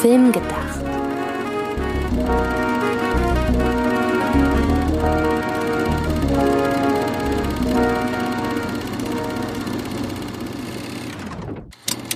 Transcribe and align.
Film 0.00 0.32
gedacht. 0.32 0.80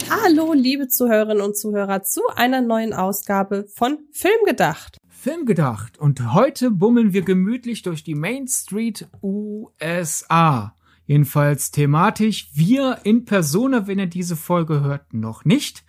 Hallo, 0.09 0.55
liebe 0.55 0.89
Zuhörerinnen 0.89 1.43
und 1.43 1.59
Zuhörer, 1.59 2.03
zu 2.03 2.23
einer 2.35 2.63
neuen 2.63 2.95
Ausgabe 2.95 3.67
von 3.69 3.99
Film 4.13 4.33
gedacht. 4.47 4.97
Film 5.11 5.45
gedacht 5.45 5.99
und 5.99 6.33
heute 6.33 6.71
bummeln 6.71 7.13
wir 7.13 7.21
gemütlich 7.21 7.83
durch 7.83 8.03
die 8.03 8.15
Main 8.15 8.49
Street 8.49 9.07
USA. 9.23 10.75
Jedenfalls 11.07 11.71
thematisch 11.71 12.49
wir 12.55 13.01
in 13.05 13.27
Persona, 13.27 13.87
wenn 13.87 13.99
ihr 13.99 14.07
diese 14.07 14.37
Folge 14.37 14.81
hört, 14.81 15.13
noch 15.13 15.45
nicht. 15.45 15.85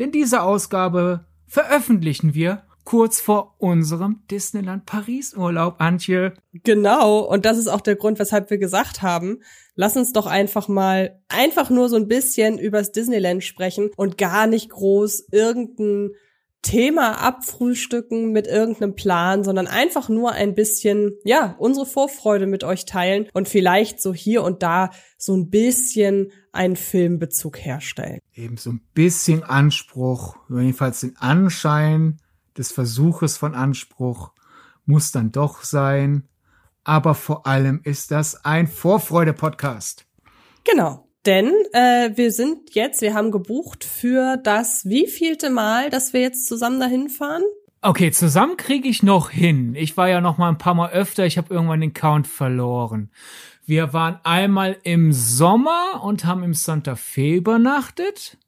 Denn 0.00 0.10
diese 0.10 0.42
Ausgabe 0.42 1.27
veröffentlichen 1.48 2.34
wir 2.34 2.62
kurz 2.84 3.20
vor 3.20 3.54
unserem 3.58 4.22
Disneyland 4.30 4.86
Paris 4.86 5.34
Urlaub, 5.34 5.74
Antje. 5.78 6.32
Genau, 6.64 7.18
und 7.20 7.44
das 7.44 7.58
ist 7.58 7.68
auch 7.68 7.82
der 7.82 7.96
Grund, 7.96 8.18
weshalb 8.18 8.48
wir 8.48 8.56
gesagt 8.56 9.02
haben, 9.02 9.42
lass 9.74 9.94
uns 9.96 10.14
doch 10.14 10.24
einfach 10.24 10.68
mal 10.68 11.20
einfach 11.28 11.68
nur 11.68 11.90
so 11.90 11.96
ein 11.96 12.08
bisschen 12.08 12.58
übers 12.58 12.90
Disneyland 12.90 13.44
sprechen 13.44 13.90
und 13.96 14.16
gar 14.16 14.46
nicht 14.46 14.70
groß 14.70 15.28
irgendein 15.30 16.12
Thema 16.62 17.20
abfrühstücken 17.20 18.32
mit 18.32 18.46
irgendeinem 18.46 18.94
Plan, 18.94 19.44
sondern 19.44 19.66
einfach 19.66 20.08
nur 20.08 20.32
ein 20.32 20.54
bisschen, 20.54 21.12
ja, 21.24 21.54
unsere 21.58 21.86
Vorfreude 21.86 22.46
mit 22.46 22.64
euch 22.64 22.84
teilen 22.84 23.28
und 23.32 23.48
vielleicht 23.48 24.02
so 24.02 24.12
hier 24.12 24.42
und 24.42 24.62
da 24.62 24.90
so 25.16 25.36
ein 25.36 25.50
bisschen 25.50 26.32
einen 26.52 26.76
Filmbezug 26.76 27.58
herstellen. 27.58 28.18
Eben 28.34 28.56
so 28.56 28.70
ein 28.70 28.82
bisschen 28.92 29.44
Anspruch, 29.44 30.36
jedenfalls 30.48 31.00
den 31.00 31.16
Anschein 31.16 32.18
des 32.56 32.72
Versuches 32.72 33.36
von 33.36 33.54
Anspruch 33.54 34.32
muss 34.84 35.12
dann 35.12 35.30
doch 35.30 35.62
sein. 35.62 36.28
Aber 36.82 37.14
vor 37.14 37.46
allem 37.46 37.80
ist 37.84 38.10
das 38.10 38.44
ein 38.44 38.66
Vorfreude-Podcast. 38.66 40.06
Genau. 40.64 41.07
Denn 41.26 41.52
äh, 41.72 42.10
wir 42.14 42.32
sind 42.32 42.74
jetzt, 42.74 43.02
wir 43.02 43.14
haben 43.14 43.30
gebucht 43.30 43.84
für 43.84 44.36
das 44.36 44.84
wievielte 44.86 45.50
Mal, 45.50 45.90
dass 45.90 46.12
wir 46.12 46.20
jetzt 46.20 46.46
zusammen 46.46 46.80
dahin 46.80 47.08
fahren? 47.08 47.42
Okay, 47.80 48.10
zusammen 48.10 48.56
kriege 48.56 48.88
ich 48.88 49.02
noch 49.02 49.30
hin. 49.30 49.74
Ich 49.76 49.96
war 49.96 50.08
ja 50.08 50.20
noch 50.20 50.36
mal 50.36 50.48
ein 50.48 50.58
paar 50.58 50.74
Mal 50.74 50.90
öfter, 50.90 51.26
ich 51.26 51.38
habe 51.38 51.54
irgendwann 51.54 51.80
den 51.80 51.92
Count 51.92 52.26
verloren. 52.26 53.10
Wir 53.66 53.92
waren 53.92 54.18
einmal 54.24 54.78
im 54.82 55.12
Sommer 55.12 56.02
und 56.02 56.24
haben 56.24 56.42
im 56.42 56.54
Santa 56.54 56.96
Fe 56.96 57.34
übernachtet. 57.34 58.38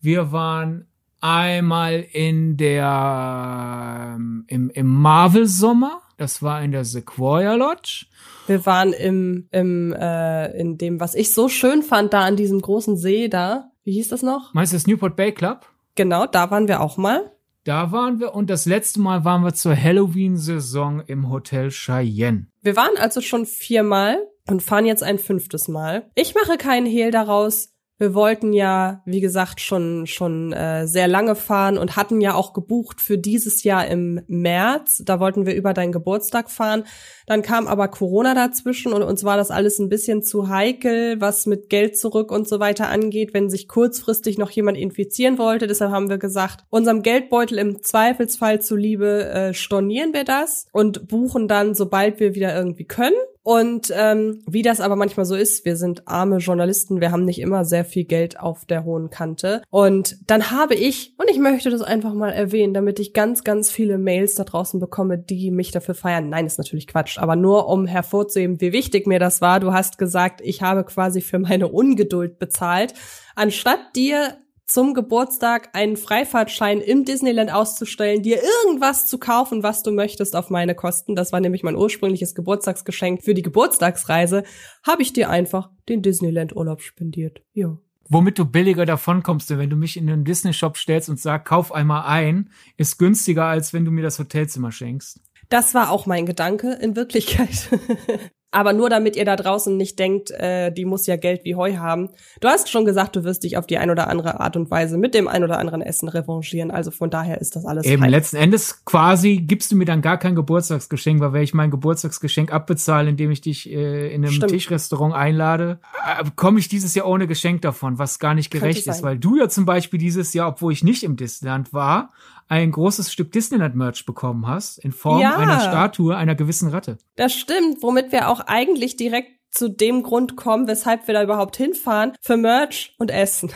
Wir 0.00 0.32
waren 0.32 0.86
einmal 1.20 2.06
in 2.12 2.56
der 2.56 4.14
ähm, 4.16 4.44
im, 4.46 4.70
im 4.70 4.86
Marvel 4.86 5.46
Sommer, 5.46 6.00
das 6.20 6.42
war 6.42 6.62
in 6.62 6.70
der 6.70 6.84
Sequoia 6.84 7.54
Lodge. 7.54 8.04
Wir 8.46 8.66
waren 8.66 8.92
im, 8.92 9.48
im 9.52 9.94
äh, 9.94 10.50
in 10.60 10.76
dem, 10.76 11.00
was 11.00 11.14
ich 11.14 11.32
so 11.32 11.48
schön 11.48 11.82
fand, 11.82 12.12
da 12.12 12.20
an 12.20 12.36
diesem 12.36 12.60
großen 12.60 12.98
See 12.98 13.28
da. 13.28 13.70
Wie 13.84 13.92
hieß 13.92 14.08
das 14.08 14.22
noch? 14.22 14.52
Meinst 14.52 14.74
du 14.74 14.76
das 14.76 14.86
Newport 14.86 15.16
Bay 15.16 15.32
Club? 15.32 15.64
Genau, 15.94 16.26
da 16.26 16.50
waren 16.50 16.68
wir 16.68 16.82
auch 16.82 16.98
mal. 16.98 17.32
Da 17.64 17.90
waren 17.90 18.20
wir 18.20 18.34
und 18.34 18.50
das 18.50 18.66
letzte 18.66 19.00
Mal 19.00 19.24
waren 19.24 19.42
wir 19.42 19.54
zur 19.54 19.74
Halloween-Saison 19.74 21.00
im 21.06 21.30
Hotel 21.30 21.70
Cheyenne. 21.70 22.48
Wir 22.60 22.76
waren 22.76 22.98
also 22.98 23.22
schon 23.22 23.46
viermal 23.46 24.18
und 24.46 24.62
fahren 24.62 24.84
jetzt 24.84 25.02
ein 25.02 25.18
fünftes 25.18 25.68
Mal. 25.68 26.10
Ich 26.14 26.34
mache 26.34 26.58
keinen 26.58 26.86
Hehl 26.86 27.10
daraus. 27.10 27.72
Wir 28.00 28.14
wollten 28.14 28.54
ja, 28.54 29.02
wie 29.04 29.20
gesagt, 29.20 29.60
schon 29.60 30.06
schon 30.06 30.54
äh, 30.54 30.86
sehr 30.86 31.06
lange 31.06 31.34
fahren 31.34 31.76
und 31.76 31.96
hatten 31.96 32.22
ja 32.22 32.32
auch 32.32 32.54
gebucht 32.54 32.98
für 32.98 33.18
dieses 33.18 33.62
Jahr 33.62 33.86
im 33.86 34.22
März. 34.26 35.02
Da 35.04 35.20
wollten 35.20 35.44
wir 35.44 35.54
über 35.54 35.74
deinen 35.74 35.92
Geburtstag 35.92 36.50
fahren. 36.50 36.84
Dann 37.26 37.42
kam 37.42 37.66
aber 37.66 37.88
Corona 37.88 38.34
dazwischen 38.34 38.94
und 38.94 39.02
uns 39.02 39.22
war 39.22 39.36
das 39.36 39.50
alles 39.50 39.78
ein 39.78 39.90
bisschen 39.90 40.22
zu 40.22 40.48
heikel, 40.48 41.20
was 41.20 41.44
mit 41.44 41.68
Geld 41.68 41.98
zurück 41.98 42.32
und 42.32 42.48
so 42.48 42.58
weiter 42.58 42.88
angeht, 42.88 43.34
wenn 43.34 43.50
sich 43.50 43.68
kurzfristig 43.68 44.38
noch 44.38 44.50
jemand 44.50 44.78
infizieren 44.78 45.36
wollte. 45.36 45.66
Deshalb 45.66 45.90
haben 45.90 46.08
wir 46.08 46.16
gesagt, 46.16 46.64
unserem 46.70 47.02
Geldbeutel 47.02 47.58
im 47.58 47.82
Zweifelsfall 47.82 48.62
zuliebe 48.62 49.28
äh, 49.28 49.52
stornieren 49.52 50.14
wir 50.14 50.24
das 50.24 50.66
und 50.72 51.06
buchen 51.06 51.48
dann, 51.48 51.74
sobald 51.74 52.18
wir 52.18 52.34
wieder 52.34 52.56
irgendwie 52.56 52.86
können. 52.86 53.12
Und 53.42 53.92
ähm, 53.96 54.42
wie 54.46 54.62
das 54.62 54.80
aber 54.80 54.96
manchmal 54.96 55.24
so 55.24 55.34
ist, 55.34 55.64
wir 55.64 55.76
sind 55.76 56.06
arme 56.06 56.38
Journalisten, 56.38 57.00
wir 57.00 57.10
haben 57.10 57.24
nicht 57.24 57.40
immer 57.40 57.64
sehr 57.64 57.84
viel 57.84 58.04
Geld 58.04 58.38
auf 58.38 58.66
der 58.66 58.84
hohen 58.84 59.08
Kante. 59.08 59.62
Und 59.70 60.18
dann 60.26 60.50
habe 60.50 60.74
ich, 60.74 61.14
und 61.16 61.30
ich 61.30 61.38
möchte 61.38 61.70
das 61.70 61.80
einfach 61.80 62.12
mal 62.12 62.30
erwähnen, 62.30 62.74
damit 62.74 62.98
ich 62.98 63.14
ganz, 63.14 63.42
ganz 63.42 63.70
viele 63.70 63.96
Mails 63.96 64.34
da 64.34 64.44
draußen 64.44 64.78
bekomme, 64.78 65.18
die 65.18 65.50
mich 65.50 65.70
dafür 65.70 65.94
feiern. 65.94 66.28
Nein, 66.28 66.46
ist 66.46 66.58
natürlich 66.58 66.86
Quatsch, 66.86 67.18
aber 67.18 67.34
nur 67.34 67.68
um 67.68 67.86
hervorzuheben, 67.86 68.60
wie 68.60 68.72
wichtig 68.72 69.06
mir 69.06 69.18
das 69.18 69.40
war. 69.40 69.58
Du 69.58 69.72
hast 69.72 69.96
gesagt, 69.96 70.40
ich 70.42 70.60
habe 70.60 70.84
quasi 70.84 71.22
für 71.22 71.38
meine 71.38 71.68
Ungeduld 71.68 72.38
bezahlt. 72.38 72.92
Anstatt 73.34 73.80
dir 73.96 74.36
zum 74.70 74.94
Geburtstag 74.94 75.70
einen 75.72 75.96
Freifahrtschein 75.96 76.80
im 76.80 77.04
Disneyland 77.04 77.52
auszustellen, 77.52 78.22
dir 78.22 78.40
irgendwas 78.64 79.06
zu 79.06 79.18
kaufen, 79.18 79.64
was 79.64 79.82
du 79.82 79.90
möchtest 79.90 80.36
auf 80.36 80.48
meine 80.48 80.76
Kosten. 80.76 81.16
Das 81.16 81.32
war 81.32 81.40
nämlich 81.40 81.64
mein 81.64 81.74
ursprüngliches 81.74 82.36
Geburtstagsgeschenk 82.36 83.22
für 83.24 83.34
die 83.34 83.42
Geburtstagsreise. 83.42 84.44
Habe 84.86 85.02
ich 85.02 85.12
dir 85.12 85.28
einfach 85.28 85.70
den 85.88 86.02
Disneyland-Urlaub 86.02 86.82
spendiert. 86.82 87.42
Ja. 87.52 87.78
Womit 88.08 88.38
du 88.38 88.44
billiger 88.44 88.86
davonkommst, 88.86 89.50
denn 89.50 89.58
wenn 89.58 89.70
du 89.70 89.76
mich 89.76 89.96
in 89.96 90.08
einen 90.08 90.24
Disney-Shop 90.24 90.76
stellst 90.76 91.08
und 91.08 91.20
sagst, 91.20 91.48
kauf 91.48 91.72
einmal 91.72 92.04
ein, 92.06 92.50
ist 92.76 92.98
günstiger, 92.98 93.46
als 93.46 93.72
wenn 93.72 93.84
du 93.84 93.90
mir 93.90 94.02
das 94.02 94.18
Hotelzimmer 94.18 94.70
schenkst. 94.70 95.20
Das 95.48 95.74
war 95.74 95.90
auch 95.90 96.06
mein 96.06 96.26
Gedanke 96.26 96.72
in 96.74 96.94
Wirklichkeit. 96.94 97.68
Aber 98.52 98.72
nur 98.72 98.90
damit 98.90 99.14
ihr 99.14 99.24
da 99.24 99.36
draußen 99.36 99.76
nicht 99.76 99.98
denkt, 99.98 100.30
äh, 100.32 100.72
die 100.72 100.84
muss 100.84 101.06
ja 101.06 101.16
Geld 101.16 101.44
wie 101.44 101.54
Heu 101.54 101.76
haben. 101.76 102.08
Du 102.40 102.48
hast 102.48 102.68
schon 102.68 102.84
gesagt, 102.84 103.14
du 103.14 103.22
wirst 103.22 103.44
dich 103.44 103.56
auf 103.56 103.66
die 103.66 103.78
ein 103.78 103.90
oder 103.90 104.08
andere 104.08 104.40
Art 104.40 104.56
und 104.56 104.70
Weise 104.72 104.98
mit 104.98 105.14
dem 105.14 105.28
ein 105.28 105.44
oder 105.44 105.58
anderen 105.58 105.82
Essen 105.82 106.08
revanchieren. 106.08 106.72
Also 106.72 106.90
von 106.90 107.10
daher 107.10 107.40
ist 107.40 107.54
das 107.54 107.64
alles. 107.64 107.86
Eben, 107.86 108.02
heim. 108.02 108.10
letzten 108.10 108.36
Endes 108.36 108.84
quasi 108.84 109.36
gibst 109.36 109.70
du 109.70 109.76
mir 109.76 109.84
dann 109.84 110.02
gar 110.02 110.18
kein 110.18 110.34
Geburtstagsgeschenk, 110.34 111.20
weil 111.20 111.32
wenn 111.32 111.42
ich 111.42 111.54
mein 111.54 111.70
Geburtstagsgeschenk 111.70 112.52
abbezahle, 112.52 113.10
indem 113.10 113.30
ich 113.30 113.40
dich 113.40 113.70
äh, 113.70 114.12
in 114.12 114.24
einem 114.24 114.32
Stimmt. 114.32 114.50
Tischrestaurant 114.50 115.14
einlade, 115.14 115.78
äh, 116.04 116.24
komme 116.34 116.58
ich 116.58 116.68
dieses 116.68 116.94
Jahr 116.96 117.06
ohne 117.06 117.28
Geschenk 117.28 117.62
davon, 117.62 117.98
was 117.98 118.18
gar 118.18 118.34
nicht 118.34 118.50
gerecht 118.50 118.86
ist, 118.88 119.04
weil 119.04 119.18
du 119.18 119.36
ja 119.36 119.48
zum 119.48 119.64
Beispiel 119.64 120.00
dieses 120.00 120.34
Jahr, 120.34 120.48
obwohl 120.48 120.72
ich 120.72 120.82
nicht 120.82 121.04
im 121.04 121.16
Disneyland 121.16 121.72
war, 121.72 122.10
ein 122.50 122.72
großes 122.72 123.12
Stück 123.12 123.30
Disneyland-Merch 123.30 124.04
bekommen 124.04 124.48
hast, 124.48 124.78
in 124.78 124.90
Form 124.90 125.20
ja, 125.20 125.36
einer 125.36 125.60
Statue 125.60 126.16
einer 126.16 126.34
gewissen 126.34 126.68
Ratte. 126.68 126.98
Das 127.14 127.32
stimmt, 127.32 127.80
womit 127.80 128.10
wir 128.10 128.28
auch 128.28 128.40
eigentlich 128.40 128.96
direkt 128.96 129.30
zu 129.52 129.68
dem 129.68 130.02
Grund 130.02 130.36
kommen, 130.36 130.66
weshalb 130.66 131.06
wir 131.06 131.14
da 131.14 131.22
überhaupt 131.22 131.56
hinfahren, 131.56 132.12
für 132.20 132.36
Merch 132.36 132.94
und 132.98 133.10
Essen. 133.10 133.50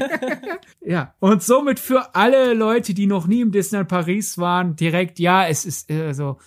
ja, 0.80 1.14
und 1.20 1.42
somit 1.42 1.80
für 1.80 2.14
alle 2.14 2.52
Leute, 2.52 2.92
die 2.92 3.06
noch 3.06 3.26
nie 3.26 3.40
im 3.40 3.50
Disneyland 3.50 3.88
Paris 3.88 4.36
waren, 4.36 4.76
direkt, 4.76 5.18
ja, 5.18 5.46
es 5.46 5.64
ist, 5.64 5.90
also, 5.90 6.38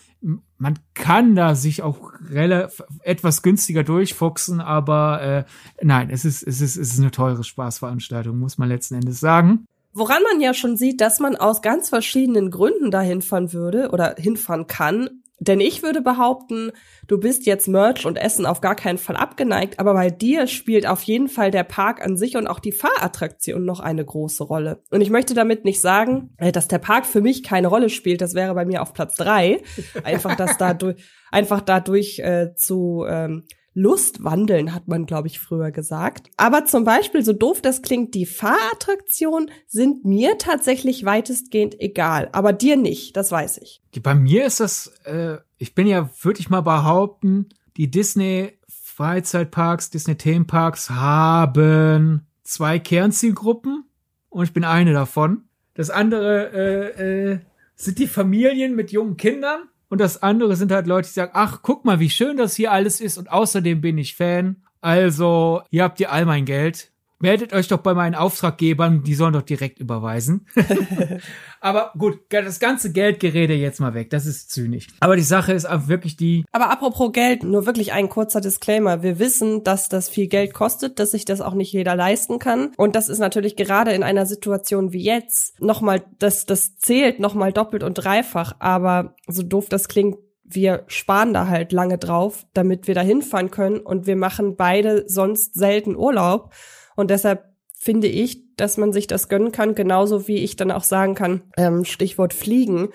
man 0.58 0.78
kann 0.94 1.36
da 1.36 1.56
sich 1.56 1.82
auch 1.82 2.12
relativ 2.30 2.84
etwas 3.02 3.42
günstiger 3.42 3.84
durchfuchsen, 3.84 4.62
aber 4.62 5.22
äh, 5.22 5.44
nein, 5.84 6.12
es 6.12 6.26
ist, 6.26 6.44
es 6.44 6.62
ist, 6.62 6.78
es 6.78 6.94
ist 6.94 7.00
eine 7.00 7.10
teure 7.10 7.44
Spaßveranstaltung, 7.44 8.38
muss 8.38 8.60
man 8.60 8.70
letzten 8.70 8.96
Endes 8.96 9.20
sagen. 9.20 9.66
Woran 9.94 10.24
man 10.24 10.42
ja 10.42 10.54
schon 10.54 10.78
sieht, 10.78 11.02
dass 11.02 11.20
man 11.20 11.36
aus 11.36 11.62
ganz 11.62 11.90
verschiedenen 11.90 12.50
Gründen 12.50 12.92
da 12.92 13.02
hinfahren 13.02 13.52
würde 13.54 13.90
oder 13.92 14.16
hinfahren 14.18 14.68
kann. 14.68 15.22
Denn 15.44 15.60
ich 15.60 15.82
würde 15.82 16.02
behaupten, 16.02 16.72
du 17.08 17.20
bist 17.20 17.48
jetzt 17.48 17.68
Merch 17.68 18.06
und 18.06 18.16
Essen 18.16 18.46
auf 18.46 18.62
gar 18.62 18.76
keinen 18.76 19.00
Fall 19.00 19.16
abgeneigt, 19.16 19.80
aber 19.80 19.96
bei 19.96 20.12
dir 20.12 20.46
spielt 20.46 20.86
auf 20.86 21.02
jeden 21.02 21.30
Fall 21.30 21.50
der 21.50 21.64
Park 21.64 22.06
an 22.06 22.16
sich 22.16 22.38
und 22.38 22.46
auch 22.46 22.60
die 22.60 22.72
Fahrattraktion 22.72 23.66
noch 23.66 23.80
eine 23.80 24.06
große 24.06 24.44
Rolle. 24.44 24.84
Und 24.92 25.02
ich 25.02 25.10
möchte 25.10 25.34
damit 25.34 25.66
nicht 25.66 25.82
sagen, 25.82 26.36
äh, 26.38 26.52
dass 26.52 26.68
der 26.68 26.78
Park 26.78 27.08
für 27.08 27.22
mich 27.22 27.42
keine 27.42 27.70
Rolle 27.70 27.90
spielt. 27.90 28.22
Das 28.22 28.36
wäre 28.36 28.54
bei 28.54 28.66
mir 28.66 28.84
auf 28.84 28.94
Platz 28.94 29.16
drei. 29.16 29.64
Einfach, 30.04 30.36
dass 30.36 30.58
dadurch, 30.58 31.04
einfach 31.32 31.62
dadurch 31.62 32.20
äh, 32.20 32.54
zu 32.56 33.04
ähm, 33.10 33.44
Lustwandeln, 33.74 34.74
hat 34.74 34.88
man, 34.88 35.06
glaube 35.06 35.28
ich, 35.28 35.40
früher 35.40 35.72
gesagt. 35.72 36.30
Aber 36.36 36.66
zum 36.66 36.84
Beispiel, 36.84 37.24
so 37.24 37.34
doof 37.34 37.62
das 37.62 37.82
klingt, 37.82 38.14
die 38.16 38.26
Fahrattraktionen 38.26 39.50
sind 39.68 40.04
mir 40.04 40.38
tatsächlich 40.38 41.06
weitestgehend 41.06 41.80
egal. 41.80 42.30
Aber 42.34 42.52
dir 42.52 42.76
nicht, 42.76 43.16
das 43.16 43.32
weiß 43.32 43.60
ich. 43.60 43.82
Bei 44.04 44.14
mir 44.14 44.46
ist 44.46 44.60
das, 44.60 44.88
äh, 45.06 45.38
ich 45.58 45.74
bin 45.74 45.88
ja, 45.88 46.10
würde 46.22 46.42
ich 46.42 46.50
mal 46.50 46.62
behaupten, 46.62 47.50
die 47.78 47.90
Disney 47.90 48.58
Freizeitparks, 48.68 49.90
Disney 49.90 50.16
Themenparks 50.16 50.90
haben 50.90 52.28
zwei 52.44 52.78
Kernzielgruppen 52.78 53.86
und 54.30 54.44
ich 54.44 54.54
bin 54.54 54.66
eine 54.66 54.92
davon. 54.92 55.46
Das 55.76 55.90
andere 55.90 56.52
äh, 56.54 57.32
äh, 57.32 57.40
sind 57.76 58.00
die 58.00 58.08
Familien 58.08 58.76
mit 58.76 58.92
jungen 58.92 59.16
Kindern 59.16 59.70
und 59.92 60.00
das 60.00 60.24
andere 60.24 60.56
sind 60.56 60.72
halt 60.72 60.88
Leute, 60.88 61.10
die 61.10 61.14
sagen, 61.14 61.34
ach, 61.36 61.60
guck 61.62 61.84
mal, 61.84 62.00
wie 62.00 62.10
schön 62.10 62.38
das 62.38 62.56
hier 62.56 62.72
alles 62.72 63.02
ist 63.02 63.18
und 63.18 63.30
außerdem 63.30 63.82
bin 63.82 63.98
ich 63.98 64.16
Fan. 64.16 64.64
Also, 64.80 65.64
hier 65.70 65.84
habt 65.84 66.00
ihr 66.00 66.14
all 66.14 66.26
mein 66.26 66.46
Geld. 66.46 66.91
Meldet 67.22 67.54
euch 67.54 67.68
doch 67.68 67.80
bei 67.80 67.94
meinen 67.94 68.16
Auftraggebern, 68.16 69.04
die 69.04 69.16
sollen 69.16 69.34
doch 69.34 69.42
direkt 69.42 69.80
überweisen. 69.80 70.48
Aber 71.62 71.92
gut, 71.98 72.20
das 72.30 72.60
ganze 72.60 72.92
Geldgerede 72.92 73.54
jetzt 73.54 73.80
mal 73.80 73.94
weg, 73.94 74.10
das 74.10 74.26
ist 74.26 74.52
zynisch. 74.52 74.88
Aber 75.00 75.16
die 75.16 75.22
Sache 75.22 75.54
ist 75.54 75.70
auch 75.70 75.88
wirklich 75.88 76.18
die. 76.18 76.44
Aber 76.52 76.72
apropos 76.72 77.12
Geld, 77.12 77.44
nur 77.44 77.66
wirklich 77.66 77.94
ein 77.94 78.10
kurzer 78.10 78.42
Disclaimer. 78.42 79.04
Wir 79.04 79.20
wissen, 79.20 79.64
dass 79.64 79.90
das 79.90 80.10
viel 80.10 80.28
Geld 80.28 80.54
kostet, 80.54 81.00
dass 81.00 81.12
sich 81.12 81.26
das 81.26 81.42
auch 81.42 81.54
nicht 81.54 81.72
jeder 81.72 81.96
leisten 81.96 82.40
kann. 82.40 82.72
Und 82.78 82.96
das 82.96 83.10
ist 83.10 83.20
natürlich 83.20 83.56
gerade 83.56 83.92
in 83.92 84.04
einer 84.04 84.26
Situation 84.26 84.92
wie 84.92 85.04
jetzt 85.04 85.62
nochmal, 85.62 86.04
das, 86.20 86.46
das 86.46 86.78
zählt 86.78 87.20
nochmal 87.20 87.54
doppelt 87.54 87.84
und 87.84 87.96
dreifach. 87.96 88.54
Aber 88.60 89.16
so 89.28 89.44
doof 89.44 89.68
das 89.70 89.88
klingt, 89.88 90.18
wir 90.54 90.84
sparen 90.88 91.34
da 91.34 91.48
halt 91.48 91.72
lange 91.72 91.98
drauf, 91.98 92.46
damit 92.54 92.88
wir 92.88 92.96
da 92.96 93.02
hinfahren 93.02 93.52
können 93.52 93.80
und 93.80 94.06
wir 94.06 94.16
machen 94.16 94.56
beide 94.56 95.08
sonst 95.08 95.54
selten 95.54 95.96
Urlaub. 95.96 96.52
Und 97.02 97.10
deshalb 97.10 97.50
finde 97.78 98.08
ich, 98.08 98.56
dass 98.56 98.78
man 98.78 98.94
sich 98.94 99.08
das 99.08 99.28
gönnen 99.28 99.52
kann, 99.52 99.74
genauso 99.74 100.28
wie 100.28 100.38
ich 100.38 100.56
dann 100.56 100.72
auch 100.72 100.84
sagen 100.84 101.16
kann, 101.16 101.42
ähm, 101.58 101.84
Stichwort 101.84 102.34
fliegen. 102.34 102.90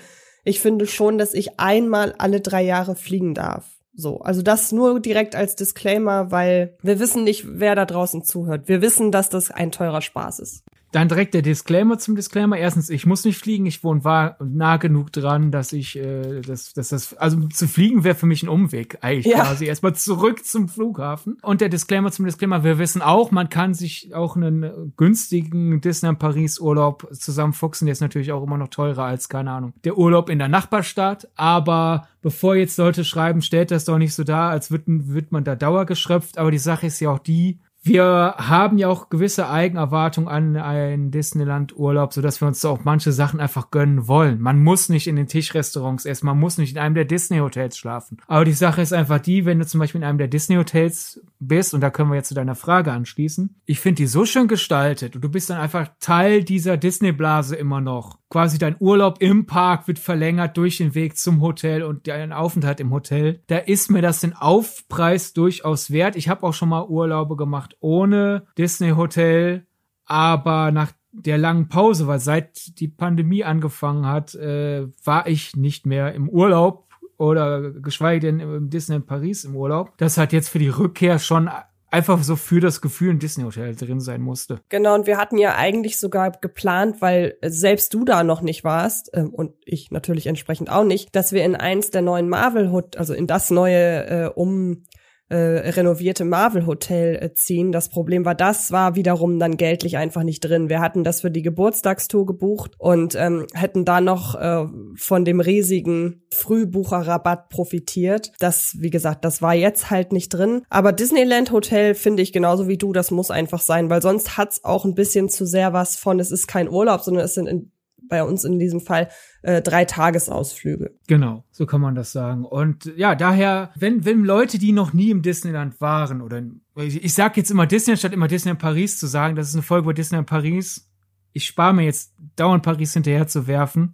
Ich 0.44 0.60
finde 0.60 0.86
schon, 0.86 1.18
dass 1.18 1.34
ich 1.34 1.58
einmal 1.58 2.14
alle 2.18 2.40
drei 2.40 2.62
Jahre 2.62 2.94
fliegen 2.94 3.34
darf. 3.34 3.64
So, 3.92 4.20
also 4.20 4.42
das 4.42 4.70
nur 4.70 5.00
direkt 5.00 5.34
als 5.34 5.56
Disclaimer, 5.56 6.30
weil 6.30 6.76
wir 6.82 7.00
wissen 7.00 7.24
nicht, 7.24 7.46
wer 7.48 7.74
da 7.74 7.84
draußen 7.84 8.22
zuhört. 8.22 8.68
Wir 8.68 8.80
wissen, 8.80 9.10
dass 9.10 9.28
das 9.28 9.50
ein 9.50 9.72
teurer 9.72 10.02
Spaß 10.02 10.38
ist. 10.38 10.62
Dann 10.96 11.08
direkt 11.08 11.34
der 11.34 11.43
Disclaimer 11.43 11.98
zum 11.98 12.16
Disclaimer. 12.16 12.56
Erstens, 12.56 12.88
ich 12.88 13.04
muss 13.04 13.22
nicht 13.26 13.37
fliegen. 13.37 13.66
Ich 13.66 13.84
wohne 13.84 14.02
war 14.02 14.38
nah 14.43 14.78
genug 14.78 15.12
dran, 15.12 15.50
dass 15.50 15.75
ich, 15.75 15.98
äh, 15.98 16.40
dass, 16.40 16.72
dass 16.72 16.88
das, 16.88 17.12
also 17.12 17.48
zu 17.48 17.69
fliegen 17.69 18.02
wäre 18.02 18.14
für 18.14 18.25
mich 18.25 18.43
ein 18.43 18.48
Umweg 18.48 18.96
eigentlich 19.02 19.26
ja. 19.26 19.44
quasi. 19.44 19.66
Erstmal 19.66 19.94
zurück 19.94 20.46
zum 20.46 20.70
Flughafen. 20.70 21.37
Und 21.43 21.60
der 21.60 21.69
Disclaimer 21.69 22.10
zum 22.12 22.25
Disclaimer. 22.25 22.64
Wir 22.64 22.78
wissen 22.78 23.02
auch, 23.02 23.31
man 23.31 23.50
kann 23.50 23.75
sich 23.75 24.14
auch 24.14 24.37
einen 24.37 24.94
günstigen 24.96 25.82
Disneyland 25.82 26.19
Paris 26.19 26.58
Urlaub 26.58 27.06
zusammenfuchsen. 27.12 27.84
Der 27.84 27.92
ist 27.92 28.00
natürlich 28.00 28.32
auch 28.32 28.42
immer 28.42 28.56
noch 28.56 28.69
teurer 28.69 29.04
als, 29.04 29.28
keine 29.28 29.50
Ahnung, 29.50 29.75
der 29.84 29.99
Urlaub 29.99 30.31
in 30.31 30.38
der 30.38 30.49
Nachbarstadt. 30.49 31.28
Aber 31.34 32.08
bevor 32.22 32.56
jetzt 32.56 32.78
Leute 32.78 33.04
schreiben, 33.04 33.42
stellt 33.42 33.70
das 33.70 33.84
doch 33.84 33.99
nicht 33.99 34.14
so 34.14 34.25
dar, 34.25 34.49
als 34.49 34.70
wird, 34.70 34.84
wird 34.87 35.31
man 35.31 35.44
da 35.44 35.56
dauergeschröpft. 35.56 36.38
Aber 36.38 36.50
die 36.50 36.56
Sache 36.56 36.87
ist 36.87 37.00
ja 37.00 37.10
auch 37.10 37.19
die, 37.19 37.60
wir 37.86 38.34
haben 38.38 38.78
ja 38.78 38.88
auch 38.88 39.10
gewisse 39.10 39.48
Eigenerwartungen 39.48 40.28
an 40.28 40.56
einen 40.56 41.10
Disneyland-Urlaub, 41.12 42.12
sodass 42.12 42.40
wir 42.40 42.48
uns 42.48 42.60
da 42.60 42.70
auch 42.70 42.84
manche 42.84 43.12
Sachen 43.12 43.38
einfach 43.38 43.70
gönnen 43.70 44.08
wollen. 44.08 44.40
Man 44.40 44.62
muss 44.62 44.88
nicht 44.88 45.06
in 45.06 45.14
den 45.14 45.28
Tischrestaurants 45.28 46.04
essen, 46.04 46.26
man 46.26 46.38
muss 46.38 46.58
nicht 46.58 46.72
in 46.72 46.78
einem 46.78 46.96
der 46.96 47.04
Disney-Hotels 47.04 47.78
schlafen. 47.78 48.18
Aber 48.26 48.44
die 48.44 48.52
Sache 48.52 48.82
ist 48.82 48.92
einfach 48.92 49.20
die, 49.20 49.44
wenn 49.44 49.60
du 49.60 49.66
zum 49.66 49.78
Beispiel 49.78 50.00
in 50.00 50.06
einem 50.06 50.18
der 50.18 50.28
Disney-Hotels 50.28 51.20
bist, 51.38 51.74
und 51.74 51.80
da 51.80 51.90
können 51.90 52.10
wir 52.10 52.16
jetzt 52.16 52.28
zu 52.28 52.34
deiner 52.34 52.56
Frage 52.56 52.90
anschließen, 52.90 53.54
ich 53.66 53.78
finde 53.78 54.02
die 54.02 54.06
so 54.06 54.24
schön 54.24 54.48
gestaltet 54.48 55.14
und 55.14 55.22
du 55.22 55.28
bist 55.28 55.50
dann 55.50 55.60
einfach 55.60 55.88
Teil 56.00 56.42
dieser 56.42 56.76
Disney-Blase 56.76 57.54
immer 57.54 57.80
noch. 57.80 58.18
Quasi 58.28 58.58
dein 58.58 58.76
Urlaub 58.81 59.19
im 59.20 59.46
Park 59.46 59.87
wird 59.87 60.00
verlängert 60.00 60.56
durch 60.56 60.78
den 60.78 60.94
Weg 60.94 61.17
zum 61.17 61.40
Hotel 61.40 61.84
und 61.84 62.08
dein 62.08 62.32
Aufenthalt 62.32 62.81
im 62.81 62.93
Hotel. 62.93 63.40
Da 63.46 63.58
ist 63.58 63.90
mir 63.90 64.02
das 64.02 64.20
den 64.20 64.34
Aufpreis 64.34 65.32
durchaus 65.32 65.90
wert. 65.93 66.17
Ich 66.17 66.28
habe 66.28 66.44
auch 66.44 66.55
schon 66.55 66.69
mal 66.69 66.87
Urlaube 66.87 67.37
gemacht 67.37 67.76
ohne 67.81 68.46
Disney 68.58 68.90
Hotel, 68.90 69.67
aber 70.06 70.73
nach 70.73 70.93
der 71.12 71.38
langen 71.38 71.69
Pause, 71.69 72.06
weil 72.08 72.19
seit 72.19 72.78
die 72.81 72.88
Pandemie 72.88 73.44
angefangen 73.44 74.06
hat, 74.06 74.34
äh, 74.34 74.88
war 75.05 75.28
ich 75.28 75.56
nicht 75.56 75.87
mehr 75.87 76.12
im 76.12 76.28
Urlaub 76.28 76.87
oder 77.19 77.70
geschweige 77.70 78.26
denn 78.26 78.40
im 78.40 78.70
Disney 78.70 78.96
in 78.96 79.06
Paris 79.06 79.44
im 79.44 79.56
Urlaub. 79.56 79.96
Das 79.99 80.19
hat 80.19 80.32
jetzt 80.32 80.49
für 80.49 80.58
die 80.58 80.69
Rückkehr 80.69 81.19
schon 81.19 81.49
einfach 81.90 82.22
so 82.22 82.36
für 82.36 82.60
das 82.60 82.80
Gefühl 82.80 83.10
ein 83.10 83.18
Disney-Hotel 83.18 83.74
drin 83.76 84.00
sein 84.00 84.20
musste. 84.20 84.60
Genau, 84.68 84.94
und 84.94 85.06
wir 85.06 85.18
hatten 85.18 85.38
ja 85.38 85.56
eigentlich 85.56 85.98
sogar 85.98 86.32
geplant, 86.32 87.00
weil 87.00 87.36
selbst 87.42 87.94
du 87.94 88.04
da 88.04 88.24
noch 88.24 88.42
nicht 88.42 88.64
warst, 88.64 89.10
ähm, 89.14 89.32
und 89.32 89.54
ich 89.64 89.90
natürlich 89.90 90.26
entsprechend 90.26 90.70
auch 90.70 90.84
nicht, 90.84 91.14
dass 91.14 91.32
wir 91.32 91.44
in 91.44 91.56
eins 91.56 91.90
der 91.90 92.02
neuen 92.02 92.28
Marvel, 92.28 92.72
also 92.96 93.14
in 93.14 93.26
das 93.26 93.50
neue 93.50 94.06
äh, 94.06 94.30
um 94.34 94.84
äh, 95.28 95.37
renovierte 95.37 96.25
Marvel 96.25 96.67
Hotel 96.67 97.17
äh, 97.17 97.34
ziehen. 97.34 97.73
Das 97.73 97.88
Problem 97.88 98.25
war, 98.25 98.34
das 98.34 98.70
war 98.70 98.94
wiederum 98.94 99.38
dann 99.38 99.56
geldlich 99.56 99.96
einfach 99.96 100.23
nicht 100.23 100.40
drin. 100.40 100.69
Wir 100.69 100.81
hatten 100.81 101.02
das 101.02 101.23
für 101.23 101.31
die 101.31 101.43
Geburtstagstour 101.43 102.26
gebucht 102.26 102.75
und 102.78 103.17
ähm, 103.17 103.46
hätten 103.52 103.84
da 103.84 104.00
noch 104.00 104.34
äh, 104.37 104.67
von 104.96 105.25
dem 105.25 105.40
riesigen 105.40 106.23
Frühbucherrabatt 106.32 107.49
profitiert. 107.49 108.32
Das, 108.38 108.76
wie 108.78 108.90
gesagt, 108.90 109.25
das 109.25 109.43
war 109.43 109.55
jetzt 109.55 109.90
halt 109.90 110.12
nicht 110.12 110.28
drin. 110.28 110.62
Aber 110.70 110.93
Disneyland 110.93 111.50
Hotel 111.50 111.94
finde 111.94 112.23
ich 112.23 112.32
genauso 112.32 112.69
wie 112.69 112.78
du, 112.78 112.93
das 112.93 113.11
muss 113.11 113.31
einfach 113.31 113.61
sein, 113.61 113.90
weil 113.90 114.02
sonst 114.02 114.37
hat's 114.37 114.62
auch 114.62 114.84
ein 114.84 114.94
bisschen 114.94 115.28
zu 115.28 115.44
sehr 115.44 115.73
was 115.73 115.96
von, 115.96 116.20
es 116.20 116.31
ist 116.31 116.46
kein 116.46 116.70
Urlaub, 116.70 117.00
sondern 117.00 117.25
es 117.25 117.34
sind 117.34 117.49
in 117.49 117.73
bei 118.08 118.23
uns 118.23 118.44
in 118.44 118.58
diesem 118.58 118.81
Fall 118.81 119.08
äh, 119.46 119.62
drei 119.62 119.84
Tagesausflüge. 119.84 120.90
Genau, 121.06 121.44
so 121.52 121.66
kann 121.66 121.81
man 121.81 121.94
das 121.94 122.10
sagen. 122.10 122.44
Und 122.44 122.93
ja, 122.96 123.14
daher, 123.14 123.70
wenn, 123.76 124.04
wenn 124.04 124.25
Leute, 124.25 124.58
die 124.58 124.72
noch 124.72 124.93
nie 124.93 125.10
im 125.10 125.22
Disneyland 125.22 125.81
waren, 125.81 126.20
oder 126.20 126.43
ich, 126.75 127.04
ich 127.04 127.14
sag 127.14 127.37
jetzt 127.37 127.52
immer 127.52 127.69
Disneyland 127.69 128.00
statt 128.00 128.12
immer 128.12 128.26
Disneyland 128.26 128.60
Paris 128.60 128.98
zu 128.98 129.06
sagen, 129.06 129.37
das 129.37 129.48
ist 129.48 129.54
eine 129.54 129.62
Folge 129.62 129.84
über 129.84 129.94
Disneyland 129.94 130.28
Paris. 130.28 130.90
Ich 131.32 131.46
spare 131.46 131.72
mir 131.75 131.84
jetzt 131.84 132.12
dauernd 132.34 132.64
Paris 132.64 132.93
hinterher 132.94 133.28
zu 133.28 133.46
werfen, 133.46 133.93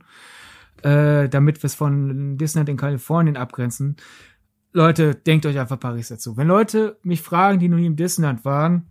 äh, 0.84 1.28
damit 1.28 1.62
wir 1.62 1.66
es 1.66 1.74
von 1.74 2.38
Disneyland 2.38 2.70
in 2.70 2.78
Kalifornien 2.78 3.36
abgrenzen. 3.36 3.96
Leute, 4.72 5.14
denkt 5.14 5.44
euch 5.44 5.58
einfach 5.58 5.78
Paris 5.78 6.08
dazu. 6.08 6.38
Wenn 6.38 6.48
Leute 6.48 6.96
mich 7.02 7.20
fragen, 7.20 7.58
die 7.58 7.68
noch 7.68 7.76
nie 7.76 7.84
im 7.84 7.96
Disneyland 7.96 8.46
waren, 8.46 8.86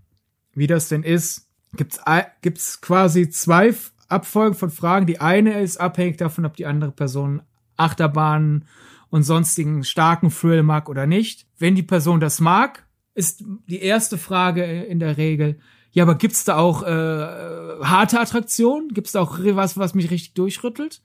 wie 0.54 0.68
das 0.68 0.90
denn 0.90 1.02
ist, 1.02 1.50
gibt's 1.76 2.00
gibt's 2.44 2.82
quasi 2.82 3.32
zwei 3.32 3.74
Abfolgen 4.12 4.56
von 4.56 4.70
Fragen. 4.70 5.06
Die 5.06 5.22
eine 5.22 5.62
ist 5.62 5.78
abhängig 5.78 6.18
davon, 6.18 6.46
ob 6.46 6.56
die 6.56 6.66
andere 6.66 6.92
Person 6.92 7.42
Achterbahnen 7.78 8.66
und 9.10 9.24
sonstigen 9.24 9.84
starken 9.84 10.30
Thrill 10.30 10.64
mag 10.64 10.90
oder 10.90 11.08
nicht. 11.08 11.48
Wenn 11.58 11.76
die 11.76 11.84
Person 11.84 12.20
das 12.20 12.40
mag, 12.40 12.86
ist 13.14 13.44
die 13.68 13.82
erste 13.82 14.18
Frage 14.18 14.64
in 14.64 15.00
der 15.00 15.18
Regel, 15.18 15.60
ja, 15.94 16.04
aber 16.04 16.16
gibt's 16.16 16.46
da 16.46 16.58
auch 16.58 16.84
äh, 16.84 16.88
harte 17.84 18.20
Attraktionen? 18.20 18.90
Gibt's 18.90 19.12
da 19.12 19.22
auch 19.22 19.40
was, 19.40 19.78
was 19.78 19.94
mich 19.94 20.10
richtig 20.10 20.34
durchrüttelt? 20.34 21.02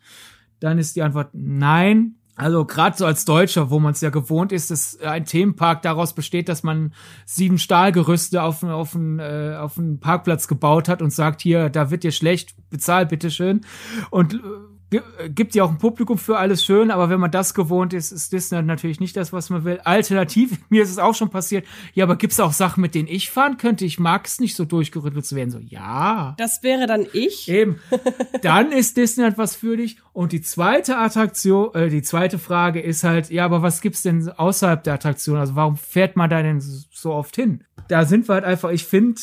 Dann 0.61 0.79
ist 0.79 0.95
die 0.95 1.03
Antwort 1.03 1.31
nein. 1.33 2.17
Also 2.37 2.67
gerade 2.67 2.97
so 2.97 3.07
als 3.07 3.25
Deutscher, 3.25 3.71
wo 3.71 3.81
man 3.81 3.93
es 3.93 4.03
ja 4.03 4.11
gewohnt 4.11 4.53
ist, 4.53 4.71
dass 4.71 5.01
ein 5.01 5.25
Themenpark 5.25 5.81
daraus 5.81 6.13
besteht, 6.13 6.51
dass 6.51 6.63
man 6.63 6.93
sieben 7.25 7.59
Stahlgerüste 7.59 8.43
auf, 8.43 8.63
auf, 8.63 8.95
äh, 8.95 9.57
auf 9.57 9.81
Parkplatz 10.01 10.47
gebaut 10.47 10.89
hat 10.89 11.01
und 11.01 11.11
sagt, 11.11 11.41
hier, 11.41 11.71
da 11.71 11.91
wird 11.91 12.05
dir 12.05 12.13
schlecht, 12.13 12.55
bezahl 12.69 13.07
bitteschön. 13.07 13.63
Und 14.11 14.35
äh, 14.35 14.39
gibt 14.91 15.57
ja 15.57 15.65
auch 15.65 15.71
ein 15.71 15.79
Publikum 15.79 16.17
für 16.17 16.39
alles 16.39 16.65
schön, 16.65 16.93
aber 16.93 17.11
wenn 17.11 17.19
man 17.19 17.33
das 17.33 17.55
gewohnt 17.55 17.93
ist, 17.93 18.13
ist 18.13 18.33
Disney 18.33 18.63
natürlich 18.63 19.01
nicht 19.01 19.17
das, 19.17 19.33
was 19.33 19.51
man 19.51 19.65
will. 19.65 19.81
Alternativ, 19.83 20.59
mir 20.69 20.83
ist 20.83 20.91
es 20.91 20.99
auch 20.99 21.15
schon 21.15 21.29
passiert, 21.29 21.67
ja, 21.95 22.05
aber 22.05 22.17
gibt's 22.17 22.39
auch 22.39 22.53
Sachen, 22.53 22.83
mit 22.83 22.95
denen 22.95 23.09
ich 23.09 23.31
fahren 23.31 23.57
könnte? 23.57 23.85
Ich 23.85 23.99
mag 23.99 24.27
es 24.27 24.39
nicht 24.39 24.55
so 24.55 24.65
durchgerüttelt 24.65 25.27
zu 25.27 25.35
werden. 25.35 25.51
So, 25.51 25.59
ja. 25.59 26.35
Das 26.39 26.63
wäre 26.63 26.87
dann 26.87 27.07
ich. 27.13 27.49
Eben. 27.49 27.81
Dann 28.43 28.71
ist 28.71 28.97
Disney 28.97 29.27
was 29.37 29.57
für 29.57 29.77
dich. 29.77 29.99
Und 30.13 30.33
die 30.33 30.41
zweite 30.41 30.99
Attraktion, 30.99 31.75
äh, 31.75 31.89
die 31.89 32.03
zweite 32.03 32.39
Frage 32.39 32.81
ist 32.81 33.03
halt, 33.03 33.31
ja, 33.31 33.45
aber 33.45 33.63
was 33.63 33.81
gibt's 33.81 34.03
denn 34.03 34.29
außerhalb 34.29 34.85
der 34.85 34.95
Attraktion? 34.95 35.37
Also 35.37 35.57
warum 35.57 35.77
fährt 35.77 36.17
man 36.17 36.31
da 36.31 36.43
denn 36.43 36.61
so 36.61 37.13
oft 37.13 37.35
hin? 37.35 37.65
Da 37.89 38.05
sind 38.05 38.29
wir 38.29 38.35
halt 38.35 38.45
einfach, 38.45 38.71
ich 38.71 38.85
finde, 38.85 39.21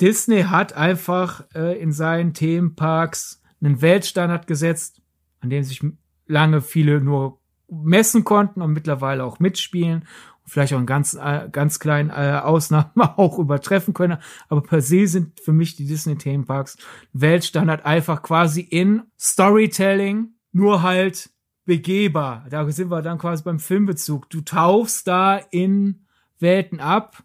Disney 0.00 0.42
hat 0.42 0.72
einfach 0.72 1.44
äh, 1.54 1.80
in 1.80 1.92
seinen 1.92 2.34
Themenparks 2.34 3.42
einen 3.60 3.80
Weltstandard 3.82 4.46
gesetzt, 4.46 5.00
an 5.40 5.50
dem 5.50 5.62
sich 5.62 5.82
lange 6.26 6.60
viele 6.60 7.00
nur 7.00 7.40
messen 7.68 8.24
konnten 8.24 8.62
und 8.62 8.72
mittlerweile 8.72 9.24
auch 9.24 9.38
mitspielen 9.38 10.06
und 10.44 10.50
vielleicht 10.50 10.72
auch 10.72 10.78
in 10.78 10.86
ganz, 10.86 11.14
äh, 11.14 11.48
ganz 11.50 11.78
kleinen 11.78 12.10
äh, 12.10 12.40
Ausnahmen 12.42 12.90
auch 12.96 13.38
übertreffen 13.38 13.94
können. 13.94 14.18
Aber 14.48 14.62
per 14.62 14.80
se 14.80 15.06
sind 15.06 15.40
für 15.40 15.52
mich 15.52 15.76
die 15.76 15.86
Disney 15.86 16.16
Themenparks 16.16 16.76
Weltstandard 17.12 17.84
einfach 17.84 18.22
quasi 18.22 18.60
in 18.60 19.02
Storytelling, 19.18 20.34
nur 20.52 20.82
halt 20.82 21.30
begehbar. 21.64 22.46
Da 22.48 22.70
sind 22.70 22.90
wir 22.90 23.02
dann 23.02 23.18
quasi 23.18 23.42
beim 23.42 23.58
Filmbezug. 23.58 24.30
Du 24.30 24.40
tauchst 24.40 25.06
da 25.08 25.36
in 25.36 26.06
Welten 26.38 26.80
ab 26.80 27.24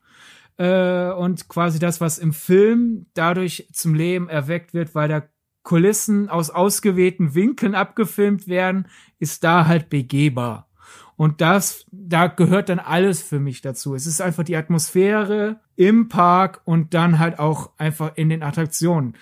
äh, 0.57 1.11
und 1.11 1.47
quasi 1.47 1.79
das, 1.79 2.01
was 2.01 2.17
im 2.17 2.33
Film 2.33 3.05
dadurch 3.13 3.67
zum 3.71 3.93
Leben 3.93 4.29
erweckt 4.29 4.73
wird, 4.73 4.95
weil 4.95 5.07
der 5.07 5.29
Kulissen 5.63 6.29
aus 6.29 6.49
ausgewählten 6.49 7.35
Winkeln 7.35 7.75
abgefilmt 7.75 8.47
werden, 8.47 8.87
ist 9.19 9.43
da 9.43 9.67
halt 9.67 9.89
begehbar. 9.89 10.67
Und 11.15 11.39
das, 11.39 11.85
da 11.91 12.27
gehört 12.27 12.69
dann 12.69 12.79
alles 12.79 13.21
für 13.21 13.39
mich 13.39 13.61
dazu. 13.61 13.93
Es 13.93 14.07
ist 14.07 14.21
einfach 14.21 14.43
die 14.43 14.55
Atmosphäre 14.55 15.59
im 15.75 16.09
Park 16.09 16.61
und 16.65 16.95
dann 16.95 17.19
halt 17.19 17.37
auch 17.37 17.71
einfach 17.77 18.13
in 18.15 18.29
den 18.29 18.41
Attraktionen. 18.41 19.15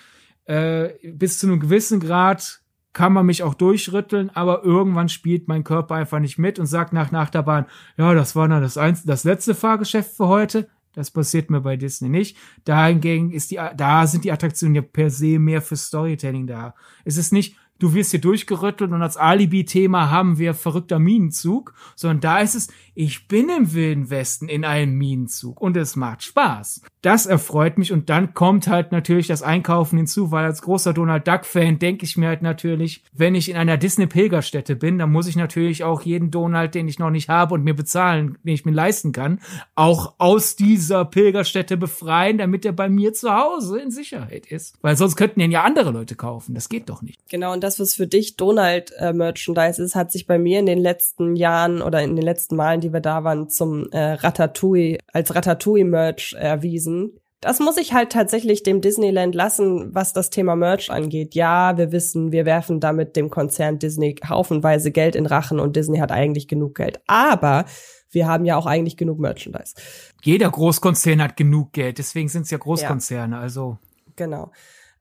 Äh, 0.46 0.94
bis 1.12 1.38
zu 1.38 1.46
einem 1.46 1.60
gewissen 1.60 2.00
Grad 2.00 2.62
kann 2.92 3.12
man 3.12 3.26
mich 3.26 3.42
auch 3.42 3.54
durchrütteln, 3.54 4.30
aber 4.30 4.64
irgendwann 4.64 5.08
spielt 5.08 5.46
mein 5.46 5.62
Körper 5.62 5.94
einfach 5.94 6.18
nicht 6.20 6.38
mit 6.38 6.58
und 6.58 6.66
sagt 6.66 6.92
nach 6.92 7.10
nach 7.12 7.30
der 7.30 7.42
Bahn, 7.42 7.66
ja, 7.96 8.14
das 8.14 8.34
war 8.34 8.48
dann 8.48 8.62
das, 8.62 8.78
eins, 8.78 9.04
das 9.04 9.24
letzte 9.24 9.54
Fahrgeschäft 9.54 10.16
für 10.16 10.26
heute 10.26 10.68
Das 11.00 11.10
passiert 11.10 11.48
mir 11.48 11.62
bei 11.62 11.78
Disney 11.78 12.10
nicht. 12.10 12.36
Dahingegen 12.66 13.32
ist 13.32 13.50
die, 13.50 13.58
da 13.74 14.06
sind 14.06 14.22
die 14.24 14.32
Attraktionen 14.32 14.74
ja 14.74 14.82
per 14.82 15.08
se 15.08 15.38
mehr 15.38 15.62
für 15.62 15.74
Storytelling 15.74 16.46
da. 16.46 16.74
Es 17.06 17.16
ist 17.16 17.32
nicht, 17.32 17.56
du 17.80 17.94
wirst 17.94 18.12
hier 18.12 18.20
durchgerüttelt 18.20 18.92
und 18.92 19.02
als 19.02 19.16
Alibi-Thema 19.16 20.10
haben 20.10 20.38
wir 20.38 20.54
verrückter 20.54 21.00
Minenzug, 21.00 21.74
sondern 21.96 22.20
da 22.20 22.38
ist 22.38 22.54
es, 22.54 22.68
ich 22.94 23.26
bin 23.26 23.48
im 23.48 23.72
Wilden 23.72 24.10
Westen 24.10 24.48
in 24.48 24.64
einem 24.64 24.96
Minenzug 24.96 25.60
und 25.60 25.76
es 25.76 25.96
macht 25.96 26.22
Spaß. 26.22 26.82
Das 27.02 27.24
erfreut 27.24 27.78
mich 27.78 27.92
und 27.92 28.10
dann 28.10 28.34
kommt 28.34 28.68
halt 28.68 28.92
natürlich 28.92 29.26
das 29.26 29.42
Einkaufen 29.42 29.96
hinzu, 29.96 30.30
weil 30.30 30.44
als 30.44 30.60
großer 30.60 30.92
Donald 30.92 31.26
Duck-Fan 31.26 31.78
denke 31.78 32.04
ich 32.04 32.18
mir 32.18 32.28
halt 32.28 32.42
natürlich, 32.42 33.02
wenn 33.12 33.34
ich 33.34 33.48
in 33.48 33.56
einer 33.56 33.78
Disney-Pilgerstätte 33.78 34.76
bin, 34.76 34.98
dann 34.98 35.10
muss 35.10 35.26
ich 35.26 35.36
natürlich 35.36 35.82
auch 35.82 36.02
jeden 36.02 36.30
Donald, 36.30 36.74
den 36.74 36.88
ich 36.88 36.98
noch 36.98 37.10
nicht 37.10 37.30
habe 37.30 37.54
und 37.54 37.64
mir 37.64 37.74
bezahlen, 37.74 38.36
den 38.44 38.54
ich 38.54 38.66
mir 38.66 38.72
leisten 38.72 39.12
kann, 39.12 39.40
auch 39.74 40.14
aus 40.18 40.56
dieser 40.56 41.06
Pilgerstätte 41.06 41.78
befreien, 41.78 42.36
damit 42.36 42.66
er 42.66 42.72
bei 42.72 42.90
mir 42.90 43.14
zu 43.14 43.32
Hause 43.32 43.80
in 43.80 43.90
Sicherheit 43.90 44.44
ist. 44.46 44.76
Weil 44.82 44.96
sonst 44.96 45.16
könnten 45.16 45.40
ihn 45.40 45.50
ja 45.50 45.62
andere 45.62 45.92
Leute 45.92 46.16
kaufen. 46.16 46.54
Das 46.54 46.68
geht 46.68 46.90
doch 46.90 47.00
nicht. 47.00 47.18
Genau, 47.30 47.54
und 47.54 47.64
das, 47.64 47.69
was 47.78 47.94
für 47.94 48.06
dich 48.06 48.36
Donald-Merchandise 48.36 49.80
äh, 49.80 49.84
ist, 49.84 49.94
hat 49.94 50.10
sich 50.10 50.26
bei 50.26 50.38
mir 50.38 50.58
in 50.58 50.66
den 50.66 50.78
letzten 50.78 51.36
Jahren 51.36 51.82
oder 51.82 52.02
in 52.02 52.16
den 52.16 52.24
letzten 52.24 52.56
Malen, 52.56 52.80
die 52.80 52.92
wir 52.92 53.00
da 53.00 53.22
waren, 53.22 53.48
zum 53.48 53.88
äh, 53.92 54.14
Ratatouille, 54.14 54.98
als 55.12 55.34
Ratatouille-Merch 55.34 56.34
erwiesen. 56.38 57.20
Das 57.40 57.58
muss 57.58 57.78
ich 57.78 57.94
halt 57.94 58.12
tatsächlich 58.12 58.62
dem 58.62 58.82
Disneyland 58.82 59.34
lassen, 59.34 59.94
was 59.94 60.12
das 60.12 60.28
Thema 60.28 60.56
Merch 60.56 60.90
angeht. 60.90 61.34
Ja, 61.34 61.78
wir 61.78 61.90
wissen, 61.90 62.32
wir 62.32 62.44
werfen 62.44 62.80
damit 62.80 63.16
dem 63.16 63.30
Konzern 63.30 63.78
Disney 63.78 64.16
haufenweise 64.28 64.90
Geld 64.90 65.16
in 65.16 65.24
Rachen 65.24 65.58
und 65.58 65.74
Disney 65.74 65.98
hat 65.98 66.12
eigentlich 66.12 66.48
genug 66.48 66.74
Geld. 66.74 67.00
Aber 67.06 67.64
wir 68.10 68.26
haben 68.26 68.44
ja 68.44 68.56
auch 68.56 68.66
eigentlich 68.66 68.98
genug 68.98 69.18
Merchandise. 69.18 69.74
Jeder 70.22 70.50
Großkonzern 70.50 71.22
hat 71.22 71.36
genug 71.36 71.72
Geld, 71.72 71.96
deswegen 71.96 72.28
sind 72.28 72.42
es 72.42 72.50
ja 72.50 72.58
Großkonzerne, 72.58 73.36
ja. 73.36 73.40
also. 73.40 73.78
Genau. 74.16 74.50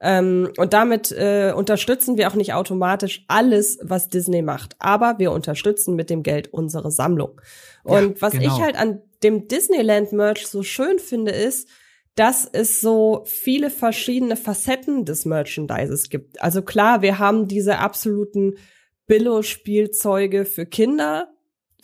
Ähm, 0.02 0.50
und 0.58 0.74
damit 0.74 1.12
äh, 1.12 1.52
unterstützen 1.56 2.18
wir 2.18 2.30
auch 2.30 2.36
nicht 2.36 2.54
automatisch 2.54 3.26
alles, 3.28 3.80
was 3.82 4.08
Disney 4.08 4.42
macht. 4.42 4.76
Aber 4.80 5.16
wir 5.20 5.32
unterstützen 5.32 5.96
mit 5.96 6.10
dem 6.10 6.24
Geld 6.24 6.54
unsere 6.54 6.92
Sammlung. 6.92 7.42
Und 7.84 8.16
ja, 8.16 8.22
was 8.22 8.34
genau. 8.34 8.46
ich 8.56 8.62
halt 8.62 8.80
an 8.80 9.02
dem 9.24 9.48
Disneyland-Merch 9.48 10.48
so 10.48 10.64
schön 10.64 11.00
finde, 11.00 11.32
ist, 11.32 11.68
dass 12.16 12.48
es 12.52 12.82
so 12.82 13.24
viele 13.26 13.70
verschiedene 13.70 14.36
Facetten 14.36 15.06
des 15.06 15.26
Merchandises 15.26 16.10
gibt. 16.10 16.42
Also 16.42 16.62
klar, 16.62 17.02
wir 17.02 17.20
haben 17.20 17.48
diese 17.48 17.80
absoluten 17.80 18.56
Billo-Spielzeuge 19.08 20.46
für 20.46 20.66
Kinder, 20.66 21.34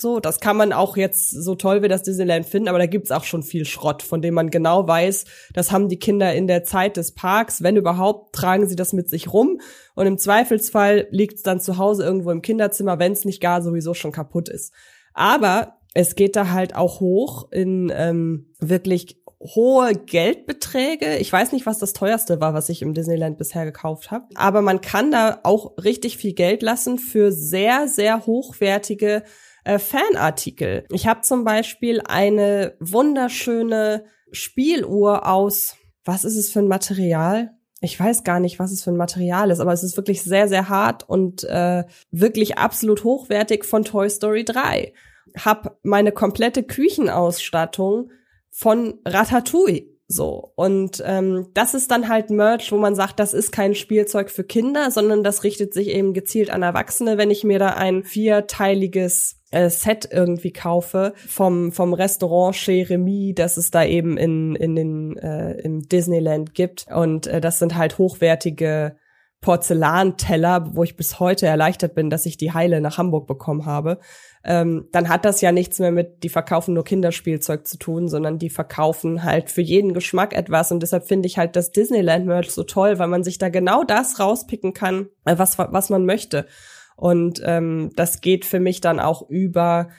so, 0.02 0.20
das 0.20 0.40
kann 0.40 0.58
man 0.58 0.74
auch 0.74 0.98
jetzt 0.98 1.32
so 1.32 1.56
toll 1.56 1.82
wie 1.82 1.88
das 1.88 2.04
Disneyland 2.04 2.46
finden, 2.46 2.68
aber 2.68 2.80
da 2.80 2.86
gibt's 2.86 3.12
auch 3.12 3.24
schon 3.24 3.44
viel 3.44 3.66
Schrott, 3.66 4.04
von 4.04 4.22
dem 4.22 4.34
man 4.34 4.50
genau 4.50 4.88
weiß, 4.88 5.26
das 5.54 5.72
haben 5.72 5.90
die 5.90 6.00
Kinder 6.00 6.34
in 6.34 6.48
der 6.48 6.64
Zeit 6.64 6.98
des 6.98 7.14
Parks, 7.14 7.64
wenn 7.64 7.78
überhaupt, 7.78 8.36
tragen 8.36 8.68
sie 8.68 8.76
das 8.76 8.94
mit 8.94 9.10
sich 9.10 9.32
rum 9.32 9.60
und 9.96 10.08
im 10.08 10.18
Zweifelsfall 10.18 11.08
liegt's 11.12 11.44
dann 11.44 11.60
zu 11.60 11.78
Hause 11.78 12.04
irgendwo 12.04 12.32
im 12.32 12.42
Kinderzimmer, 12.42 13.00
wenn's 13.00 13.26
nicht 13.26 13.42
gar 13.42 13.62
sowieso 13.62 13.94
schon 13.94 14.12
kaputt 14.12 14.50
ist. 14.50 14.74
Aber 15.14 15.78
es 15.94 16.16
geht 16.16 16.36
da 16.36 16.52
halt 16.52 16.76
auch 16.76 17.00
hoch 17.00 17.52
in 17.52 17.92
ähm, 17.96 18.54
wirklich 18.60 19.22
hohe 19.40 19.94
Geldbeträge. 19.94 21.18
Ich 21.18 21.32
weiß 21.32 21.52
nicht, 21.52 21.66
was 21.66 21.78
das 21.78 21.94
teuerste 21.94 22.40
war, 22.42 22.54
was 22.54 22.70
ich 22.70 22.82
im 22.82 22.94
Disneyland 22.94 23.38
bisher 23.38 23.66
gekauft 23.66 24.12
habe. 24.12 24.26
Aber 24.36 24.62
man 24.62 24.82
kann 24.82 25.12
da 25.12 25.40
auch 25.44 25.78
richtig 25.78 26.18
viel 26.18 26.34
Geld 26.34 26.62
lassen 26.62 26.98
für 26.98 27.32
sehr, 27.32 27.88
sehr 27.88 28.26
hochwertige 28.26 29.24
äh, 29.66 29.80
Fanartikel. 29.80 30.86
Ich 30.92 31.08
habe 31.08 31.22
zum 31.22 31.44
Beispiel 31.44 32.02
eine 32.06 32.76
wunderschöne 32.80 34.06
Spieluhr 34.32 35.28
aus, 35.28 35.76
was 36.04 36.24
ist 36.24 36.38
es 36.38 36.52
für 36.52 36.60
ein 36.60 36.68
Material? 36.68 37.52
Ich 37.82 38.00
weiß 38.00 38.24
gar 38.24 38.40
nicht, 38.40 38.58
was 38.60 38.72
es 38.72 38.84
für 38.84 38.92
ein 38.92 38.98
Material 38.98 39.52
ist, 39.52 39.60
aber 39.60 39.74
es 39.74 39.84
ist 39.84 39.98
wirklich 39.98 40.24
sehr, 40.24 40.48
sehr 40.48 40.70
hart 40.70 41.08
und 41.08 41.44
äh, 41.44 41.84
wirklich 42.12 42.58
absolut 42.58 43.04
hochwertig 43.04 43.66
von 43.66 43.84
Toy 43.84 44.10
Story 44.10 44.46
3. 44.46 44.94
Hab 45.38 45.78
meine 45.84 46.12
komplette 46.12 46.64
Küchenausstattung 46.64 48.12
von 48.50 49.00
Ratatouille 49.06 49.96
so. 50.08 50.52
Und 50.56 51.02
ähm, 51.06 51.48
das 51.54 51.74
ist 51.74 51.90
dann 51.90 52.08
halt 52.08 52.30
Merch, 52.30 52.72
wo 52.72 52.78
man 52.78 52.96
sagt, 52.96 53.20
das 53.20 53.34
ist 53.34 53.52
kein 53.52 53.74
Spielzeug 53.74 54.30
für 54.30 54.44
Kinder, 54.44 54.92
sondern 54.92 55.24
das 55.24 55.44
richtet 55.44 55.74
sich 55.74 55.90
eben 55.90 56.14
gezielt 56.14 56.52
an 56.52 56.62
Erwachsene, 56.62 57.18
wenn 57.18 57.32
ich 57.32 57.44
mir 57.44 57.58
da 57.58 57.70
ein 57.70 58.04
vierteiliges 58.04 59.42
äh, 59.56 59.70
Set 59.70 60.08
irgendwie 60.12 60.52
kaufe 60.52 61.14
vom 61.28 61.72
vom 61.72 61.94
Restaurant 61.94 62.56
Chez 62.56 62.90
Remy, 62.90 63.34
das 63.36 63.58
es 63.58 63.72
da 63.72 63.84
eben 63.84 64.18
in 64.18 64.56
in 64.56 64.76
den 64.76 65.18
äh, 65.18 65.54
im 65.62 65.88
Disneyland 65.88 66.54
gibt 66.54 66.88
und 66.94 67.28
äh, 67.28 67.42
das 67.42 67.60
sind 67.60 67.76
halt 67.76 67.98
hochwertige 67.98 68.98
Porzellanteller, 69.46 70.76
wo 70.76 70.82
ich 70.82 70.96
bis 70.96 71.20
heute 71.20 71.46
erleichtert 71.46 71.94
bin, 71.94 72.10
dass 72.10 72.26
ich 72.26 72.36
die 72.36 72.54
Heile 72.54 72.82
nach 72.82 72.98
Hamburg 72.98 73.28
bekommen 73.28 73.68
habe, 73.68 74.00
ähm, 74.44 74.88
dann 74.92 75.08
hat 75.08 75.24
das 75.24 75.40
ja 75.40 75.52
nichts 75.52 75.78
mehr 75.78 75.92
mit, 75.92 76.24
die 76.24 76.30
verkaufen 76.30 76.74
nur 76.74 76.84
Kinderspielzeug 76.84 77.68
zu 77.68 77.78
tun, 77.78 78.08
sondern 78.08 78.40
die 78.40 78.50
verkaufen 78.50 79.24
halt 79.24 79.52
für 79.52 79.62
jeden 79.62 79.94
Geschmack 79.94 80.34
etwas. 80.34 80.72
Und 80.72 80.82
deshalb 80.82 81.08
finde 81.08 81.28
ich 81.28 81.38
halt 81.38 81.56
das 81.56 81.72
Disneyland-Merch 81.72 82.50
so 82.50 82.64
toll, 82.64 82.98
weil 82.98 83.08
man 83.08 83.24
sich 83.24 83.38
da 83.38 83.50
genau 83.50 83.84
das 83.84 84.20
rauspicken 84.20 84.74
kann, 84.74 85.10
äh, 85.26 85.38
was, 85.38 85.60
was 85.60 85.92
man 85.92 86.06
möchte. 86.06 86.48
Und 86.96 87.42
ähm, 87.46 87.92
das 87.96 88.22
geht 88.22 88.46
für 88.46 88.60
mich 88.60 88.82
dann 88.82 89.00
auch 89.00 89.30
über, 89.30 89.90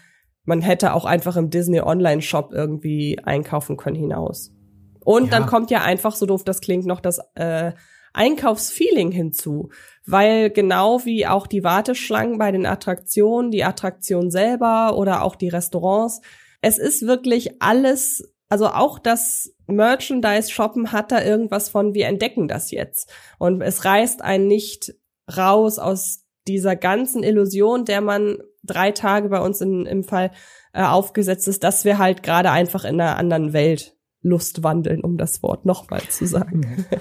man 0.45 0.63
hätte 0.63 0.95
auch 0.95 1.05
einfach 1.05 1.37
im 1.37 1.51
Disney 1.51 1.81
Online-Shop 1.81 2.53
irgendwie 2.53 3.19
einkaufen 3.23 3.77
können 3.77 3.97
hinaus. 3.97 4.53
Und 5.05 5.25
ja. 5.27 5.31
dann 5.31 5.47
kommt 5.47 5.71
ja 5.71 5.83
einfach, 5.83 6.17
so 6.17 6.27
doof 6.27 6.43
das 6.45 6.61
klingt, 6.61 6.87
noch 6.87 7.01
das 7.01 7.21
äh, 7.35 7.73
Einkaufsfeeling 8.13 9.13
hinzu, 9.13 9.69
weil 10.07 10.51
genau 10.51 11.05
wie 11.05 11.27
auch 11.27 11.47
die 11.47 11.63
Warteschlangen 11.63 12.39
bei 12.39 12.51
den 12.51 12.65
Attraktionen, 12.65 13.51
die 13.51 13.63
Attraktion 13.63 14.31
selber 14.31 14.97
oder 14.97 15.23
auch 15.23 15.37
die 15.37 15.51
Restaurants, 15.51 16.23
es 16.63 16.79
ist 16.79 17.07
wirklich 17.07 17.63
alles, 17.63 18.35
also 18.49 18.69
auch 18.69 18.99
das 18.99 19.55
Merchandise 19.67 20.51
shoppen 20.51 20.93
hat 20.93 21.13
da 21.13 21.23
irgendwas 21.23 21.69
von, 21.69 21.95
wir 21.95 22.07
entdecken 22.07 22.49
das 22.49 22.71
jetzt. 22.71 23.13
Und 23.39 23.61
es 23.61 23.85
reißt 23.85 24.23
einen 24.23 24.47
nicht 24.47 24.95
raus 25.37 25.79
aus 25.79 26.26
dieser 26.49 26.77
ganzen 26.77 27.23
Illusion, 27.23 27.85
der 27.85 28.01
man 28.01 28.39
drei 28.63 28.91
Tage 28.91 29.29
bei 29.29 29.41
uns 29.41 29.61
in, 29.61 29.87
im 29.87 30.05
Fall 30.05 30.31
äh, 30.73 30.83
aufgesetzt 30.83 31.49
ist, 31.49 31.65
dass 31.65 31.85
wir 31.85 31.99
halt 31.99 32.23
gerade 32.23 32.51
einfach 32.51 32.85
in 32.85 33.01
einer 33.01 33.17
anderen 33.17 33.53
Welt 33.53 33.97
Lust 34.23 34.63
wandeln, 34.63 35.03
um 35.03 35.17
das 35.17 35.43
Wort 35.43 35.65
nochmal 35.65 36.03
zu 36.09 36.27
sagen. 36.27 36.87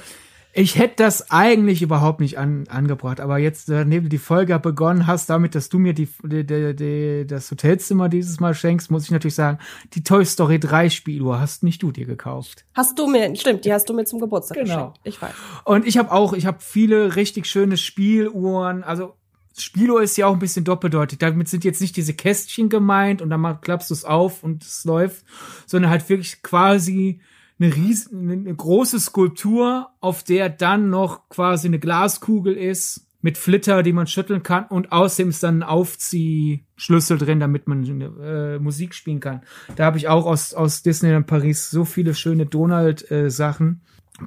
Ich 0.58 0.78
hätte 0.80 1.04
das 1.04 1.32
eigentlich 1.32 1.82
überhaupt 1.82 2.22
nicht 2.22 2.38
an, 2.38 2.64
angebracht, 2.70 3.20
aber 3.20 3.38
jetzt, 3.40 3.68
nachdem 3.68 4.04
du 4.04 4.10
die 4.10 4.18
Folge 4.18 4.58
begonnen 4.58 5.06
hast, 5.06 5.30
damit, 5.30 5.54
dass 5.54 5.68
du 5.68 5.80
mir 5.80 5.94
die, 5.94 6.08
die, 6.24 6.46
die, 6.46 6.74
die, 6.74 7.28
das 7.28 7.52
Hotelzimmer 7.52 8.08
dieses 8.08 8.40
Mal 8.40 8.54
schenkst, 8.54 8.90
muss 8.90 9.04
ich 9.04 9.12
natürlich 9.12 9.36
sagen, 9.36 9.60
die 9.96 10.04
Toy 10.04 10.24
Story 10.24 10.58
3 10.58 10.90
Spieluhr 10.90 11.42
hast 11.42 11.64
nicht 11.64 11.84
du 11.84 11.92
dir 11.92 12.06
gekauft. 12.06 12.66
Hast 12.74 12.98
du 12.98 13.08
mir, 13.08 13.36
stimmt, 13.36 13.66
die 13.66 13.74
hast 13.74 13.90
du 13.90 13.94
mir 13.94 14.06
zum 14.06 14.22
Geburtstag 14.22 14.60
genau. 14.60 14.76
geschenkt. 14.76 15.00
Ich 15.04 15.22
weiß. 15.22 15.34
Und 15.66 15.86
ich 15.86 15.98
habe 15.98 16.14
auch, 16.14 16.32
ich 16.32 16.46
habe 16.46 16.60
viele 16.62 17.18
richtig 17.18 17.48
schöne 17.48 17.76
Spieluhren, 17.76 18.86
also 18.86 19.16
Spieluhr 19.58 20.02
ist 20.02 20.18
ja 20.18 20.28
auch 20.28 20.34
ein 20.34 20.40
bisschen 20.40 20.66
doppeldeutig. 20.66 21.20
Damit 21.20 21.48
sind 21.48 21.64
jetzt 21.64 21.82
nicht 21.82 21.96
diese 21.96 22.14
Kästchen 22.14 22.70
gemeint 22.70 23.22
und 23.22 23.30
dann 23.30 23.62
klappst 23.62 23.90
du 23.90 23.94
es 23.94 24.06
auf 24.06 24.44
und 24.44 24.64
es 24.64 24.84
läuft, 24.86 25.26
sondern 25.66 25.92
halt 25.92 26.08
wirklich 26.10 26.44
quasi 26.44 27.22
eine 27.60 27.74
riesen, 27.74 28.30
eine 28.30 28.54
große 28.54 29.00
Skulptur, 29.00 29.90
auf 30.02 30.24
der 30.24 30.50
dann 30.50 30.90
noch 30.90 31.30
quasi 31.30 31.68
eine 31.68 31.80
Glaskugel 31.80 32.54
ist 32.54 33.08
mit 33.22 33.38
Flitter, 33.40 33.82
die 33.82 33.94
man 33.94 34.06
schütteln 34.06 34.44
kann 34.44 34.66
und 34.68 34.92
außerdem 34.92 35.30
ist 35.30 35.42
dann 35.42 35.60
ein 35.60 35.64
Aufziehschlüssel 35.64 37.18
drin, 37.18 37.40
damit 37.40 37.68
man 37.68 38.02
äh, 38.22 38.60
Musik 38.60 38.94
spielen 38.94 39.20
kann. 39.20 39.42
Da 39.78 39.86
habe 39.86 39.98
ich 39.98 40.08
auch 40.08 40.26
aus 40.26 40.54
aus 40.54 40.84
Disneyland 40.84 41.26
Paris 41.26 41.72
so 41.72 41.86
viele 41.86 42.14
schöne 42.14 42.46
Donald 42.46 43.10
äh. 43.10 43.30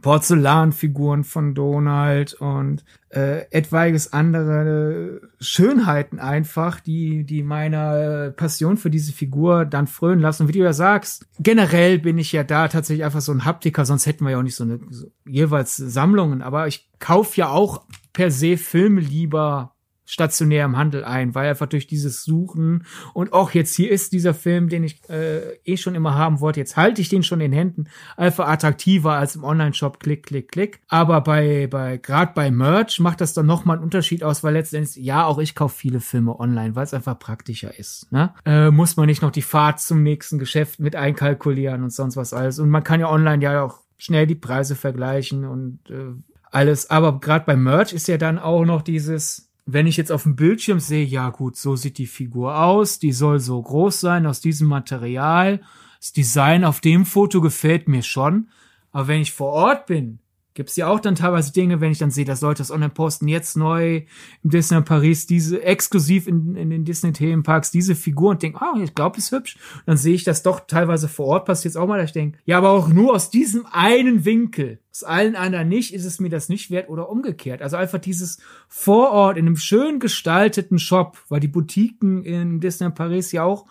Porzellanfiguren 0.03 1.25
von 1.25 1.55
Donald 1.55 2.35
und 2.35 2.85
äh, 3.09 3.51
etwaiges 3.51 4.13
andere 4.13 5.23
Schönheiten 5.41 6.19
einfach, 6.19 6.81
die, 6.81 7.25
die 7.25 7.43
meiner 7.43 8.31
Passion 8.33 8.77
für 8.77 8.91
diese 8.91 9.13
Figur 9.13 9.65
dann 9.65 9.87
frönen 9.87 10.21
lassen. 10.21 10.43
Und 10.43 10.49
wie 10.49 10.59
du 10.59 10.65
ja 10.65 10.75
sagst, 10.75 11.27
generell 11.39 11.99
bin 11.99 12.19
ich 12.19 12.33
ja 12.33 12.45
da 12.45 12.69
tatsächlich 12.69 13.05
einfach 13.05 13.23
so 13.23 13.33
ein 13.33 13.47
Haptiker, 13.47 13.87
sonst 13.87 14.07
hätten 14.07 14.25
wir 14.25 14.33
ja 14.33 14.39
auch 14.39 14.43
nicht 14.43 14.57
so 14.57 14.65
eine 14.65 14.79
so, 14.91 15.07
jeweils 15.27 15.77
Sammlungen. 15.77 16.43
Aber 16.43 16.67
ich 16.67 16.91
kaufe 16.99 17.37
ja 17.39 17.49
auch 17.49 17.85
per 18.13 18.31
se 18.31 18.59
Filme 18.59 19.01
lieber 19.01 19.75
stationär 20.09 20.65
im 20.65 20.77
Handel 20.79 21.05
ein, 21.05 21.35
weil 21.35 21.51
einfach 21.51 21.67
durch 21.67 21.87
dieses 21.87 22.25
Suchen 22.25 22.87
und 23.13 23.35
auch 23.35 23.51
jetzt 23.51 23.75
hier 23.75 23.91
ist 23.91 24.15
dieser 24.15 24.33
Film, 24.33 24.71
den 24.71 24.83
ich 24.83 25.03
äh, 25.11 25.57
eh 25.65 25.77
schon 25.77 25.95
immer 25.95 26.15
haben 26.15 26.41
wollte, 26.41 26.61
jetzt 26.61 26.79
halte 26.79 27.03
ich 27.03 27.11
den 27.11 27.23
schon 27.23 27.43
in 27.43 27.53
Händen, 27.53 27.89
einfach 28.17 28.49
attraktiver 28.49 29.13
als 29.13 29.37
im 29.37 29.45
Online-Shop, 29.45 30.01
klick, 30.01 30.25
klick, 30.25 30.51
klick. 30.51 30.81
Aber 30.89 31.21
bei, 31.21 31.67
bei 31.71 31.99
gerade 31.99 32.33
bei 32.35 32.51
Merch 32.51 33.01
macht 33.01 33.21
das 33.21 33.35
dann 33.35 33.45
nochmal 33.45 33.77
einen 33.77 33.85
Unterschied 33.85 34.25
aus, 34.25 34.43
weil 34.43 34.55
letztendlich, 34.55 34.97
ja, 34.97 35.27
auch 35.27 35.39
ich 35.39 35.55
kaufe 35.55 35.77
viele 35.77 36.01
Filme 36.01 36.41
online, 36.41 36.75
weil 36.75 36.85
es 36.85 36.95
einfach 36.95 37.19
praktischer 37.19 37.79
ist. 37.79 38.11
Ne? 38.11 38.33
Äh, 38.47 38.71
muss 38.71 38.97
man 38.97 39.07
nicht 39.07 39.21
noch 39.21 39.31
die 39.31 39.43
Fahrt 39.43 39.79
zum 39.81 40.03
nächsten 40.03 40.39
Geschäft 40.39 40.81
mit 40.81 40.97
einkalkulieren 40.97 41.83
und 41.83 41.93
sonst 41.93 42.17
was 42.17 42.33
alles. 42.33 42.59
Und 42.59 42.71
man 42.71 42.83
kann 42.83 43.01
ja 43.01 43.11
online 43.11 43.45
ja 43.45 43.63
auch 43.63 43.81
schnell 43.99 44.27
die 44.27 44.37
Preise 44.37 44.75
vergleichen 44.75 45.45
und 45.45 45.81
äh, 45.91 46.15
alles. 46.51 46.89
Aber 46.89 47.21
gerade 47.21 47.45
bei 47.45 47.57
Merch 47.57 47.93
ist 47.93 48.09
ja 48.09 48.17
dann 48.17 48.39
auch 48.39 48.65
noch 48.65 48.81
dieses, 48.81 49.48
wenn 49.71 49.87
ich 49.87 49.99
jetzt 49.99 50.11
auf 50.11 50.23
dem 50.23 50.35
Bildschirm 50.35 50.81
sehe, 50.81 51.05
ja 51.05 51.29
gut, 51.29 51.57
so 51.59 51.77
sieht 51.77 51.99
die 51.99 52.07
Figur 52.07 52.59
aus, 52.59 52.99
die 52.99 53.13
soll 53.13 53.39
so 53.39 53.61
groß 53.61 54.01
sein 54.01 54.27
aus 54.27 54.41
diesem 54.41 54.67
Material. 54.67 55.61
Das 56.01 56.15
Design 56.15 56.65
auf 56.65 56.81
dem 56.81 57.05
Foto 57.05 57.43
gefällt 57.43 57.87
mir 57.87 58.03
schon. 58.03 58.49
Aber 58.93 59.09
wenn 59.09 59.21
ich 59.21 59.33
vor 59.33 59.53
Ort 59.53 59.85
bin, 59.85 60.21
gibt's 60.59 60.75
ja 60.75 60.89
auch 60.89 60.99
dann 60.99 61.15
teilweise 61.15 61.53
Dinge, 61.53 61.81
wenn 61.81 61.93
ich 61.93 61.99
dann 61.99 62.11
sehe, 62.11 62.25
dass 62.25 62.41
Leute 62.41 62.59
das 62.59 62.73
online 62.73 62.91
posten, 62.91 63.29
jetzt 63.29 63.57
neu 63.57 64.03
im 64.43 64.51
Disney 64.51 64.83
Paris, 64.83 65.25
diese 65.25 65.63
exklusiv 65.63 66.27
in, 66.27 66.57
in 66.57 66.71
den 66.71 66.85
Disney 66.85 67.13
Themenparks, 67.13 67.71
diese 67.71 67.95
Figur 67.95 68.31
und 68.31 68.43
denke, 68.43 68.61
ah, 68.61 68.75
oh, 68.75 68.81
ich 68.83 68.93
glaube, 68.93 69.19
ist 69.19 69.31
hübsch. 69.31 69.55
Und 69.77 69.85
dann 69.87 69.97
sehe 69.97 70.17
ich 70.17 70.25
das 70.25 70.43
doch 70.43 70.67
teilweise 70.67 71.07
vor 71.07 71.27
Ort 71.27 71.45
passiert 71.45 71.77
auch 71.77 71.87
mal, 71.87 71.99
dass 71.99 72.11
ich 72.11 72.13
denke, 72.13 72.41
ja, 72.45 72.59
aber 72.59 72.71
auch 72.71 72.89
nur 72.89 73.15
aus 73.15 73.31
diesem 73.31 73.67
einen 73.71 74.25
Winkel. 74.25 74.81
Aus 74.91 75.05
allen 75.05 75.37
anderen 75.37 75.69
nicht, 75.69 75.95
ist 75.95 76.05
es 76.05 76.19
mir 76.19 76.29
das 76.29 76.49
nicht 76.49 76.73
wert 76.73 76.89
oder 76.89 77.09
umgekehrt. 77.09 77.63
Also 77.63 77.77
einfach 77.77 78.01
dieses 78.01 78.41
vor 78.67 79.13
Ort 79.13 79.39
in 79.39 79.47
einem 79.47 79.57
schön 79.57 80.01
gestalteten 80.01 80.81
Shop, 80.81 81.19
weil 81.29 81.39
die 81.39 81.47
Boutiquen 81.47 82.25
in 82.25 82.59
Disney 82.59 82.91
Paris 82.91 83.31
ja 83.31 83.45
auch 83.45 83.67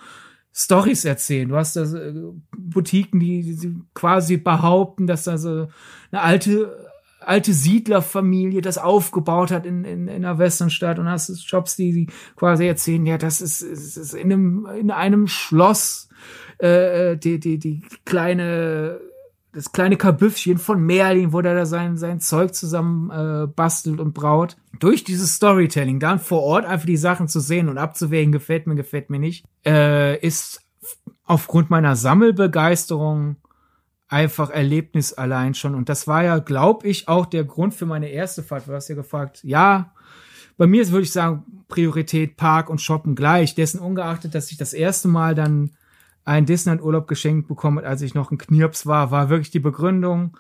Stories 0.60 1.06
erzählen. 1.06 1.50
Du 1.50 1.56
hast 1.56 1.76
da 1.76 1.84
äh, 1.84 2.14
Boutiquen, 2.58 3.20
die, 3.20 3.56
die 3.56 3.76
quasi 3.94 4.38
behaupten, 4.38 5.06
dass 5.06 5.28
also 5.28 5.68
eine 6.12 6.22
alte 6.22 6.88
alte 7.20 7.54
Siedlerfamilie 7.54 8.62
das 8.62 8.78
aufgebaut 8.78 9.52
hat 9.52 9.66
in, 9.66 9.84
in, 9.84 10.08
in 10.08 10.24
einer 10.24 10.40
Westernstadt 10.40 10.98
und 10.98 11.10
hast 11.10 11.46
Shops, 11.46 11.76
die, 11.76 11.92
die 11.92 12.08
quasi 12.38 12.66
erzählen, 12.66 13.06
ja, 13.06 13.18
das 13.18 13.42
ist, 13.42 13.62
ist, 13.62 13.98
ist 13.98 14.14
in 14.14 14.32
einem 14.32 14.68
in 14.80 14.92
einem 14.92 15.28
Schloss 15.28 16.10
äh, 16.62 17.12
äh 17.12 17.18
die 17.18 17.40
die 17.40 17.60
die 17.60 17.84
kleine 18.06 19.00
das 19.58 19.72
kleine 19.72 19.98
Kabüffchen 19.98 20.60
von 20.60 20.84
Merlin, 20.84 21.34
wo 21.34 21.42
der 21.42 21.56
da 21.56 21.66
sein, 21.66 21.98
sein 21.98 22.20
Zeug 22.20 22.54
zusammen 22.54 23.10
äh, 23.10 23.48
bastelt 23.48 24.00
und 24.00 24.14
braut. 24.14 24.56
Durch 24.80 25.04
dieses 25.04 25.34
Storytelling, 25.34 26.00
dann 26.00 26.20
vor 26.20 26.44
Ort 26.44 26.66
einfach 26.66 26.86
die 26.86 26.96
Sachen 26.96 27.28
zu 27.28 27.40
sehen 27.40 27.68
und 27.68 27.80
abzuwägen, 27.80 28.32
gefällt 28.32 28.68
mir, 28.68 28.76
gefällt 28.76 29.10
mir 29.10 29.18
nicht, 29.18 29.46
äh, 29.66 30.16
ist 30.20 30.62
aufgrund 31.24 31.72
meiner 31.72 31.96
Sammelbegeisterung 31.96 33.38
einfach 34.08 34.52
Erlebnis 34.52 35.14
allein 35.14 35.56
schon. 35.56 35.74
Und 35.74 35.90
das 35.90 36.06
war 36.06 36.24
ja, 36.24 36.38
glaube 36.38 36.88
ich, 36.88 37.08
auch 37.08 37.26
der 37.26 37.44
Grund 37.44 37.74
für 37.74 37.88
meine 37.88 38.10
erste 38.10 38.44
Fahrt. 38.44 38.68
Du 38.68 38.74
hast 38.74 38.90
ja 38.90 38.96
gefragt, 38.96 39.40
ja, 39.44 39.92
bei 40.58 40.68
mir 40.68 40.84
ist, 40.84 40.92
würde 40.92 41.04
ich 41.04 41.12
sagen, 41.12 41.64
Priorität 41.68 42.38
Park 42.38 42.70
und 42.70 42.80
Shoppen 42.80 43.16
gleich. 43.16 43.56
Dessen 43.56 43.80
ungeachtet, 43.80 44.36
dass 44.36 44.52
ich 44.52 44.58
das 44.58 44.74
erste 44.74 45.08
Mal 45.08 45.34
dann 45.34 45.72
einen 46.28 46.46
Disneyland-Urlaub 46.46 47.08
geschenkt 47.08 47.48
bekommen, 47.48 47.84
als 47.84 48.02
ich 48.02 48.14
noch 48.14 48.32
ein 48.32 48.38
Knirps 48.38 48.86
war, 48.86 49.12
war 49.12 49.30
wirklich 49.30 49.50
die 49.50 49.60
Begründung, 49.60 50.38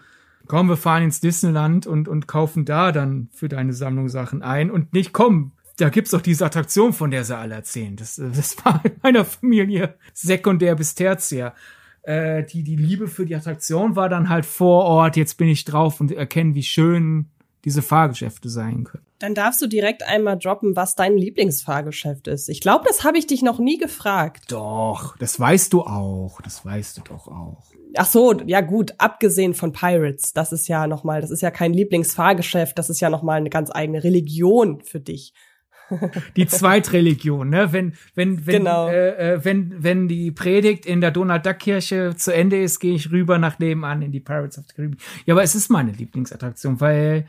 komm, 0.48 0.68
wir 0.68 0.78
fahren 0.78 1.04
ins 1.04 1.22
Disneyland 1.22 1.88
und, 1.88 2.08
und 2.08 2.28
kaufen 2.28 2.66
da 2.66 2.92
dann 2.92 3.30
für 3.32 3.48
deine 3.48 3.74
Sammlung 3.74 4.10
Sachen 4.10 4.42
ein 4.42 4.70
und 4.70 4.94
nicht, 4.94 5.14
komm, 5.14 5.54
da 5.78 5.90
gibt's 5.90 6.12
doch 6.12 6.22
diese 6.22 6.46
Attraktion, 6.46 6.92
von 6.92 7.12
der 7.12 7.24
sie 7.24 7.38
alle 7.38 7.56
erzählen. 7.56 7.96
Das, 7.96 8.16
das 8.16 8.58
war 8.66 8.82
in 8.84 8.94
meiner 9.02 9.24
Familie 9.24 9.96
sekundär 10.14 10.76
bis 10.76 10.94
tertiär. 10.96 11.54
Äh, 12.02 12.44
die, 12.44 12.64
die 12.64 12.76
Liebe 12.76 13.08
für 13.08 13.26
die 13.26 13.36
Attraktion 13.36 13.96
war 13.96 14.10
dann 14.10 14.28
halt 14.28 14.46
vor 14.46 14.84
Ort, 14.84 15.16
jetzt 15.16 15.38
bin 15.38 15.48
ich 15.48 15.64
drauf 15.66 16.02
und 16.02 16.12
erkenne, 16.12 16.56
wie 16.56 16.64
schön 16.64 17.28
diese 17.66 17.82
Fahrgeschäfte 17.82 18.50
sein 18.50 18.84
können. 18.84 19.06
Dann 19.20 19.34
darfst 19.34 19.62
du 19.62 19.68
direkt 19.68 20.04
einmal 20.04 20.38
droppen, 20.38 20.76
was 20.76 20.96
dein 20.96 21.18
Lieblingsfahrgeschäft 21.18 22.28
ist. 22.28 22.50
Ich 22.50 22.62
glaube, 22.62 22.86
das 22.88 23.04
habe 23.04 23.18
ich 23.18 23.26
dich 23.26 23.42
noch 23.42 23.58
nie 23.58 23.78
gefragt. 23.78 24.52
Doch, 24.52 25.18
das 25.18 25.40
weißt 25.40 25.74
du 25.74 25.82
auch. 25.82 26.40
Das 26.42 26.64
weißt 26.64 26.98
du 26.98 27.02
doch 27.02 27.28
auch. 27.28 27.64
Ach 27.96 28.06
so, 28.06 28.34
ja 28.46 28.62
gut, 28.62 28.94
abgesehen 29.00 29.54
von 29.54 29.72
Pirates, 29.72 30.34
das 30.34 30.52
ist 30.52 30.68
ja 30.68 30.86
noch 30.88 31.04
mal, 31.04 31.22
das 31.22 31.32
ist 31.32 31.42
ja 31.42 31.50
kein 31.50 31.74
Lieblingsfahrgeschäft, 31.74 32.78
das 32.78 32.90
ist 32.90 33.00
ja 33.00 33.10
noch 33.10 33.24
mal 33.24 33.38
eine 33.38 33.50
ganz 33.50 33.72
eigene 33.72 34.04
Religion 34.04 34.82
für 34.82 35.00
dich. 35.00 35.34
Die 36.36 36.48
Zweitreligion, 36.48 37.50
ne? 37.50 37.72
Wenn 37.72 37.94
wenn 38.16 38.46
wenn 38.46 38.60
genau. 38.60 38.88
äh, 38.88 39.34
äh, 39.34 39.46
wenn 39.46 39.84
wenn 39.84 40.08
die 40.08 40.32
Predigt 40.32 40.86
in 40.86 41.02
der 41.02 41.12
Donald 41.12 41.46
Duck 41.46 41.60
Kirche 41.60 42.16
zu 42.16 42.34
Ende 42.34 42.62
ist, 42.62 42.80
gehe 42.80 42.96
ich 42.96 43.12
rüber 43.12 43.38
nach 43.38 43.60
nebenan 43.60 44.02
in 44.02 44.12
die 44.12 44.20
Pirates 44.20 44.58
of 44.58 44.66
the 44.68 44.76
Caribbean. 44.76 45.02
Ja, 45.26 45.34
aber 45.34 45.44
es 45.44 45.56
ist 45.56 45.70
meine 45.70 45.92
Lieblingsattraktion, 45.92 46.80
weil 46.82 47.28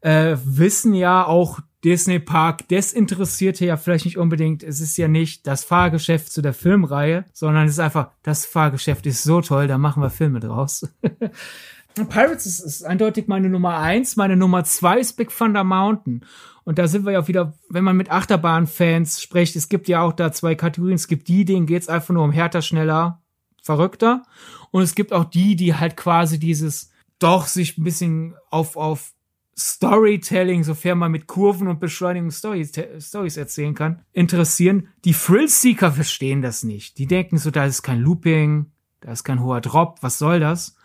äh, 0.00 0.36
wissen 0.44 0.94
ja 0.94 1.26
auch 1.26 1.60
Disney 1.82 2.18
Park 2.18 2.68
Desinteressierte 2.68 3.66
ja 3.66 3.76
vielleicht 3.76 4.04
nicht 4.04 4.18
unbedingt. 4.18 4.62
Es 4.62 4.80
ist 4.80 4.96
ja 4.96 5.08
nicht 5.08 5.46
das 5.46 5.64
Fahrgeschäft 5.64 6.32
zu 6.32 6.42
der 6.42 6.54
Filmreihe, 6.54 7.24
sondern 7.32 7.66
es 7.66 7.72
ist 7.72 7.78
einfach, 7.78 8.10
das 8.22 8.46
Fahrgeschäft 8.46 9.06
ist 9.06 9.22
so 9.22 9.40
toll, 9.40 9.66
da 9.66 9.78
machen 9.78 10.02
wir 10.02 10.10
Filme 10.10 10.40
draus. 10.40 10.88
Pirates 12.08 12.46
ist, 12.46 12.60
ist 12.60 12.84
eindeutig 12.84 13.28
meine 13.28 13.48
Nummer 13.48 13.78
eins. 13.78 14.16
Meine 14.16 14.36
Nummer 14.36 14.64
zwei 14.64 14.98
ist 14.98 15.12
Big 15.16 15.30
Thunder 15.36 15.62
Mountain. 15.62 16.24
Und 16.64 16.78
da 16.78 16.88
sind 16.88 17.04
wir 17.04 17.12
ja 17.12 17.20
auch 17.20 17.28
wieder, 17.28 17.54
wenn 17.68 17.84
man 17.84 17.96
mit 17.96 18.10
Achterbahn-Fans 18.10 19.22
spricht, 19.22 19.54
es 19.54 19.68
gibt 19.68 19.86
ja 19.86 20.02
auch 20.02 20.12
da 20.12 20.32
zwei 20.32 20.54
Kategorien. 20.54 20.96
Es 20.96 21.08
gibt 21.08 21.28
die, 21.28 21.44
denen 21.44 21.66
geht's 21.66 21.88
einfach 21.88 22.14
nur 22.14 22.24
um 22.24 22.32
härter, 22.32 22.62
schneller, 22.62 23.22
verrückter. 23.62 24.22
Und 24.70 24.82
es 24.82 24.94
gibt 24.94 25.12
auch 25.12 25.24
die, 25.24 25.56
die 25.56 25.74
halt 25.74 25.96
quasi 25.96 26.38
dieses 26.38 26.90
doch 27.18 27.46
sich 27.46 27.78
ein 27.78 27.84
bisschen 27.84 28.34
auf, 28.50 28.76
auf 28.76 29.12
Storytelling, 29.56 30.64
sofern 30.64 30.98
man 30.98 31.12
mit 31.12 31.26
Kurven 31.26 31.68
und 31.68 31.80
Beschleunigung 31.80 32.30
Stories, 32.30 32.72
Stories 32.98 33.36
erzählen 33.36 33.74
kann, 33.74 34.02
interessieren. 34.12 34.88
Die 35.04 35.12
Thrill-Seeker 35.12 35.92
verstehen 35.92 36.42
das 36.42 36.64
nicht. 36.64 36.98
Die 36.98 37.06
denken 37.06 37.38
so, 37.38 37.50
da 37.50 37.64
ist 37.64 37.82
kein 37.82 38.00
Looping, 38.00 38.72
da 39.00 39.12
ist 39.12 39.24
kein 39.24 39.40
hoher 39.40 39.60
Drop, 39.60 40.02
was 40.02 40.18
soll 40.18 40.40
das? 40.40 40.76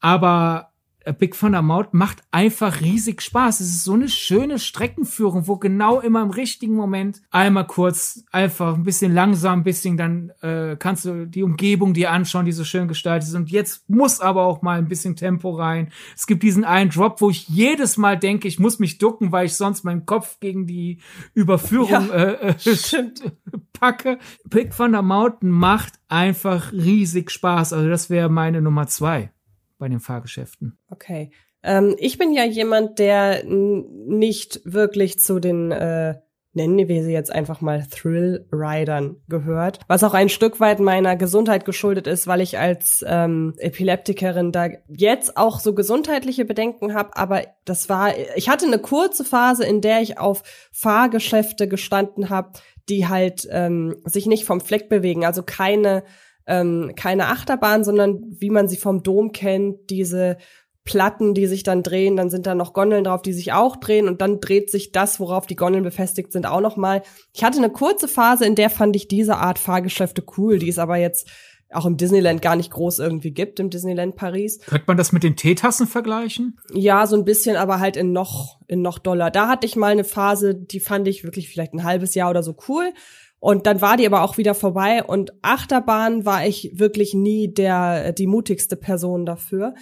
Aber 0.00 0.72
Big 1.12 1.38
Thunder 1.38 1.62
Mountain 1.62 1.98
macht 1.98 2.22
einfach 2.30 2.80
riesig 2.80 3.22
Spaß. 3.22 3.60
Es 3.60 3.68
ist 3.68 3.84
so 3.84 3.94
eine 3.94 4.08
schöne 4.08 4.58
Streckenführung, 4.58 5.46
wo 5.46 5.56
genau 5.56 6.00
immer 6.00 6.22
im 6.22 6.30
richtigen 6.30 6.74
Moment 6.74 7.22
einmal 7.30 7.66
kurz 7.66 8.24
einfach 8.32 8.74
ein 8.74 8.82
bisschen 8.82 9.12
langsam, 9.12 9.60
ein 9.60 9.64
bisschen 9.64 9.96
dann 9.96 10.32
äh, 10.42 10.76
kannst 10.78 11.04
du 11.04 11.26
die 11.26 11.42
Umgebung 11.42 11.94
dir 11.94 12.10
anschauen, 12.10 12.46
die 12.46 12.52
so 12.52 12.64
schön 12.64 12.88
gestaltet 12.88 13.28
ist. 13.28 13.34
Und 13.34 13.50
jetzt 13.50 13.88
muss 13.88 14.20
aber 14.20 14.44
auch 14.44 14.62
mal 14.62 14.78
ein 14.78 14.88
bisschen 14.88 15.16
Tempo 15.16 15.50
rein. 15.50 15.90
Es 16.16 16.26
gibt 16.26 16.42
diesen 16.42 16.64
einen 16.64 16.90
Drop, 16.90 17.20
wo 17.20 17.30
ich 17.30 17.48
jedes 17.48 17.96
Mal 17.96 18.18
denke, 18.18 18.48
ich 18.48 18.58
muss 18.58 18.78
mich 18.78 18.98
ducken, 18.98 19.32
weil 19.32 19.46
ich 19.46 19.54
sonst 19.54 19.84
meinen 19.84 20.06
Kopf 20.06 20.40
gegen 20.40 20.66
die 20.66 20.98
Überführung 21.34 22.08
ja, 22.08 22.14
äh, 22.14 22.50
äh, 22.50 22.54
packe. 23.72 24.18
Big 24.44 24.76
Thunder 24.76 25.02
Mountain 25.02 25.50
macht 25.50 25.94
einfach 26.08 26.72
riesig 26.72 27.30
Spaß. 27.30 27.72
Also 27.72 27.88
das 27.88 28.10
wäre 28.10 28.28
meine 28.28 28.60
Nummer 28.60 28.86
zwei 28.86 29.30
bei 29.78 29.88
den 29.88 30.00
Fahrgeschäften. 30.00 30.78
Okay. 30.90 31.30
Ähm, 31.62 31.96
ich 31.98 32.18
bin 32.18 32.32
ja 32.32 32.44
jemand, 32.44 32.98
der 32.98 33.44
nicht 33.44 34.60
wirklich 34.64 35.18
zu 35.18 35.40
den 35.40 35.72
äh, 35.72 36.14
nennen 36.58 36.88
wir 36.88 37.04
sie 37.04 37.12
jetzt 37.12 37.32
einfach 37.32 37.60
mal 37.60 37.86
Thrill-Ridern 37.88 39.16
gehört, 39.28 39.80
was 39.86 40.02
auch 40.02 40.14
ein 40.14 40.28
Stück 40.28 40.60
weit 40.60 40.80
meiner 40.80 41.16
Gesundheit 41.16 41.64
geschuldet 41.64 42.06
ist, 42.06 42.26
weil 42.26 42.40
ich 42.40 42.58
als 42.58 43.04
ähm, 43.06 43.54
Epileptikerin 43.58 44.50
da 44.52 44.68
jetzt 44.88 45.36
auch 45.36 45.60
so 45.60 45.74
gesundheitliche 45.74 46.44
Bedenken 46.44 46.94
habe, 46.94 47.16
aber 47.16 47.44
das 47.64 47.88
war, 47.88 48.12
ich 48.36 48.48
hatte 48.48 48.66
eine 48.66 48.78
kurze 48.78 49.24
Phase, 49.24 49.64
in 49.64 49.80
der 49.80 50.00
ich 50.00 50.18
auf 50.18 50.42
Fahrgeschäfte 50.72 51.68
gestanden 51.68 52.28
habe, 52.28 52.52
die 52.88 53.06
halt 53.06 53.46
ähm, 53.50 53.96
sich 54.04 54.26
nicht 54.26 54.44
vom 54.44 54.60
Fleck 54.60 54.88
bewegen, 54.88 55.24
also 55.24 55.42
keine 55.42 56.02
ähm, 56.48 56.94
keine 56.96 57.26
Achterbahn, 57.26 57.84
sondern 57.84 58.24
wie 58.30 58.50
man 58.50 58.66
sie 58.66 58.78
vom 58.78 59.02
Dom 59.02 59.32
kennt, 59.32 59.90
diese 59.90 60.38
Platten, 60.84 61.34
die 61.34 61.46
sich 61.46 61.62
dann 61.62 61.82
drehen, 61.82 62.16
dann 62.16 62.30
sind 62.30 62.46
da 62.46 62.54
noch 62.54 62.72
Gondeln 62.72 63.04
drauf, 63.04 63.20
die 63.20 63.34
sich 63.34 63.52
auch 63.52 63.76
drehen 63.76 64.08
und 64.08 64.22
dann 64.22 64.40
dreht 64.40 64.70
sich 64.70 64.90
das, 64.90 65.20
worauf 65.20 65.46
die 65.46 65.56
Gondeln 65.56 65.84
befestigt 65.84 66.32
sind, 66.32 66.46
auch 66.46 66.62
noch 66.62 66.78
mal. 66.78 67.02
Ich 67.34 67.44
hatte 67.44 67.58
eine 67.58 67.68
kurze 67.68 68.08
Phase, 68.08 68.46
in 68.46 68.54
der 68.54 68.70
fand 68.70 68.96
ich 68.96 69.06
diese 69.06 69.36
Art 69.36 69.58
Fahrgeschäfte 69.58 70.24
cool, 70.38 70.58
die 70.58 70.70
es 70.70 70.78
aber 70.78 70.96
jetzt 70.96 71.28
auch 71.70 71.84
im 71.84 71.98
Disneyland 71.98 72.40
gar 72.40 72.56
nicht 72.56 72.70
groß 72.70 73.00
irgendwie 73.00 73.32
gibt, 73.32 73.60
im 73.60 73.68
Disneyland 73.68 74.16
Paris. 74.16 74.60
Könnte 74.60 74.86
man 74.86 74.96
das 74.96 75.12
mit 75.12 75.22
den 75.22 75.36
Teetassen 75.36 75.86
vergleichen? 75.86 76.58
Ja, 76.72 77.06
so 77.06 77.16
ein 77.16 77.26
bisschen, 77.26 77.56
aber 77.56 77.78
halt 77.80 77.98
in 77.98 78.12
noch, 78.12 78.58
in 78.66 78.80
noch 78.80 78.98
Dollar. 78.98 79.30
Da 79.30 79.48
hatte 79.48 79.66
ich 79.66 79.76
mal 79.76 79.92
eine 79.92 80.04
Phase, 80.04 80.54
die 80.54 80.80
fand 80.80 81.06
ich 81.06 81.24
wirklich 81.24 81.50
vielleicht 81.50 81.74
ein 81.74 81.84
halbes 81.84 82.14
Jahr 82.14 82.30
oder 82.30 82.42
so 82.42 82.56
cool. 82.68 82.94
Und 83.40 83.66
dann 83.66 83.80
war 83.80 83.96
die 83.96 84.06
aber 84.06 84.22
auch 84.22 84.36
wieder 84.36 84.54
vorbei 84.54 85.02
und 85.04 85.32
Achterbahn 85.42 86.24
war 86.24 86.46
ich 86.46 86.72
wirklich 86.74 87.14
nie 87.14 87.52
der 87.52 88.12
die 88.12 88.26
mutigste 88.26 88.76
Person 88.76 89.26
dafür. 89.26 89.74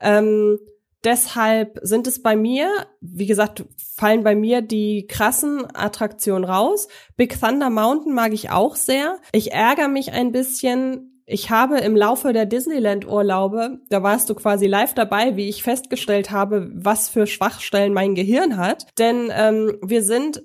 Ähm, 0.00 0.58
Deshalb 1.04 1.78
sind 1.82 2.06
es 2.06 2.22
bei 2.22 2.34
mir, 2.34 2.70
wie 3.02 3.26
gesagt, 3.26 3.66
fallen 3.94 4.24
bei 4.24 4.34
mir 4.34 4.62
die 4.62 5.06
krassen 5.06 5.66
Attraktionen 5.74 6.44
raus. 6.44 6.88
Big 7.16 7.38
Thunder 7.38 7.68
Mountain 7.68 8.14
mag 8.14 8.32
ich 8.32 8.50
auch 8.50 8.74
sehr. 8.74 9.18
Ich 9.32 9.52
ärgere 9.52 9.88
mich 9.88 10.12
ein 10.12 10.32
bisschen, 10.32 11.22
ich 11.26 11.50
habe 11.50 11.78
im 11.78 11.94
Laufe 11.94 12.32
der 12.32 12.46
Disneyland-Urlaube, 12.46 13.80
da 13.90 14.02
warst 14.02 14.30
du 14.30 14.34
quasi 14.34 14.66
live 14.66 14.94
dabei, 14.94 15.36
wie 15.36 15.50
ich 15.50 15.62
festgestellt 15.62 16.30
habe, 16.30 16.70
was 16.74 17.10
für 17.10 17.26
Schwachstellen 17.26 17.92
mein 17.92 18.14
Gehirn 18.14 18.56
hat. 18.56 18.86
Denn 18.98 19.30
ähm, 19.30 19.76
wir 19.82 20.02
sind 20.02 20.42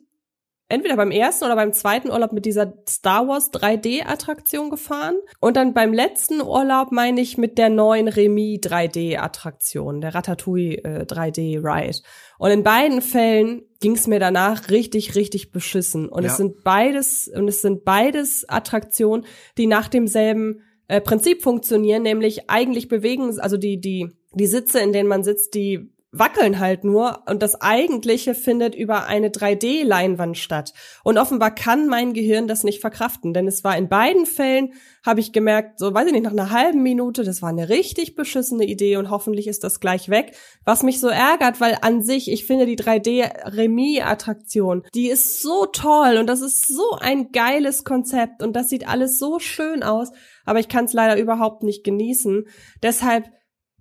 entweder 0.70 0.96
beim 0.96 1.12
ersten 1.12 1.46
oder 1.46 1.56
beim 1.56 1.74
zweiten 1.74 2.10
Urlaub 2.10 2.32
mit 2.32 2.46
dieser 2.46 2.74
Star 2.88 3.28
Wars 3.28 3.52
3D-Attraktion 3.52 4.70
gefahren. 4.70 5.16
Und 5.40 5.58
dann 5.58 5.74
beim 5.74 5.92
letzten 5.94 6.42
Urlaub 6.42 6.92
meine 6.92 7.20
ich 7.20 7.38
mit 7.38 7.58
der 7.58 7.70
neuen 7.70 8.08
Remy 8.08 8.62
3D-Attraktion, 8.64 10.00
der 10.00 10.16
Ratatouille 10.16 10.78
äh, 10.84 11.06
3D-Ride. 11.06 12.00
Und 12.38 12.52
in 12.52 12.64
beiden 12.64 13.02
Fällen 13.02 13.64
ging 13.82 13.94
es 13.94 14.08
mir 14.08 14.20
danach 14.20 14.70
richtig, 14.70 15.16
richtig 15.16 15.52
beschissen. 15.52 16.08
Und 16.08 16.24
ja. 16.24 16.30
es 16.30 16.38
sind 16.38 16.64
beides, 16.64 17.28
und 17.28 17.48
es 17.48 17.62
sind 17.62 17.84
beides 17.84 18.48
Attraktionen, 18.48 19.26
die 19.58 19.68
nach 19.68 19.88
demselben 19.88 20.62
äh, 20.88 21.02
Prinzip 21.02 21.42
funktionieren, 21.42 22.04
nämlich 22.04 22.50
eigentlich 22.50 22.88
bewegen, 22.88 23.40
also 23.40 23.58
die, 23.58 23.82
die, 23.82 24.10
die 24.34 24.48
Sitze, 24.48 24.80
in 24.80 24.94
denen 24.94 25.10
man 25.10 25.24
sitzt, 25.24 25.56
die 25.56 25.92
wackeln 26.12 26.60
halt 26.60 26.84
nur 26.84 27.24
und 27.28 27.44
das 27.44 27.62
Eigentliche 27.62 28.34
findet 28.34 28.74
über 28.74 29.06
eine 29.06 29.30
3D-Leinwand 29.30 30.38
statt. 30.38 30.74
Und 31.04 31.20
offenbar 31.20 31.54
kann 31.54 31.88
mein 31.88 32.14
Gehirn 32.14 32.48
das 32.48 32.64
nicht 32.64 32.82
verkraften, 32.82 33.32
denn 33.34 33.48
es 33.48 33.64
war 33.64 33.78
in 33.78 33.90
beiden 33.90 34.26
Fällen, 34.26 34.74
habe 35.06 35.20
ich 35.20 35.34
gemerkt, 35.34 35.78
so 35.78 35.94
weiß 35.94 36.08
ich 36.08 36.14
nicht, 36.14 36.24
nach 36.24 36.32
einer 36.32 36.50
halben 36.50 36.82
Minute, 36.82 37.24
das 37.24 37.44
war 37.44 37.50
eine 37.50 37.70
richtig 37.70 38.16
beschissene 38.16 38.66
Idee 38.66 38.98
und 38.98 39.12
hoffentlich 39.12 39.48
ist 39.48 39.64
das 39.64 39.80
gleich 39.80 40.10
weg. 40.10 40.36
Was 40.66 40.82
mich 40.82 41.00
so 41.00 41.10
ärgert, 41.10 41.62
weil 41.62 41.78
an 41.82 42.02
sich, 42.02 42.32
ich 42.32 42.46
finde 42.46 42.66
die 42.66 42.78
3D-Remis-Attraktion, 42.78 44.86
die 44.96 45.10
ist 45.10 45.44
so 45.44 45.68
toll 45.68 46.18
und 46.18 46.28
das 46.28 46.42
ist 46.42 46.68
so 46.68 46.98
ein 47.00 47.32
geiles 47.32 47.84
Konzept 47.84 48.42
und 48.42 48.56
das 48.56 48.70
sieht 48.70 48.88
alles 48.88 49.20
so 49.20 49.38
schön 49.38 49.84
aus, 49.84 50.10
aber 50.46 50.60
ich 50.60 50.70
kann 50.70 50.86
es 50.86 50.94
leider 50.94 51.22
überhaupt 51.22 51.62
nicht 51.62 51.84
genießen. 51.84 52.48
Deshalb 52.82 53.30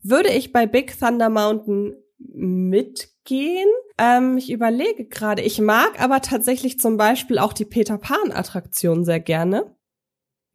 würde 0.03 0.29
ich 0.29 0.53
bei 0.53 0.67
Big 0.67 0.99
Thunder 0.99 1.31
Mountain 1.31 1.95
mitgehen. 2.19 3.69
Ähm, 3.99 4.37
ich 4.39 4.51
überlege 4.51 5.07
gerade. 5.07 5.43
Ich 5.43 5.61
mag 5.61 6.01
aber 6.01 6.21
tatsächlich 6.21 6.79
zum 6.79 6.97
Beispiel 6.97 7.39
auch 7.39 7.53
die 7.53 7.65
Peter 7.65 7.99
Pan-Attraktion 7.99 9.05
sehr 9.05 9.21
gerne. 9.21 9.75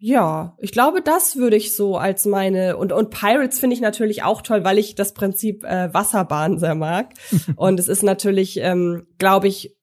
Ja, 0.05 0.57
ich 0.59 0.73
glaube, 0.73 1.01
das 1.01 1.37
würde 1.37 1.55
ich 1.55 1.77
so 1.77 1.95
als 1.95 2.25
meine 2.25 2.75
und 2.75 2.91
und 2.91 3.09
Pirates 3.09 3.61
finde 3.61 3.75
ich 3.75 3.81
natürlich 3.81 4.21
auch 4.23 4.41
toll, 4.41 4.65
weil 4.65 4.77
ich 4.77 4.95
das 4.95 5.13
Prinzip 5.13 5.63
äh, 5.63 5.93
Wasserbahn 5.93 6.59
sehr 6.59 6.75
mag 6.75 7.13
und 7.55 7.79
es 7.79 7.87
ist 7.87 8.03
natürlich, 8.03 8.57
ähm, 8.57 9.07
glaube 9.17 9.47
ich, 9.47 9.77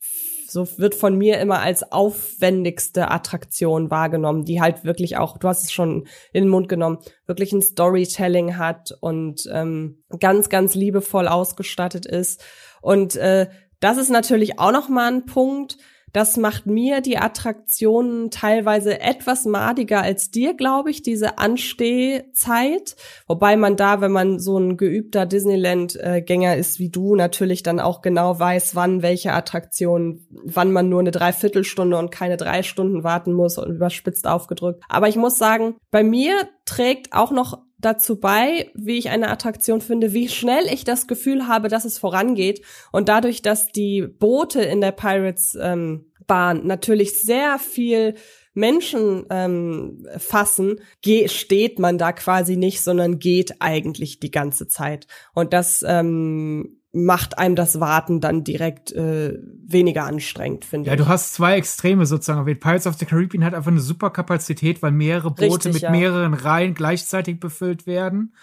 so 0.50 0.66
wird 0.78 0.94
von 0.94 1.16
mir 1.16 1.38
immer 1.38 1.60
als 1.60 1.92
aufwendigste 1.92 3.10
Attraktion 3.10 3.90
wahrgenommen, 3.90 4.44
die 4.44 4.60
halt 4.60 4.84
wirklich 4.84 5.16
auch, 5.16 5.38
du 5.38 5.48
hast 5.48 5.64
es 5.64 5.72
schon 5.72 6.06
in 6.32 6.44
den 6.44 6.50
Mund 6.50 6.68
genommen, 6.68 6.98
wirklich 7.26 7.52
ein 7.52 7.62
Storytelling 7.62 8.56
hat 8.56 8.92
und 9.00 9.48
ähm, 9.52 10.02
ganz, 10.18 10.48
ganz 10.48 10.74
liebevoll 10.74 11.28
ausgestattet 11.28 12.06
ist. 12.06 12.42
Und 12.82 13.16
äh, 13.16 13.48
das 13.80 13.96
ist 13.96 14.10
natürlich 14.10 14.58
auch 14.58 14.72
noch 14.72 14.88
mal 14.88 15.12
ein 15.12 15.24
Punkt, 15.24 15.78
das 16.12 16.36
macht 16.36 16.66
mir 16.66 17.00
die 17.00 17.18
Attraktionen 17.18 18.30
teilweise 18.30 19.00
etwas 19.00 19.44
madiger 19.44 20.02
als 20.02 20.30
dir, 20.30 20.54
glaube 20.54 20.90
ich, 20.90 21.02
diese 21.02 21.38
Anstehzeit. 21.38 22.96
Wobei 23.26 23.56
man 23.56 23.76
da, 23.76 24.00
wenn 24.00 24.12
man 24.12 24.38
so 24.38 24.58
ein 24.58 24.76
geübter 24.76 25.26
Disneyland-Gänger 25.26 26.56
ist 26.56 26.78
wie 26.78 26.90
du, 26.90 27.14
natürlich 27.14 27.62
dann 27.62 27.80
auch 27.80 28.02
genau 28.02 28.38
weiß, 28.38 28.74
wann 28.74 29.02
welche 29.02 29.32
Attraktion, 29.32 30.26
wann 30.30 30.72
man 30.72 30.88
nur 30.88 31.00
eine 31.00 31.10
Dreiviertelstunde 31.10 31.96
und 31.96 32.10
keine 32.10 32.36
drei 32.36 32.62
Stunden 32.62 33.04
warten 33.04 33.32
muss 33.32 33.58
und 33.58 33.74
überspitzt 33.74 34.26
aufgedrückt. 34.26 34.82
Aber 34.88 35.08
ich 35.08 35.16
muss 35.16 35.38
sagen, 35.38 35.76
bei 35.90 36.02
mir 36.02 36.34
trägt 36.70 37.12
auch 37.12 37.32
noch 37.32 37.58
dazu 37.78 38.20
bei, 38.20 38.70
wie 38.74 38.98
ich 38.98 39.08
eine 39.10 39.28
Attraktion 39.28 39.80
finde, 39.80 40.12
wie 40.12 40.28
schnell 40.28 40.66
ich 40.72 40.84
das 40.84 41.08
Gefühl 41.08 41.48
habe, 41.48 41.68
dass 41.68 41.84
es 41.84 41.98
vorangeht. 41.98 42.64
Und 42.92 43.08
dadurch, 43.08 43.42
dass 43.42 43.72
die 43.72 44.02
Boote 44.02 44.62
in 44.62 44.80
der 44.80 44.92
Pirates 44.92 45.58
ähm, 45.60 46.12
Bahn 46.28 46.64
natürlich 46.64 47.20
sehr 47.20 47.58
viel 47.58 48.14
Menschen 48.54 49.26
ähm, 49.30 50.06
fassen, 50.16 50.80
steht 51.26 51.80
man 51.80 51.98
da 51.98 52.12
quasi 52.12 52.56
nicht, 52.56 52.82
sondern 52.82 53.18
geht 53.18 53.60
eigentlich 53.60 54.20
die 54.20 54.30
ganze 54.30 54.68
Zeit. 54.68 55.08
Und 55.34 55.52
das 55.52 55.84
ähm, 55.84 56.79
macht 56.92 57.38
einem 57.38 57.54
das 57.54 57.78
Warten 57.78 58.20
dann 58.20 58.42
direkt 58.42 58.90
äh, 58.92 59.38
weniger 59.64 60.04
anstrengend, 60.04 60.64
finde 60.64 60.88
ja, 60.88 60.94
ich. 60.94 60.98
Ja, 60.98 61.04
du 61.04 61.08
hast 61.08 61.34
zwei 61.34 61.56
Extreme 61.56 62.04
sozusagen. 62.04 62.44
Pirates 62.58 62.86
of 62.86 62.96
the 62.96 63.06
Caribbean 63.06 63.44
hat 63.44 63.54
einfach 63.54 63.70
eine 63.70 63.80
super 63.80 64.10
Kapazität, 64.10 64.82
weil 64.82 64.90
mehrere 64.90 65.30
Boote 65.30 65.68
Richtig, 65.68 65.74
mit 65.74 65.82
ja. 65.82 65.90
mehreren 65.90 66.34
Reihen 66.34 66.74
gleichzeitig 66.74 67.38
befüllt 67.38 67.86
werden. 67.86 68.34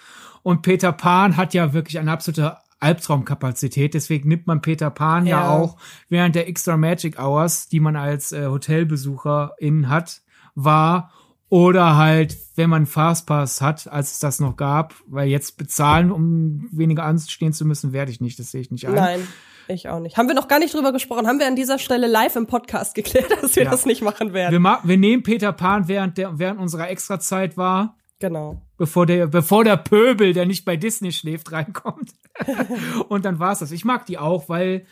Und 0.43 0.61
Peter 0.61 0.93
Pan 0.93 1.35
hat 1.35 1.53
ja 1.53 1.73
wirklich 1.73 1.99
eine 1.99 2.11
absolute 2.11 2.57
Albtraumkapazität. 2.79 3.93
Deswegen 3.93 4.29
nimmt 4.29 4.47
man 4.47 4.61
Peter 4.61 4.89
Pan 4.89 5.25
ja, 5.25 5.41
ja 5.41 5.49
auch 5.49 5.77
während 6.07 6.35
der 6.35 6.47
Extra 6.47 6.77
Magic 6.77 7.19
Hours, 7.19 7.67
die 7.67 7.81
man 7.81 7.97
als 7.97 8.31
äh, 8.31 8.47
Hotelbesucherin 8.47 9.89
hat, 9.89 10.21
war 10.55 11.11
oder 11.49 11.95
halt, 11.95 12.37
wenn 12.55 12.69
man 12.69 12.85
Fastpass 12.85 13.61
hat, 13.61 13.87
als 13.87 14.13
es 14.13 14.19
das 14.19 14.39
noch 14.39 14.57
gab, 14.57 14.95
weil 15.07 15.29
jetzt 15.29 15.57
bezahlen, 15.57 16.11
um 16.11 16.67
weniger 16.71 17.03
anstehen 17.03 17.53
zu 17.53 17.65
müssen, 17.65 17.93
werde 17.93 18.11
ich 18.11 18.19
nicht, 18.19 18.37
das 18.39 18.51
sehe 18.51 18.61
ich 18.61 18.71
nicht 18.71 18.85
ein. 18.85 18.95
Nein, 18.95 19.27
ich 19.67 19.87
auch 19.87 19.99
nicht. 19.99 20.17
Haben 20.17 20.27
wir 20.27 20.35
noch 20.35 20.47
gar 20.47 20.59
nicht 20.59 20.73
drüber 20.73 20.91
gesprochen, 20.91 21.27
haben 21.27 21.39
wir 21.39 21.47
an 21.47 21.55
dieser 21.55 21.79
Stelle 21.79 22.07
live 22.07 22.35
im 22.35 22.47
Podcast 22.47 22.95
geklärt, 22.95 23.31
dass 23.41 23.55
wir 23.55 23.63
ja. 23.63 23.71
das 23.71 23.85
nicht 23.85 24.01
machen 24.01 24.33
werden. 24.33 24.51
Wir, 24.51 24.59
ma 24.59 24.79
wir 24.83 24.97
nehmen 24.97 25.23
Peter 25.23 25.53
Pan 25.53 25.87
während 25.87 26.17
der, 26.17 26.37
während 26.37 26.59
unserer 26.59 26.89
Extrazeit 26.89 27.55
war. 27.55 27.95
Genau. 28.19 28.61
Bevor 28.77 29.05
der, 29.05 29.27
bevor 29.27 29.63
der 29.63 29.77
Pöbel, 29.77 30.33
der 30.33 30.47
nicht 30.47 30.65
bei 30.65 30.75
Disney 30.75 31.11
schläft, 31.11 31.51
reinkommt. 31.51 32.13
Und 33.09 33.25
dann 33.25 33.39
war's 33.39 33.59
das. 33.59 33.71
Ich 33.71 33.85
mag 33.85 34.05
die 34.05 34.17
auch, 34.17 34.49
weil 34.49 34.85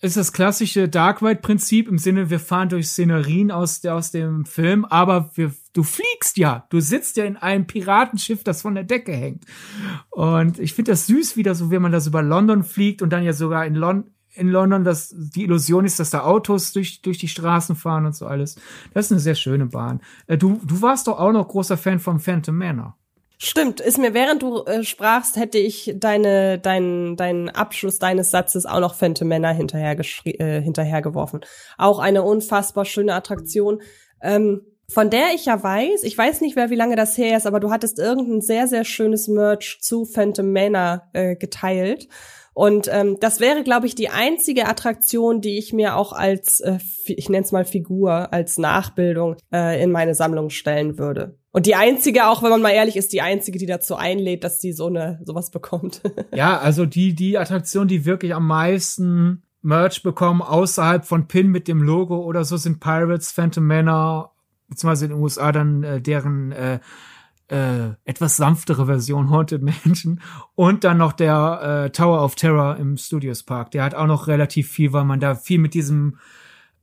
ist 0.00 0.16
das 0.16 0.32
klassische 0.32 0.88
Dark 0.88 1.22
Ride 1.22 1.40
Prinzip 1.40 1.88
im 1.88 1.96
Sinne, 1.96 2.28
wir 2.28 2.40
fahren 2.40 2.68
durch 2.68 2.88
Szenerien 2.88 3.52
aus, 3.52 3.84
aus 3.86 4.10
dem 4.10 4.44
Film, 4.44 4.84
aber 4.84 5.30
wir, 5.34 5.52
du 5.72 5.82
fliegst 5.82 6.36
ja. 6.36 6.66
Du 6.70 6.80
sitzt 6.80 7.16
ja 7.16 7.24
in 7.24 7.36
einem 7.36 7.66
Piratenschiff, 7.66 8.44
das 8.44 8.62
von 8.62 8.74
der 8.74 8.84
Decke 8.84 9.12
hängt. 9.12 9.44
Und 10.10 10.58
ich 10.58 10.74
finde 10.74 10.92
das 10.92 11.06
süß 11.06 11.36
wieder 11.36 11.54
so, 11.54 11.70
wenn 11.70 11.82
man 11.82 11.92
das 11.92 12.06
über 12.06 12.22
London 12.22 12.62
fliegt 12.62 13.02
und 13.02 13.10
dann 13.10 13.22
ja 13.22 13.32
sogar 13.32 13.66
in, 13.66 13.74
Lon 13.74 14.04
in 14.34 14.48
London, 14.48 14.84
dass 14.84 15.14
die 15.14 15.44
Illusion 15.44 15.84
ist, 15.84 16.00
dass 16.00 16.10
da 16.10 16.22
Autos 16.22 16.72
durch, 16.72 17.02
durch 17.02 17.18
die 17.18 17.28
Straßen 17.28 17.76
fahren 17.76 18.06
und 18.06 18.16
so 18.16 18.26
alles. 18.26 18.56
Das 18.94 19.06
ist 19.06 19.12
eine 19.12 19.20
sehr 19.20 19.34
schöne 19.34 19.66
Bahn. 19.66 20.00
Äh, 20.26 20.38
du, 20.38 20.60
du 20.64 20.80
warst 20.82 21.06
doch 21.06 21.18
auch 21.18 21.32
noch 21.32 21.48
großer 21.48 21.76
Fan 21.76 22.00
vom 22.00 22.20
Phantom 22.20 22.56
Manor. 22.56 22.96
Stimmt, 23.44 23.80
ist 23.80 23.98
mir 23.98 24.14
während 24.14 24.40
du 24.40 24.62
äh, 24.64 24.84
sprachst, 24.84 25.36
hätte 25.36 25.58
ich 25.58 25.94
deine 25.96 26.60
deinen 26.60 27.16
deinen 27.16 27.48
Abschluss 27.48 27.98
deines 27.98 28.30
Satzes 28.30 28.66
auch 28.66 28.78
noch 28.78 28.94
Phantom 28.94 29.26
Männer 29.26 29.52
hinterher 29.52 29.98
äh, 30.24 30.62
hinterhergeworfen. 30.62 31.40
Auch 31.76 31.98
eine 31.98 32.22
unfassbar 32.22 32.84
schöne 32.84 33.14
Attraktion. 33.14 33.82
Ähm, 34.22 34.60
von 34.92 35.10
der 35.10 35.34
ich 35.34 35.46
ja 35.46 35.62
weiß, 35.62 36.02
ich 36.02 36.16
weiß 36.16 36.40
nicht 36.40 36.56
mehr, 36.56 36.70
wie 36.70 36.76
lange 36.76 36.96
das 36.96 37.16
her 37.16 37.36
ist, 37.36 37.46
aber 37.46 37.60
du 37.60 37.70
hattest 37.70 37.98
irgendein 37.98 38.40
sehr, 38.40 38.68
sehr 38.68 38.84
schönes 38.84 39.28
Merch 39.28 39.78
zu 39.80 40.04
Phantom 40.04 40.52
Manor 40.52 41.02
äh, 41.12 41.36
geteilt. 41.36 42.08
Und 42.54 42.88
ähm, 42.92 43.16
das 43.18 43.40
wäre, 43.40 43.62
glaube 43.62 43.86
ich, 43.86 43.94
die 43.94 44.10
einzige 44.10 44.68
Attraktion, 44.68 45.40
die 45.40 45.56
ich 45.56 45.72
mir 45.72 45.96
auch 45.96 46.12
als, 46.12 46.60
äh, 46.60 46.78
ich 47.06 47.30
nenne 47.30 47.44
es 47.44 47.52
mal 47.52 47.64
Figur, 47.64 48.32
als 48.32 48.58
Nachbildung 48.58 49.36
äh, 49.52 49.82
in 49.82 49.90
meine 49.90 50.14
Sammlung 50.14 50.50
stellen 50.50 50.98
würde. 50.98 51.38
Und 51.52 51.66
die 51.66 51.74
einzige, 51.74 52.26
auch 52.26 52.42
wenn 52.42 52.50
man 52.50 52.62
mal 52.62 52.70
ehrlich 52.70 52.96
ist, 52.96 53.12
die 53.12 53.22
einzige, 53.22 53.58
die 53.58 53.66
dazu 53.66 53.96
einlädt, 53.96 54.44
dass 54.44 54.58
die 54.58 54.72
so 54.72 54.86
eine 54.86 55.20
sowas 55.24 55.50
bekommt. 55.50 56.02
ja, 56.34 56.58
also 56.58 56.84
die 56.84 57.14
die 57.14 57.38
Attraktion, 57.38 57.88
die 57.88 58.04
wirklich 58.04 58.34
am 58.34 58.46
meisten 58.46 59.42
Merch 59.62 60.02
bekommen 60.02 60.42
außerhalb 60.42 61.04
von 61.04 61.28
Pin 61.28 61.48
mit 61.48 61.68
dem 61.68 61.82
Logo 61.82 62.18
oder 62.18 62.44
so 62.44 62.56
sind 62.56 62.80
Pirates, 62.80 63.32
Phantom 63.32 63.66
Manor, 63.66 64.31
beziehungsweise 64.72 65.06
in 65.06 65.10
den 65.12 65.20
USA 65.20 65.52
dann 65.52 65.82
äh, 65.82 66.00
deren 66.00 66.52
äh, 66.52 66.80
äh, 67.48 67.94
etwas 68.04 68.36
sanftere 68.36 68.86
Version 68.86 69.30
Haunted 69.30 69.62
Mansion 69.62 70.20
und 70.54 70.84
dann 70.84 70.98
noch 70.98 71.12
der 71.12 71.84
äh, 71.86 71.90
Tower 71.90 72.22
of 72.22 72.34
Terror 72.34 72.76
im 72.76 72.96
Studios 72.96 73.42
Park. 73.42 73.70
Der 73.72 73.84
hat 73.84 73.94
auch 73.94 74.06
noch 74.06 74.26
relativ 74.26 74.70
viel, 74.70 74.92
weil 74.92 75.04
man 75.04 75.20
da 75.20 75.34
viel 75.34 75.58
mit 75.58 75.74
diesem 75.74 76.18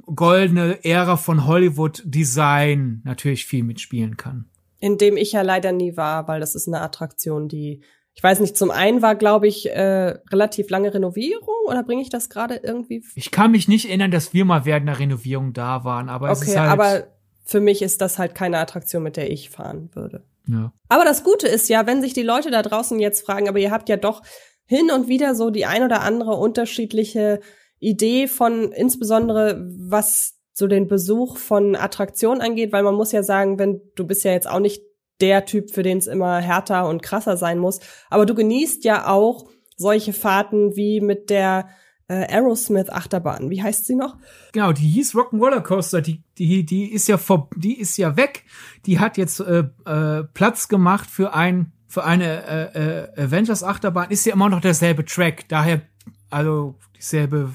goldene 0.06 0.84
Ära 0.84 1.18
von 1.18 1.46
Hollywood 1.46 2.02
Design 2.06 3.02
natürlich 3.04 3.46
viel 3.46 3.64
mitspielen 3.64 4.18
kann 4.18 4.50
in 4.80 4.98
dem 4.98 5.18
ich 5.18 5.34
ja 5.34 5.42
leider 5.42 5.72
nie 5.72 5.98
war, 5.98 6.28
weil 6.28 6.40
das 6.40 6.56
ist 6.56 6.68
eine 6.68 6.82
Attraktion, 6.82 7.48
die 7.48 7.82
ich 8.16 8.24
weiß 8.24 8.42
nicht, 8.42 8.58
zum 8.58 8.70
einen 8.70 9.02
war, 9.02 9.16
glaube 9.16 9.48
ich, 9.48 9.70
äh, 9.70 10.18
relativ 10.30 10.70
lange 10.70 10.94
Renovierung 10.94 11.56
oder 11.68 11.84
bringe 11.84 12.02
ich 12.02 12.10
das 12.10 12.28
gerade 12.28 12.56
irgendwie? 12.56 13.02
Ich 13.16 13.32
kann 13.32 13.52
mich 13.52 13.70
nicht 13.70 13.88
erinnern, 13.88 14.12
dass 14.12 14.34
wir 14.34 14.44
mal 14.44 14.66
während 14.66 14.90
der 14.90 15.00
Renovierung 15.00 15.54
da 15.54 15.86
waren, 15.86 16.10
aber 16.10 16.30
es 16.30 16.42
ist 16.42 16.58
halt 16.58 16.70
aber 16.70 17.08
für 17.50 17.60
mich 17.60 17.82
ist 17.82 18.00
das 18.02 18.20
halt 18.20 18.36
keine 18.36 18.60
Attraktion, 18.60 19.02
mit 19.02 19.18
der 19.18 19.32
ich 19.32 19.50
fahren 19.50 19.90
würde. 19.94 20.24
Ja. 20.48 20.72
Aber 20.88 21.04
das 21.04 21.24
Gute 21.24 21.48
ist 21.48 21.68
ja, 21.68 21.88
wenn 21.88 22.02
sich 22.02 22.14
die 22.14 22.24
Leute 22.24 22.52
da 22.52 22.62
draußen 22.62 23.00
jetzt 23.00 23.26
fragen, 23.26 23.50
aber 23.50 23.58
ihr 23.58 23.72
habt 23.72 23.90
ja 23.90 23.98
doch 23.98 24.22
hin 24.66 24.92
und 24.92 25.08
wieder 25.08 25.34
so 25.34 25.50
die 25.50 25.66
ein 25.66 25.82
oder 25.82 26.02
andere 26.02 26.36
unterschiedliche 26.36 27.40
Idee 27.80 28.28
von, 28.28 28.72
insbesondere 28.72 29.68
was 29.80 30.36
so 30.54 30.68
den 30.68 30.88
Besuch 30.88 31.38
von 31.38 31.76
Attraktionen 31.76 32.42
angeht, 32.42 32.72
weil 32.72 32.84
man 32.84 32.94
muss 32.94 33.12
ja 33.12 33.24
sagen, 33.24 33.58
wenn 33.58 33.82
du 33.96 34.06
bist 34.06 34.24
ja 34.24 34.32
jetzt 34.32 34.50
auch 34.50 34.60
nicht 34.60 34.84
der 35.20 35.46
Typ, 35.46 35.72
für 35.72 35.82
den 35.82 35.98
es 35.98 36.08
immer 36.08 36.38
härter 36.38 36.88
und 36.88 37.02
krasser 37.02 37.36
sein 37.36 37.58
muss, 37.58 37.80
aber 38.12 38.28
du 38.28 38.36
genießt 38.36 38.84
ja 38.84 39.08
auch 39.08 39.50
solche 39.76 40.14
Fahrten 40.14 40.76
wie 40.76 41.02
mit 41.02 41.32
der 41.32 41.70
äh, 42.10 42.26
Aerosmith 42.28 42.90
Achterbahn. 42.90 43.50
Wie 43.50 43.64
heißt 43.64 43.86
sie 43.86 43.96
noch? 43.96 44.18
Genau, 44.52 44.74
die 44.74 44.88
hieß 44.88 45.16
Rock'n'Roller 45.16 45.62
Coaster. 45.62 46.02
Die, 46.02 46.22
die, 46.38 46.66
die 46.66 46.92
ist 46.92 47.08
ja 47.08 47.18
vor, 47.18 47.50
die 47.56 47.80
ist 47.80 47.98
ja 47.98 48.18
weg. 48.18 48.44
Die 48.86 49.00
hat 49.00 49.18
jetzt 49.18 49.40
äh, 49.40 49.64
äh, 49.86 50.24
Platz 50.34 50.68
gemacht 50.68 51.10
für 51.10 51.34
ein 51.34 51.72
für 51.88 52.04
eine 52.04 52.46
äh, 52.76 53.08
äh, 53.18 53.24
Avengers 53.24 53.64
Achterbahn. 53.64 54.12
Ist 54.12 54.26
ja 54.26 54.34
immer 54.34 54.50
noch 54.50 54.62
derselbe 54.62 55.06
Track. 55.06 55.48
Daher 55.48 55.82
also 56.30 56.76
dieselbe 56.96 57.52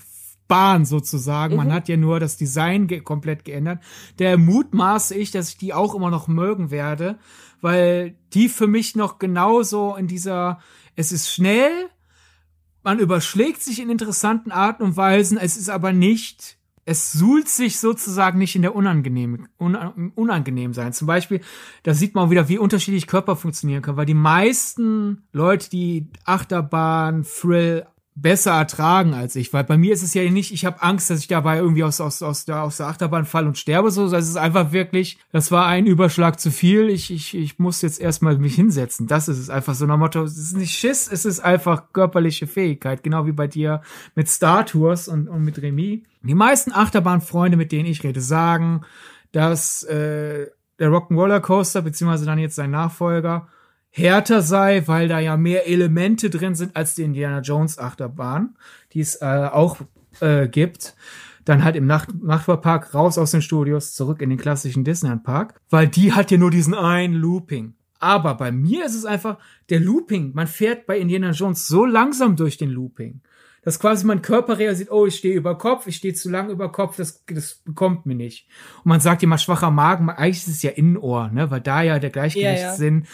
Bahn 0.49 0.85
sozusagen. 0.85 1.55
Mhm. 1.55 1.59
Man 1.59 1.73
hat 1.73 1.89
ja 1.89 1.97
nur 1.97 2.21
das 2.21 2.37
Design 2.37 2.87
ge 2.87 3.01
komplett 3.01 3.45
geändert. 3.45 3.81
Der 4.19 4.37
mutmaße 4.39 5.15
ich, 5.15 5.31
dass 5.31 5.51
ich 5.51 5.57
die 5.57 5.73
auch 5.73 5.95
immer 5.95 6.11
noch 6.11 6.29
mögen 6.29 6.71
werde, 6.71 7.19
weil 7.61 8.17
die 8.33 8.49
für 8.49 8.67
mich 8.67 8.95
noch 8.95 9.19
genauso 9.19 9.97
in 9.97 10.07
dieser, 10.07 10.61
es 10.97 11.13
ist 11.13 11.31
schnell, 11.31 11.89
man 12.85 12.99
überschlägt 12.99 13.63
sich 13.63 13.81
in 13.81 13.91
interessanten 13.91 14.53
Arten 14.53 14.83
und 14.83 14.97
Weisen, 14.97 15.39
es 15.39 15.57
ist 15.57 15.71
aber 15.71 15.93
nicht, 15.93 16.59
es 16.85 17.13
suhlt 17.13 17.49
sich 17.49 17.81
sozusagen 17.81 18.39
nicht 18.39 18.55
in 18.57 18.63
der 18.63 18.77
unangenehm, 18.77 19.49
un, 19.59 19.75
unangenehm 20.15 20.75
sein. 20.75 20.93
Zum 20.93 21.07
Beispiel, 21.07 21.41
da 21.83 21.95
sieht 21.95 22.15
man 22.15 22.31
wieder, 22.31 22.49
wie 22.49 22.59
unterschiedlich 22.59 23.07
Körper 23.07 23.37
funktionieren 23.37 23.83
können, 23.83 23.97
weil 23.97 24.07
die 24.07 24.15
meisten 24.15 25.27
Leute, 25.33 25.71
die 25.71 26.09
Achterbahn, 26.25 27.25
Thrill, 27.25 27.87
besser 28.17 28.53
ertragen 28.53 29.13
als 29.13 29.35
ich, 29.35 29.53
weil 29.53 29.65
bei 29.65 29.77
mir 29.77 29.93
ist 29.93 30.05
es 30.05 30.15
ja 30.15 30.23
nicht, 30.31 30.53
ich 30.53 30.65
habe 30.65 30.81
Angst, 30.83 31.11
dass 31.11 31.19
ich 31.19 31.27
dabei 31.27 31.59
irgendwie 31.59 31.83
aus, 31.83 32.01
aus, 32.01 32.23
aus, 32.23 32.45
der, 32.45 32.63
aus 32.63 32.77
der 32.77 32.87
Achterbahn 32.87 33.25
fall 33.25 33.47
und 33.47 33.59
sterbe, 33.59 33.91
so, 33.91 34.09
das 34.09 34.29
ist 34.29 34.37
einfach 34.37 34.71
wirklich, 34.71 35.19
das 35.33 35.51
war 35.51 35.67
ein 35.67 35.87
Überschlag 35.87 36.39
zu 36.39 36.53
viel, 36.53 36.91
ich, 36.91 37.11
ich, 37.11 37.37
ich 37.37 37.59
muss 37.59 37.83
jetzt 37.83 38.01
erstmal 38.01 38.39
mich 38.39 38.55
hinsetzen, 38.55 39.09
das 39.09 39.29
ist 39.29 39.39
es 39.39 39.51
einfach 39.51 39.75
so 39.75 39.85
nach 39.87 39.97
Motto, 39.97 40.23
es 40.23 40.39
ist 40.39 40.57
nicht 40.57 40.79
Schiss, 40.79 41.09
es 41.11 41.25
ist 41.25 41.41
einfach 41.41 41.93
körperliche 41.93 42.47
Fähigkeit, 42.47 43.03
genau 43.03 43.27
wie 43.27 43.33
bei 43.33 43.49
dir 43.49 43.83
mit 44.15 44.29
Star 44.29 44.65
Tours 44.65 45.09
und, 45.09 45.29
und 45.29 45.43
mit 45.43 45.61
Remy. 45.61 46.05
Die 46.23 46.35
meisten 46.35 46.73
Achterbahnfreunde, 46.73 47.57
mit 47.57 47.73
denen 47.73 47.87
ich 47.87 48.05
rede, 48.05 48.21
sagen, 48.21 48.83
dass 49.33 49.83
äh, 49.83 50.47
der 50.79 50.89
Rock'n'Roller 50.89 51.41
Coaster, 51.41 51.83
beziehungsweise 51.83 52.27
dann 52.27 52.39
jetzt 52.39 52.55
sein 52.55 52.71
Nachfolger, 52.71 53.49
härter 53.97 54.43
sei, 54.43 54.83
weil 54.87 55.07
da 55.07 55.21
ja 55.21 55.37
mehr 55.37 55.69
Elemente 55.69 56.29
drin 56.29 56.57
sind 56.57 56.75
als 56.75 56.97
die 56.97 57.05
Indiana 57.05 57.41
Jones 57.41 57.79
Achterbahn, 57.79 58.57
die 58.93 59.01
es 59.01 59.23
äh, 59.23 59.49
auch 59.53 59.79
äh, 60.21 60.49
gibt. 60.49 60.97
Dann 61.45 61.63
halt 61.63 61.77
im 61.77 61.87
Nacht 61.87 62.09
Nachtfahrpark 62.21 62.93
raus 62.93 63.19
aus 63.19 63.31
den 63.31 63.43
Studios, 63.43 63.95
zurück 63.95 64.21
in 64.21 64.31
den 64.31 64.39
klassischen 64.39 64.83
Disneyland 64.83 65.23
Park, 65.23 65.61
weil 65.71 65.87
die 65.87 66.13
hat 66.13 66.33
ja 66.33 66.39
nur 66.39 66.51
diesen 66.51 66.75
einen 66.75 67.15
Looping. 67.15 67.75
Aber 68.01 68.35
bei 68.35 68.51
mir 68.51 68.85
ist 68.85 68.97
es 68.97 69.05
einfach 69.05 69.39
der 69.71 69.79
Looping. 69.79 70.33
Man 70.35 70.49
fährt 70.49 70.87
bei 70.87 70.99
Indiana 70.99 71.31
Jones 71.31 71.69
so 71.69 71.85
langsam 71.85 72.35
durch 72.35 72.57
den 72.57 72.71
Looping, 72.71 73.21
dass 73.63 73.79
quasi 73.79 74.07
mein 74.07 74.23
Körper 74.23 74.59
realisiert, 74.59 74.91
oh, 74.91 75.07
ich 75.07 75.15
stehe 75.15 75.37
über 75.37 75.57
Kopf, 75.57 75.87
ich 75.87 75.97
stehe 75.97 76.15
zu 76.15 76.31
lang 76.31 76.51
über 76.51 76.73
Kopf, 76.73 76.97
das, 76.97 77.25
das 77.27 77.63
bekommt 77.65 78.07
mir 78.07 78.17
nicht. 78.17 78.49
Und 78.79 78.87
man 78.87 79.01
sagt 79.01 79.23
immer 79.23 79.39
schwacher 79.39 79.71
Magen, 79.71 80.11
eigentlich 80.11 80.39
ist 80.39 80.49
es 80.49 80.63
ja 80.63 80.71
Innenohr, 80.71 81.29
ne, 81.29 81.51
weil 81.53 81.61
da 81.61 81.83
ja 81.83 82.01
der 82.01 82.11
Gleichgewichtssinn 82.11 83.03
ja, 83.03 83.05
ja 83.05 83.09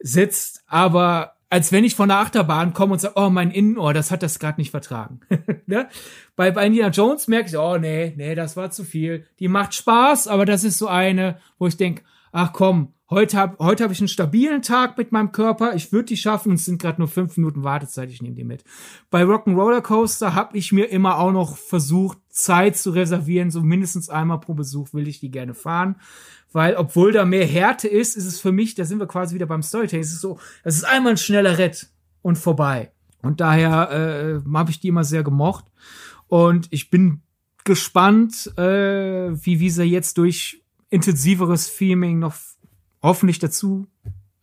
sitzt, 0.00 0.62
aber 0.66 1.36
als 1.50 1.72
wenn 1.72 1.84
ich 1.84 1.96
von 1.96 2.08
der 2.08 2.18
Achterbahn 2.18 2.72
komme 2.72 2.92
und 2.92 3.00
sage, 3.00 3.14
oh, 3.16 3.28
mein 3.28 3.50
Innenohr, 3.50 3.92
das 3.92 4.12
hat 4.12 4.22
das 4.22 4.38
gerade 4.38 4.60
nicht 4.60 4.70
vertragen. 4.70 5.20
ne? 5.66 5.88
Bei, 6.36 6.52
bei 6.52 6.66
Indiana 6.66 6.92
Jones 6.92 7.26
merke 7.26 7.48
ich, 7.48 7.56
oh 7.56 7.76
nee, 7.76 8.14
nee, 8.16 8.36
das 8.36 8.56
war 8.56 8.70
zu 8.70 8.84
viel. 8.84 9.26
Die 9.40 9.48
macht 9.48 9.74
Spaß, 9.74 10.28
aber 10.28 10.44
das 10.44 10.62
ist 10.62 10.78
so 10.78 10.86
eine, 10.86 11.38
wo 11.58 11.66
ich 11.66 11.76
denk, 11.76 12.04
ach 12.30 12.52
komm, 12.52 12.94
heute 13.10 13.36
habe 13.36 13.56
heute 13.58 13.82
hab 13.82 13.90
ich 13.90 13.98
einen 13.98 14.06
stabilen 14.06 14.62
Tag 14.62 14.96
mit 14.96 15.10
meinem 15.10 15.32
Körper, 15.32 15.74
ich 15.74 15.90
würde 15.90 16.06
die 16.06 16.16
schaffen 16.16 16.50
und 16.50 16.54
es 16.54 16.64
sind 16.64 16.80
gerade 16.80 17.00
nur 17.00 17.08
fünf 17.08 17.36
Minuten 17.36 17.64
Wartezeit, 17.64 18.10
ich 18.10 18.22
nehme 18.22 18.36
die 18.36 18.44
mit. 18.44 18.62
Bei 19.10 19.24
Rock'n'Roller 19.24 19.82
Coaster 19.82 20.36
habe 20.36 20.56
ich 20.56 20.70
mir 20.70 20.86
immer 20.86 21.18
auch 21.18 21.32
noch 21.32 21.56
versucht, 21.56 22.18
Zeit 22.30 22.76
zu 22.76 22.90
reservieren, 22.90 23.50
so 23.50 23.60
mindestens 23.60 24.08
einmal 24.08 24.40
pro 24.40 24.54
Besuch 24.54 24.92
will 24.94 25.08
ich 25.08 25.20
die 25.20 25.30
gerne 25.30 25.54
fahren 25.54 25.96
weil 26.52 26.76
obwohl 26.76 27.12
da 27.12 27.24
mehr 27.24 27.46
Härte 27.46 27.88
ist, 27.88 28.16
ist 28.16 28.26
es 28.26 28.40
für 28.40 28.52
mich, 28.52 28.74
da 28.74 28.84
sind 28.84 28.98
wir 28.98 29.06
quasi 29.06 29.34
wieder 29.34 29.46
beim 29.46 29.62
Storytelling, 29.62 30.02
es 30.02 30.12
ist 30.12 30.20
so, 30.20 30.38
es 30.64 30.76
ist 30.76 30.84
einmal 30.84 31.12
ein 31.12 31.16
schneller 31.16 31.58
Rett 31.58 31.88
und 32.22 32.36
vorbei. 32.36 32.92
Und 33.22 33.40
daher 33.40 34.42
äh, 34.44 34.52
habe 34.54 34.70
ich 34.70 34.80
die 34.80 34.88
immer 34.88 35.04
sehr 35.04 35.22
gemocht. 35.22 35.66
Und 36.28 36.68
ich 36.70 36.90
bin 36.90 37.20
gespannt, 37.64 38.50
äh, 38.56 39.30
wie 39.32 39.60
Visa 39.60 39.82
jetzt 39.82 40.16
durch 40.18 40.62
intensiveres 40.88 41.76
Theming 41.76 42.18
noch 42.18 42.34
hoffentlich 43.02 43.38
dazu 43.38 43.86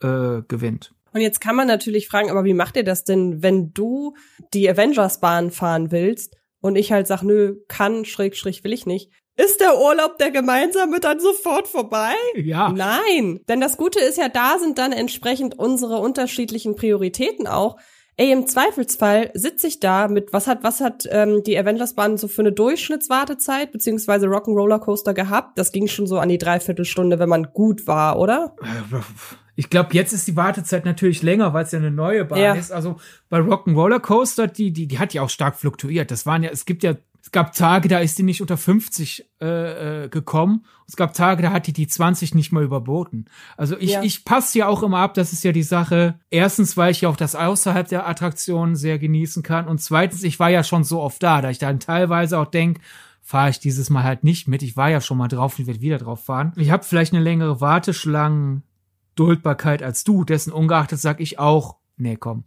äh, 0.01 0.41
gewinnt. 0.47 0.93
Und 1.13 1.21
jetzt 1.21 1.41
kann 1.41 1.55
man 1.55 1.67
natürlich 1.67 2.07
fragen, 2.07 2.29
aber 2.29 2.45
wie 2.45 2.53
macht 2.53 2.75
ihr 2.75 2.83
das 2.83 3.03
denn, 3.03 3.41
wenn 3.41 3.73
du 3.73 4.15
die 4.53 4.69
Avengers-Bahn 4.69 5.49
fahren 5.51 5.91
willst 5.91 6.37
und 6.61 6.75
ich 6.75 6.91
halt 6.91 7.07
sag, 7.07 7.23
nö, 7.23 7.55
kann, 7.67 8.05
schräg, 8.05 8.35
schräg, 8.35 8.63
will 8.63 8.73
ich 8.73 8.85
nicht. 8.85 9.11
Ist 9.35 9.61
der 9.61 9.79
Urlaub 9.79 10.17
der 10.17 10.31
gemeinsame 10.31 10.99
dann 10.99 11.19
sofort 11.19 11.67
vorbei? 11.67 12.13
Ja. 12.35 12.69
Nein. 12.69 13.41
Denn 13.47 13.61
das 13.61 13.77
Gute 13.77 13.99
ist 13.99 14.17
ja, 14.17 14.29
da 14.29 14.57
sind 14.57 14.79
dann 14.79 14.91
entsprechend 14.91 15.59
unsere 15.59 15.99
unterschiedlichen 15.99 16.75
Prioritäten 16.75 17.45
auch. 17.45 17.77
Ey, 18.19 18.31
im 18.31 18.47
Zweifelsfall 18.47 19.29
sitze 19.35 19.67
ich 19.67 19.79
da 19.79 20.07
mit, 20.07 20.33
was 20.33 20.47
hat, 20.47 20.63
was 20.63 20.81
hat 20.81 21.07
ähm, 21.11 21.43
die 21.43 21.55
Avengers-Bahn 21.55 22.17
so 22.17 22.27
für 22.27 22.41
eine 22.41 22.51
Durchschnittswartezeit, 22.51 23.71
beziehungsweise 23.71 24.25
Rock'n'Roller 24.25 24.79
Coaster 24.79 25.13
gehabt? 25.13 25.59
Das 25.59 25.71
ging 25.71 25.85
schon 25.85 26.07
so 26.07 26.17
an 26.17 26.29
die 26.29 26.39
Dreiviertelstunde, 26.39 27.19
wenn 27.19 27.29
man 27.29 27.53
gut 27.53 27.85
war, 27.85 28.17
oder? 28.17 28.55
Ich 29.57 29.71
glaube, 29.71 29.89
jetzt 29.93 30.13
ist 30.13 30.27
die 30.27 30.35
Wartezeit 30.35 30.85
natürlich 30.85 31.23
länger, 31.23 31.51
weil 31.51 31.65
es 31.65 31.71
ja 31.71 31.79
eine 31.79 31.91
neue 31.91 32.25
Bahn 32.25 32.39
ja. 32.39 32.53
ist. 32.53 32.71
Also 32.71 32.97
bei 33.27 33.39
Rock'n'Roller 33.39 33.99
Coaster, 33.99 34.47
die, 34.47 34.71
die, 34.71 34.87
die 34.87 34.99
hat 34.99 35.15
ja 35.15 35.23
auch 35.23 35.29
stark 35.29 35.57
fluktuiert. 35.57 36.11
Das 36.11 36.27
waren 36.27 36.43
ja, 36.43 36.51
es 36.51 36.65
gibt 36.65 36.83
ja 36.83 36.93
es 37.27 37.31
gab 37.31 37.51
Tage, 37.51 37.89
da 37.89 37.99
ist 37.99 38.17
die 38.17 38.23
nicht 38.23 38.39
unter 38.39 38.55
50 38.55 39.25
äh, 39.41 40.05
äh, 40.05 40.09
gekommen. 40.09 40.63
Es 40.87 40.95
gab 40.95 41.13
Tage, 41.13 41.41
da 41.43 41.51
hat 41.51 41.67
die 41.67 41.73
die 41.73 41.87
20 41.87 42.35
nicht 42.35 42.53
mal 42.53 42.63
überboten. 42.63 43.25
Also 43.57 43.75
ich, 43.77 43.91
ja. 43.91 44.01
ich 44.01 44.23
passe 44.23 44.59
ja 44.59 44.67
auch 44.69 44.81
immer 44.81 44.99
ab, 44.99 45.13
das 45.13 45.33
ist 45.33 45.43
ja 45.43 45.51
die 45.51 45.63
Sache. 45.63 46.17
Erstens, 46.29 46.77
weil 46.77 46.91
ich 46.91 47.01
ja 47.01 47.09
auch 47.09 47.17
das 47.17 47.35
außerhalb 47.35 47.85
der 47.89 48.07
Attraktion 48.07 48.77
sehr 48.77 48.97
genießen 48.97 49.43
kann. 49.43 49.67
Und 49.67 49.81
zweitens, 49.81 50.23
ich 50.23 50.39
war 50.39 50.49
ja 50.49 50.63
schon 50.63 50.85
so 50.85 51.01
oft 51.01 51.21
da, 51.21 51.41
da 51.41 51.49
ich 51.49 51.57
dann 51.57 51.81
teilweise 51.81 52.39
auch 52.39 52.45
denk, 52.45 52.79
fahre 53.21 53.49
ich 53.49 53.59
dieses 53.59 53.89
Mal 53.89 54.03
halt 54.03 54.23
nicht 54.23 54.47
mit. 54.47 54.63
Ich 54.63 54.77
war 54.77 54.89
ja 54.89 55.01
schon 55.01 55.17
mal 55.17 55.27
drauf 55.27 55.59
und 55.59 55.67
werde 55.67 55.81
wieder 55.81 55.97
drauf 55.97 56.23
fahren. 56.23 56.53
Ich 56.55 56.71
habe 56.71 56.85
vielleicht 56.85 57.13
eine 57.13 57.21
längere 57.21 57.59
Warteschlangen 57.59 58.63
Duldbarkeit 59.17 59.83
als 59.83 60.03
du, 60.03 60.23
dessen 60.23 60.53
ungeachtet 60.53 60.99
sag 60.99 61.19
ich 61.19 61.39
auch, 61.39 61.77
nee, 61.97 62.15
komm. 62.15 62.45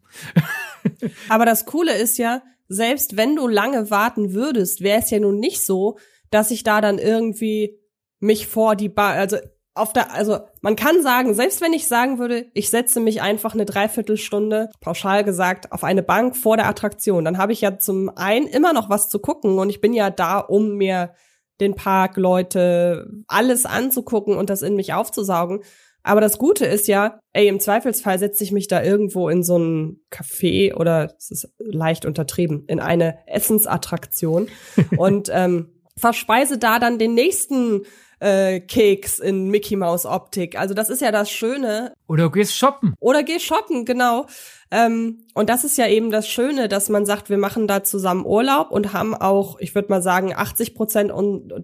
Aber 1.29 1.45
das 1.45 1.67
Coole 1.67 1.97
ist 1.97 2.19
ja, 2.19 2.43
selbst 2.69 3.17
wenn 3.17 3.37
du 3.37 3.49
lange 3.49 3.91
warten 3.91 4.33
würdest, 4.33 4.81
wäre 4.81 5.01
es 5.01 5.11
ja 5.11 5.19
nun 5.19 5.39
nicht 5.39 5.65
so, 5.65 5.99
dass 6.31 6.51
ich 6.51 6.63
da 6.63 6.81
dann 6.81 6.99
irgendwie 6.99 7.79
mich 8.21 8.47
vor 8.47 8.77
die 8.77 8.89
Bar, 8.89 9.13
also 9.15 9.39
auf 9.75 9.93
der, 9.93 10.13
also 10.13 10.39
man 10.61 10.77
kann 10.77 11.03
sagen, 11.03 11.35
selbst 11.35 11.61
wenn 11.61 11.73
ich 11.73 11.89
sagen 11.89 12.19
würde, 12.19 12.47
ich 12.55 12.71
setze 12.71 13.01
mich 13.01 13.23
einfach 13.23 13.55
eine 13.55 13.65
Dreiviertelstunde, 13.65 14.71
pauschal 14.81 15.25
gesagt, 15.25 15.73
auf 15.73 15.85
eine 15.85 16.03
Bank 16.03 16.37
vor 16.37 16.57
der 16.57 16.69
Attraktion, 16.69 17.25
dann 17.25 17.39
habe 17.39 17.53
ich 17.53 17.61
ja 17.61 17.79
zum 17.79 18.11
einen 18.17 18.47
immer 18.47 18.73
noch 18.73 18.91
was 18.91 19.09
zu 19.09 19.21
gucken 19.21 19.59
und 19.59 19.71
ich 19.71 19.81
bin 19.81 19.93
ja 19.93 20.11
da, 20.11 20.39
um 20.39 20.77
mir 20.77 21.15
den 21.61 21.75
Park, 21.75 22.17
Leute, 22.17 23.11
alles 23.29 23.67
anzugucken 23.67 24.37
und 24.37 24.51
das 24.51 24.63
in 24.63 24.77
mich 24.77 24.95
aufzusaugen. 24.95 25.61
Aber 26.03 26.21
das 26.21 26.39
Gute 26.39 26.67
ist 26.67 26.89
ja, 26.89 27.21
ey, 27.33 27.49
im 27.49 27.61
Zweifelsfall 27.61 28.19
setze 28.19 28.45
ich 28.45 28.53
mich 28.53 28.69
da 28.69 28.83
irgendwo 28.83 29.29
in 29.29 29.43
so 29.43 29.59
ein 29.59 30.01
Café 30.11 30.75
oder 30.75 31.15
es 31.19 31.31
ist 31.31 31.55
leicht 31.59 32.05
untertrieben, 32.05 32.65
in 32.67 32.81
eine 32.81 33.19
Essensattraktion 33.27 34.49
und 34.97 35.31
ähm, 35.33 35.69
verspeise 35.97 36.59
da 36.59 36.79
dann 36.79 36.99
den 36.99 37.15
nächsten 37.15 37.83
äh, 38.21 38.61
Keks 38.61 39.19
in 39.19 39.49
Mickey 39.49 39.77
Mouse 39.77 40.07
Optik. 40.07 40.59
Also 40.59 40.75
das 40.75 40.91
ist 40.91 41.01
ja 41.01 41.11
das 41.11 41.31
Schöne. 41.31 41.95
Oder 42.07 42.31
gehst 42.31 42.57
shoppen. 42.57 42.95
Oder 43.01 43.23
geh 43.23 43.39
shoppen, 43.39 43.85
genau. 43.85 44.27
Ähm, 44.71 45.25
und 45.35 45.49
das 45.49 45.65
ist 45.65 45.79
ja 45.79 45.89
eben 45.89 46.11
das 46.11 46.29
Schöne, 46.29 46.69
dass 46.69 46.89
man 46.89 47.07
sagt, 47.07 47.31
wir 47.31 47.39
machen 47.39 47.67
da 47.67 47.83
zusammen 47.83 48.25
Urlaub 48.25 48.71
und 48.71 48.93
haben 48.93 49.15
auch, 49.15 49.59
ich 49.59 49.75
würde 49.75 49.89
mal 49.89 50.03
sagen, 50.03 50.35
80 50.35 50.75
Prozent 50.75 51.13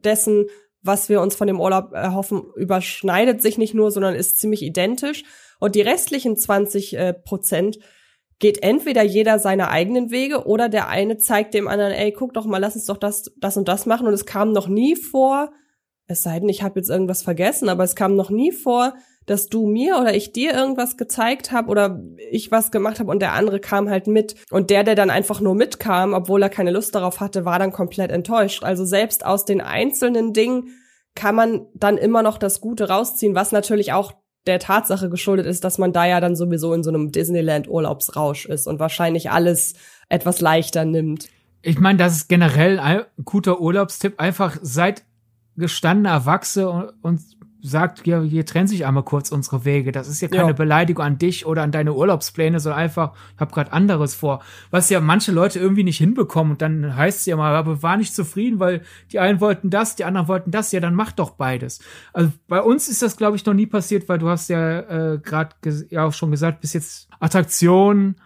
dessen 0.04 0.46
was 0.86 1.08
wir 1.08 1.20
uns 1.20 1.34
von 1.34 1.46
dem 1.46 1.60
Urlaub 1.60 1.92
erhoffen, 1.92 2.42
überschneidet 2.54 3.42
sich 3.42 3.58
nicht 3.58 3.74
nur, 3.74 3.90
sondern 3.90 4.14
ist 4.14 4.38
ziemlich 4.38 4.62
identisch. 4.62 5.24
Und 5.58 5.74
die 5.74 5.80
restlichen 5.80 6.36
20 6.36 6.96
äh, 6.96 7.14
Prozent 7.14 7.78
geht 8.38 8.62
entweder 8.62 9.02
jeder 9.02 9.38
seine 9.38 9.70
eigenen 9.70 10.10
Wege 10.10 10.46
oder 10.46 10.68
der 10.68 10.88
eine 10.88 11.16
zeigt 11.16 11.54
dem 11.54 11.68
anderen, 11.68 11.92
ey, 11.92 12.12
guck 12.12 12.34
doch 12.34 12.44
mal, 12.44 12.58
lass 12.58 12.76
uns 12.76 12.84
doch 12.84 12.98
das, 12.98 13.32
das 13.38 13.56
und 13.56 13.68
das 13.68 13.86
machen. 13.86 14.06
Und 14.06 14.12
es 14.12 14.26
kam 14.26 14.52
noch 14.52 14.68
nie 14.68 14.94
vor, 14.94 15.52
es 16.06 16.22
sei 16.22 16.38
denn, 16.38 16.48
ich 16.48 16.62
habe 16.62 16.78
jetzt 16.78 16.90
irgendwas 16.90 17.22
vergessen, 17.22 17.68
aber 17.68 17.84
es 17.84 17.96
kam 17.96 18.14
noch 18.14 18.30
nie 18.30 18.52
vor, 18.52 18.94
dass 19.26 19.48
du 19.48 19.66
mir 19.66 19.98
oder 19.98 20.14
ich 20.14 20.32
dir 20.32 20.54
irgendwas 20.54 20.96
gezeigt 20.96 21.52
habe 21.52 21.68
oder 21.68 22.00
ich 22.30 22.50
was 22.50 22.70
gemacht 22.70 23.00
habe 23.00 23.10
und 23.10 23.20
der 23.20 23.32
andere 23.32 23.60
kam 23.60 23.90
halt 23.90 24.06
mit. 24.06 24.36
Und 24.50 24.70
der, 24.70 24.84
der 24.84 24.94
dann 24.94 25.10
einfach 25.10 25.40
nur 25.40 25.54
mitkam, 25.54 26.14
obwohl 26.14 26.42
er 26.42 26.48
keine 26.48 26.70
Lust 26.70 26.94
darauf 26.94 27.20
hatte, 27.20 27.44
war 27.44 27.58
dann 27.58 27.72
komplett 27.72 28.12
enttäuscht. 28.12 28.62
Also 28.62 28.84
selbst 28.84 29.26
aus 29.26 29.44
den 29.44 29.60
einzelnen 29.60 30.32
Dingen 30.32 30.68
kann 31.14 31.34
man 31.34 31.66
dann 31.74 31.98
immer 31.98 32.22
noch 32.22 32.38
das 32.38 32.60
Gute 32.60 32.88
rausziehen, 32.88 33.34
was 33.34 33.50
natürlich 33.50 33.92
auch 33.92 34.12
der 34.46 34.60
Tatsache 34.60 35.10
geschuldet 35.10 35.46
ist, 35.46 35.64
dass 35.64 35.78
man 35.78 35.92
da 35.92 36.06
ja 36.06 36.20
dann 36.20 36.36
sowieso 36.36 36.72
in 36.72 36.84
so 36.84 36.90
einem 36.90 37.10
Disneyland-Urlaubsrausch 37.10 38.46
ist 38.46 38.68
und 38.68 38.78
wahrscheinlich 38.78 39.30
alles 39.30 39.74
etwas 40.08 40.40
leichter 40.40 40.84
nimmt. 40.84 41.28
Ich 41.62 41.80
meine, 41.80 41.98
das 41.98 42.14
ist 42.14 42.28
generell 42.28 42.78
ein 42.78 43.02
guter 43.24 43.60
Urlaubstipp. 43.60 44.20
Einfach 44.20 44.56
seid 44.62 45.04
gestandene 45.56 46.10
Erwachsene 46.10 46.92
und 47.02 47.20
sagt, 47.68 48.06
ja, 48.06 48.22
hier 48.22 48.46
trennen 48.46 48.68
sich 48.68 48.86
einmal 48.86 49.02
kurz 49.02 49.30
unsere 49.30 49.64
Wege. 49.64 49.92
Das 49.92 50.08
ist 50.08 50.20
ja 50.20 50.28
keine 50.28 50.48
ja. 50.48 50.52
Beleidigung 50.52 51.04
an 51.04 51.18
dich 51.18 51.46
oder 51.46 51.62
an 51.62 51.72
deine 51.72 51.94
Urlaubspläne, 51.94 52.60
sondern 52.60 52.80
einfach, 52.80 53.12
ich 53.34 53.40
habe 53.40 53.52
gerade 53.52 53.72
anderes 53.72 54.14
vor. 54.14 54.42
Was 54.70 54.90
ja 54.90 55.00
manche 55.00 55.32
Leute 55.32 55.58
irgendwie 55.58 55.84
nicht 55.84 55.98
hinbekommen 55.98 56.52
und 56.52 56.62
dann 56.62 56.96
heißt 56.96 57.20
es 57.20 57.26
ja 57.26 57.36
mal, 57.36 57.54
aber 57.54 57.82
war 57.82 57.96
nicht 57.96 58.14
zufrieden, 58.14 58.60
weil 58.60 58.82
die 59.12 59.18
einen 59.18 59.40
wollten 59.40 59.70
das, 59.70 59.96
die 59.96 60.04
anderen 60.04 60.28
wollten 60.28 60.50
das. 60.50 60.72
Ja, 60.72 60.80
dann 60.80 60.94
mach 60.94 61.12
doch 61.12 61.30
beides. 61.30 61.80
Also 62.12 62.32
bei 62.48 62.60
uns 62.60 62.88
ist 62.88 63.02
das, 63.02 63.16
glaube 63.16 63.36
ich, 63.36 63.44
noch 63.44 63.54
nie 63.54 63.66
passiert, 63.66 64.08
weil 64.08 64.18
du 64.18 64.28
hast 64.28 64.48
ja 64.48 65.14
äh, 65.14 65.18
gerade 65.18 65.54
ja 65.90 66.04
auch 66.04 66.12
schon 66.12 66.30
gesagt, 66.30 66.60
bis 66.60 66.72
jetzt 66.72 67.08
Attraktionen 67.20 68.16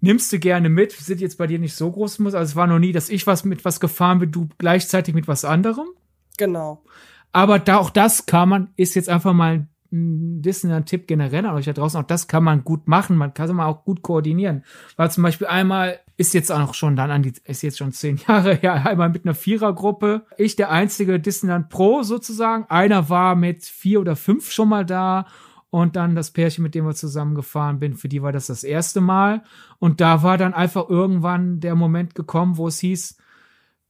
nimmst 0.00 0.32
du 0.32 0.38
gerne 0.38 0.68
mit, 0.68 0.92
sind 0.92 1.20
jetzt 1.20 1.38
bei 1.38 1.46
dir 1.46 1.58
nicht 1.58 1.74
so 1.74 1.90
groß 1.90 2.20
muss. 2.20 2.34
Also 2.34 2.50
es 2.50 2.56
war 2.56 2.66
noch 2.66 2.78
nie, 2.78 2.92
dass 2.92 3.08
ich 3.08 3.26
was 3.26 3.44
mit 3.44 3.64
was 3.64 3.80
gefahren 3.80 4.18
bin, 4.18 4.32
du 4.32 4.48
gleichzeitig 4.58 5.14
mit 5.14 5.28
was 5.28 5.44
anderem. 5.44 5.88
Genau. 6.36 6.84
Aber 7.32 7.58
da 7.58 7.78
auch 7.78 7.90
das 7.90 8.26
kann 8.26 8.48
man, 8.48 8.68
ist 8.76 8.94
jetzt 8.94 9.08
einfach 9.08 9.32
mal 9.32 9.66
ein 9.90 10.42
Disneyland-Tipp 10.42 11.06
generell 11.06 11.46
an 11.46 11.54
euch 11.54 11.64
da 11.64 11.72
draußen. 11.72 12.00
Auch 12.00 12.06
das 12.06 12.28
kann 12.28 12.44
man 12.44 12.64
gut 12.64 12.88
machen. 12.88 13.16
Man 13.16 13.32
kann 13.32 13.46
es 13.46 13.52
mal 13.52 13.66
auch 13.66 13.84
gut 13.84 14.02
koordinieren. 14.02 14.64
Weil 14.96 15.10
zum 15.10 15.22
Beispiel 15.22 15.46
einmal 15.46 16.00
ist 16.16 16.34
jetzt 16.34 16.52
auch 16.52 16.74
schon 16.74 16.96
dann 16.96 17.10
an 17.10 17.22
die, 17.22 17.32
ist 17.44 17.62
jetzt 17.62 17.78
schon 17.78 17.92
zehn 17.92 18.16
Jahre 18.28 18.54
her, 18.54 18.86
einmal 18.86 19.08
mit 19.08 19.24
einer 19.24 19.34
Vierergruppe. 19.34 20.26
Ich 20.36 20.56
der 20.56 20.70
einzige 20.70 21.18
Disneyland 21.18 21.70
Pro 21.70 22.02
sozusagen. 22.02 22.66
Einer 22.68 23.08
war 23.08 23.34
mit 23.34 23.64
vier 23.64 24.00
oder 24.00 24.16
fünf 24.16 24.50
schon 24.50 24.68
mal 24.68 24.84
da. 24.84 25.26
Und 25.70 25.96
dann 25.96 26.14
das 26.14 26.30
Pärchen, 26.30 26.62
mit 26.62 26.74
dem 26.74 26.86
wir 26.86 26.94
zusammengefahren 26.94 27.78
bin, 27.78 27.94
für 27.94 28.08
die 28.08 28.22
war 28.22 28.32
das 28.32 28.46
das 28.46 28.64
erste 28.64 29.02
Mal. 29.02 29.42
Und 29.78 30.00
da 30.00 30.22
war 30.22 30.38
dann 30.38 30.54
einfach 30.54 30.88
irgendwann 30.88 31.60
der 31.60 31.74
Moment 31.74 32.14
gekommen, 32.14 32.56
wo 32.56 32.68
es 32.68 32.78
hieß, 32.78 33.18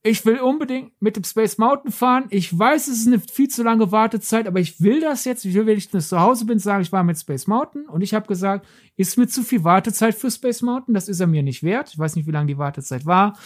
ich 0.02 0.24
will 0.24 0.38
unbedingt 0.38 0.92
mit 1.00 1.16
dem 1.16 1.24
Space 1.24 1.58
Mountain 1.58 1.90
fahren. 1.90 2.26
Ich 2.30 2.56
weiß, 2.56 2.86
es 2.86 3.00
ist 3.00 3.06
eine 3.08 3.18
viel 3.18 3.48
zu 3.48 3.64
lange 3.64 3.90
Wartezeit, 3.90 4.46
aber 4.46 4.60
ich 4.60 4.80
will 4.80 5.00
das 5.00 5.24
jetzt. 5.24 5.44
Ich 5.44 5.54
will, 5.54 5.66
wenn 5.66 5.76
ich 5.76 5.90
zu 5.90 6.20
Hause 6.20 6.44
bin, 6.44 6.60
sagen, 6.60 6.82
ich 6.82 6.92
war 6.92 7.02
mit 7.02 7.18
Space 7.18 7.48
Mountain. 7.48 7.86
Und 7.88 8.02
ich 8.02 8.14
habe 8.14 8.28
gesagt, 8.28 8.66
ist 8.96 9.18
mir 9.18 9.26
zu 9.26 9.42
viel 9.42 9.64
Wartezeit 9.64 10.14
für 10.14 10.30
Space 10.30 10.62
Mountain. 10.62 10.94
Das 10.94 11.08
ist 11.08 11.18
er 11.18 11.26
mir 11.26 11.42
nicht 11.42 11.64
wert. 11.64 11.90
Ich 11.92 11.98
weiß 11.98 12.14
nicht, 12.14 12.28
wie 12.28 12.32
lange 12.32 12.46
die 12.46 12.58
Wartezeit 12.58 13.06
war. 13.06 13.36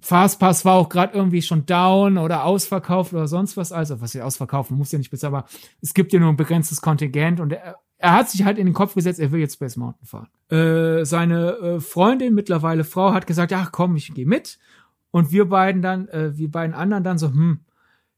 Fastpass 0.00 0.64
war 0.64 0.74
auch 0.74 0.88
gerade 0.88 1.14
irgendwie 1.14 1.42
schon 1.42 1.66
down 1.66 2.16
oder 2.16 2.44
ausverkauft 2.44 3.12
oder 3.12 3.26
sonst 3.26 3.56
was. 3.56 3.72
Also, 3.72 4.00
was 4.00 4.14
ich 4.14 4.22
ausverkaufen 4.22 4.78
muss 4.78 4.92
ja 4.92 4.98
nicht 4.98 5.10
besser, 5.10 5.28
aber 5.28 5.46
es 5.82 5.94
gibt 5.94 6.12
ja 6.12 6.20
nur 6.20 6.30
ein 6.30 6.36
begrenztes 6.36 6.80
Kontingent 6.80 7.40
und 7.40 7.52
er, 7.52 7.76
er 7.98 8.12
hat 8.14 8.30
sich 8.30 8.44
halt 8.44 8.58
in 8.58 8.66
den 8.66 8.74
Kopf 8.74 8.94
gesetzt, 8.94 9.18
er 9.18 9.32
will 9.32 9.40
jetzt 9.40 9.54
Space 9.54 9.76
Mountain 9.76 10.06
fahren. 10.06 10.28
Äh, 10.50 11.04
seine 11.04 11.50
äh, 11.56 11.80
Freundin, 11.80 12.34
mittlerweile 12.34 12.84
Frau, 12.84 13.12
hat 13.12 13.26
gesagt, 13.26 13.52
ach 13.52 13.72
komm, 13.72 13.96
ich 13.96 14.14
gehe 14.14 14.26
mit. 14.26 14.58
Und 15.18 15.32
wir 15.32 15.48
beiden 15.48 15.82
dann, 15.82 16.06
äh, 16.10 16.38
wir 16.38 16.48
beiden 16.48 16.76
anderen 16.76 17.02
dann 17.02 17.18
so, 17.18 17.26
hm, 17.26 17.58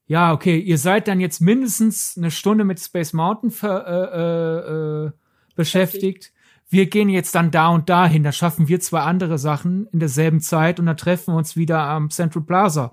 ja, 0.05 0.35
okay, 0.35 0.59
ihr 0.59 0.77
seid 0.77 1.09
dann 1.09 1.19
jetzt 1.19 1.41
mindestens 1.41 2.15
eine 2.19 2.31
Stunde 2.31 2.65
mit 2.65 2.79
Space 2.79 3.15
Mountain 3.15 3.51
ver, 3.51 3.87
äh, 3.87 4.19
äh, 4.21 5.07
äh, 5.07 5.11
beschäftigt. 5.55 6.35
Wir 6.69 6.91
gehen 6.91 7.09
jetzt 7.09 7.35
dann 7.35 7.51
da 7.51 7.69
und 7.69 7.89
dahin. 7.89 8.23
Da 8.23 8.33
schaffen 8.33 8.69
wir 8.69 8.81
zwei 8.81 9.01
andere 9.01 9.39
Sachen 9.39 9.87
in 9.93 9.99
derselben 9.99 10.41
Zeit 10.41 10.79
und 10.79 10.85
dann 10.85 10.99
treffen 10.99 11.33
wir 11.33 11.39
uns 11.39 11.57
wieder 11.57 11.81
am 11.81 12.11
Central 12.11 12.45
Plaza. 12.45 12.93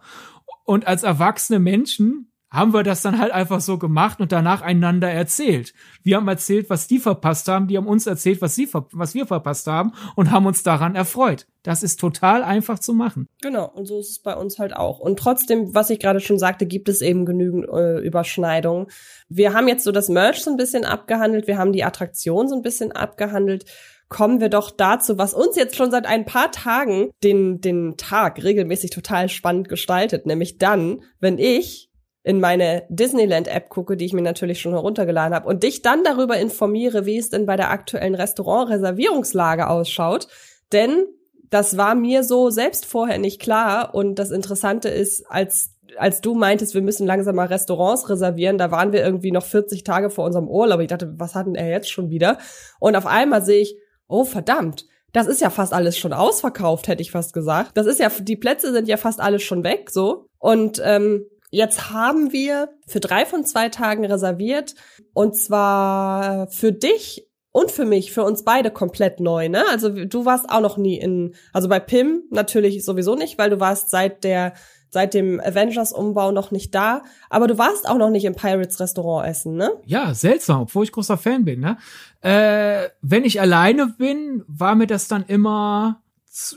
Und 0.64 0.88
als 0.88 1.04
erwachsene 1.04 1.60
Menschen 1.60 2.32
haben 2.50 2.74
wir 2.74 2.84
das 2.84 3.02
dann 3.02 3.20
halt 3.20 3.32
einfach 3.32 3.60
so 3.60 3.78
gemacht 3.78 4.22
und 4.22 4.32
danach 4.32 4.62
einander 4.62 5.10
erzählt. 5.10 5.74
Wir 6.02 6.18
haben 6.18 6.28
erzählt, 6.28 6.70
was 6.70 6.88
die 6.88 7.00
verpasst 7.00 7.48
haben, 7.48 7.68
die 7.68 7.78
haben 7.78 7.88
uns 7.88 8.08
erzählt, 8.08 8.42
was, 8.42 8.56
sie, 8.56 8.70
was 8.72 9.14
wir 9.14 9.26
verpasst 9.26 9.68
haben 9.68 9.94
und 10.16 10.32
haben 10.32 10.46
uns 10.46 10.64
daran 10.64 10.96
erfreut. 10.96 11.46
Das 11.64 11.84
ist 11.84 12.00
total 12.00 12.44
einfach 12.44 12.80
zu 12.80 12.94
machen. 12.94 13.28
Genau, 13.42 13.70
und 13.70 13.86
so 13.86 14.00
ist 14.00 14.12
es 14.12 14.20
bei 14.20 14.34
uns 14.36 14.60
halt 14.60 14.74
auch. 14.74 15.00
Und 15.00 15.20
trotzdem, 15.20 15.76
was 15.76 15.90
ich 15.90 16.00
gerade 16.00 16.22
schon 16.22 16.40
sagte, 16.40 16.66
gibt 16.66 16.88
es 16.88 17.02
eben 17.02 17.26
genügend 17.26 17.68
äh, 17.68 18.00
Überschneidungen. 18.00 18.88
Wir 19.28 19.54
haben 19.54 19.68
jetzt 19.68 19.84
so 19.84 19.92
das 19.92 20.08
Merch 20.08 20.42
so 20.42 20.50
ein 20.50 20.58
bisschen 20.58 20.86
abgehandelt, 20.86 21.48
wir 21.48 21.58
haben 21.58 21.74
die 21.74 21.84
Attraktion 21.84 22.48
so 22.48 22.56
ein 22.56 22.62
bisschen 22.62 22.94
abgehandelt 22.94 23.66
kommen 24.10 24.40
wir 24.40 24.48
doch 24.48 24.72
dazu, 24.72 25.18
was 25.18 25.34
uns 25.34 25.56
jetzt 25.58 25.76
schon 25.76 25.92
seit 25.92 26.06
ein 26.06 26.24
paar 26.26 26.52
Tagen 26.52 27.12
den, 27.24 27.60
den 27.60 27.98
Tag 27.98 28.42
regelmäßig 28.42 28.92
total 28.92 29.28
spannend 29.28 29.68
gestaltet, 29.68 30.26
nämlich 30.26 30.58
dann, 30.58 31.04
wenn 31.20 31.38
ich 31.38 31.87
in 32.28 32.42
meine 32.42 32.84
Disneyland-App 32.90 33.70
gucke, 33.70 33.96
die 33.96 34.04
ich 34.04 34.12
mir 34.12 34.22
natürlich 34.22 34.60
schon 34.60 34.74
heruntergeladen 34.74 35.34
habe, 35.34 35.48
und 35.48 35.64
dich 35.64 35.82
dann 35.82 36.04
darüber 36.04 36.38
informiere, 36.38 37.06
wie 37.06 37.18
es 37.18 37.30
denn 37.30 37.46
bei 37.46 37.56
der 37.56 37.72
aktuellen 37.72 38.16
Restaurant-Reservierungslage 38.16 39.70
ausschaut. 39.70 40.28
Denn 40.74 41.06
das 41.50 41.78
war 41.78 41.96
mir 41.96 42.26
so 42.26 42.50
selbst 42.50 42.86
vorher 42.86 43.18
nicht 43.18 43.40
klar. 43.42 43.96
Und 43.96 44.20
das 44.20 44.32
Interessante 44.32 44.90
ist, 44.90 45.24
als 45.32 45.74
als 45.98 46.20
du 46.20 46.36
meintest, 46.36 46.74
wir 46.76 46.82
müssen 46.82 47.08
langsam 47.08 47.38
mal 47.38 47.48
Restaurants 47.48 48.10
reservieren, 48.10 48.58
da 48.58 48.72
waren 48.72 48.92
wir 48.92 49.04
irgendwie 49.04 49.32
noch 49.32 49.46
40 49.46 49.86
Tage 49.86 50.10
vor 50.10 50.26
unserem 50.26 50.50
Urlaub. 50.50 50.82
Ich 50.82 50.90
dachte, 50.90 51.14
was 51.18 51.34
hat 51.34 51.48
denn 51.48 51.56
er 51.56 51.70
jetzt 51.70 51.90
schon 51.90 52.10
wieder? 52.10 52.40
Und 52.80 52.98
auf 52.98 53.06
einmal 53.06 53.44
sehe 53.44 53.62
ich, 53.62 53.78
oh 54.08 54.26
verdammt, 54.26 54.86
das 55.14 55.28
ist 55.28 55.42
ja 55.42 55.50
fast 55.50 55.74
alles 55.74 55.98
schon 55.98 56.12
ausverkauft, 56.12 56.90
hätte 56.90 57.02
ich 57.02 57.10
fast 57.10 57.34
gesagt. 57.34 57.72
Das 57.76 57.88
ist 57.88 58.02
ja, 58.02 58.12
die 58.20 58.36
Plätze 58.36 58.74
sind 58.74 58.90
ja 58.90 58.98
fast 58.98 59.22
alles 59.22 59.42
schon 59.44 59.64
weg, 59.64 59.90
so. 59.90 60.28
Und 60.40 60.82
ähm, 60.84 61.26
Jetzt 61.58 61.90
haben 61.90 62.32
wir 62.32 62.70
für 62.86 63.00
drei 63.00 63.26
von 63.26 63.44
zwei 63.44 63.70
Tagen 63.70 64.06
reserviert 64.06 64.76
und 65.14 65.36
zwar 65.36 66.46
für 66.50 66.72
dich 66.72 67.28
und 67.52 67.72
für 67.72 67.86
mich, 67.86 68.12
für 68.12 68.24
uns 68.24 68.44
beide 68.44 68.70
komplett 68.70 69.20
neu, 69.20 69.50
ne? 69.50 69.64
Also 69.72 69.90
du 69.90 70.24
warst 70.24 70.52
auch 70.52 70.62
noch 70.62 70.78
nie 70.78 71.00
in, 71.00 71.34
also 71.54 71.68
bei 71.68 71.80
Pim 71.80 72.22
natürlich 72.30 72.86
sowieso 72.86 73.16
nicht, 73.16 73.40
weil 73.40 73.50
du 73.50 73.60
warst 73.60 73.90
seit 73.90 74.24
der 74.24 74.54
seit 74.92 75.16
dem 75.16 75.40
Avengers-Umbau 75.40 76.32
noch 76.32 76.52
nicht 76.52 76.76
da, 76.76 77.02
aber 77.28 77.48
du 77.48 77.58
warst 77.58 77.90
auch 77.90 77.98
noch 77.98 78.12
nicht 78.12 78.26
im 78.26 78.36
Pirates 78.36 78.80
Restaurant 78.80 79.28
essen, 79.28 79.56
ne? 79.56 79.72
Ja, 79.84 80.14
seltsam, 80.14 80.62
obwohl 80.62 80.84
ich 80.84 80.92
großer 80.92 81.18
Fan 81.18 81.44
bin, 81.44 81.62
ne? 81.62 81.78
Äh, 82.22 82.90
wenn 83.02 83.26
ich 83.26 83.42
alleine 83.42 83.88
bin, 83.98 84.44
war 84.48 84.76
mir 84.76 84.86
das 84.86 85.08
dann 85.08 85.26
immer 85.26 86.04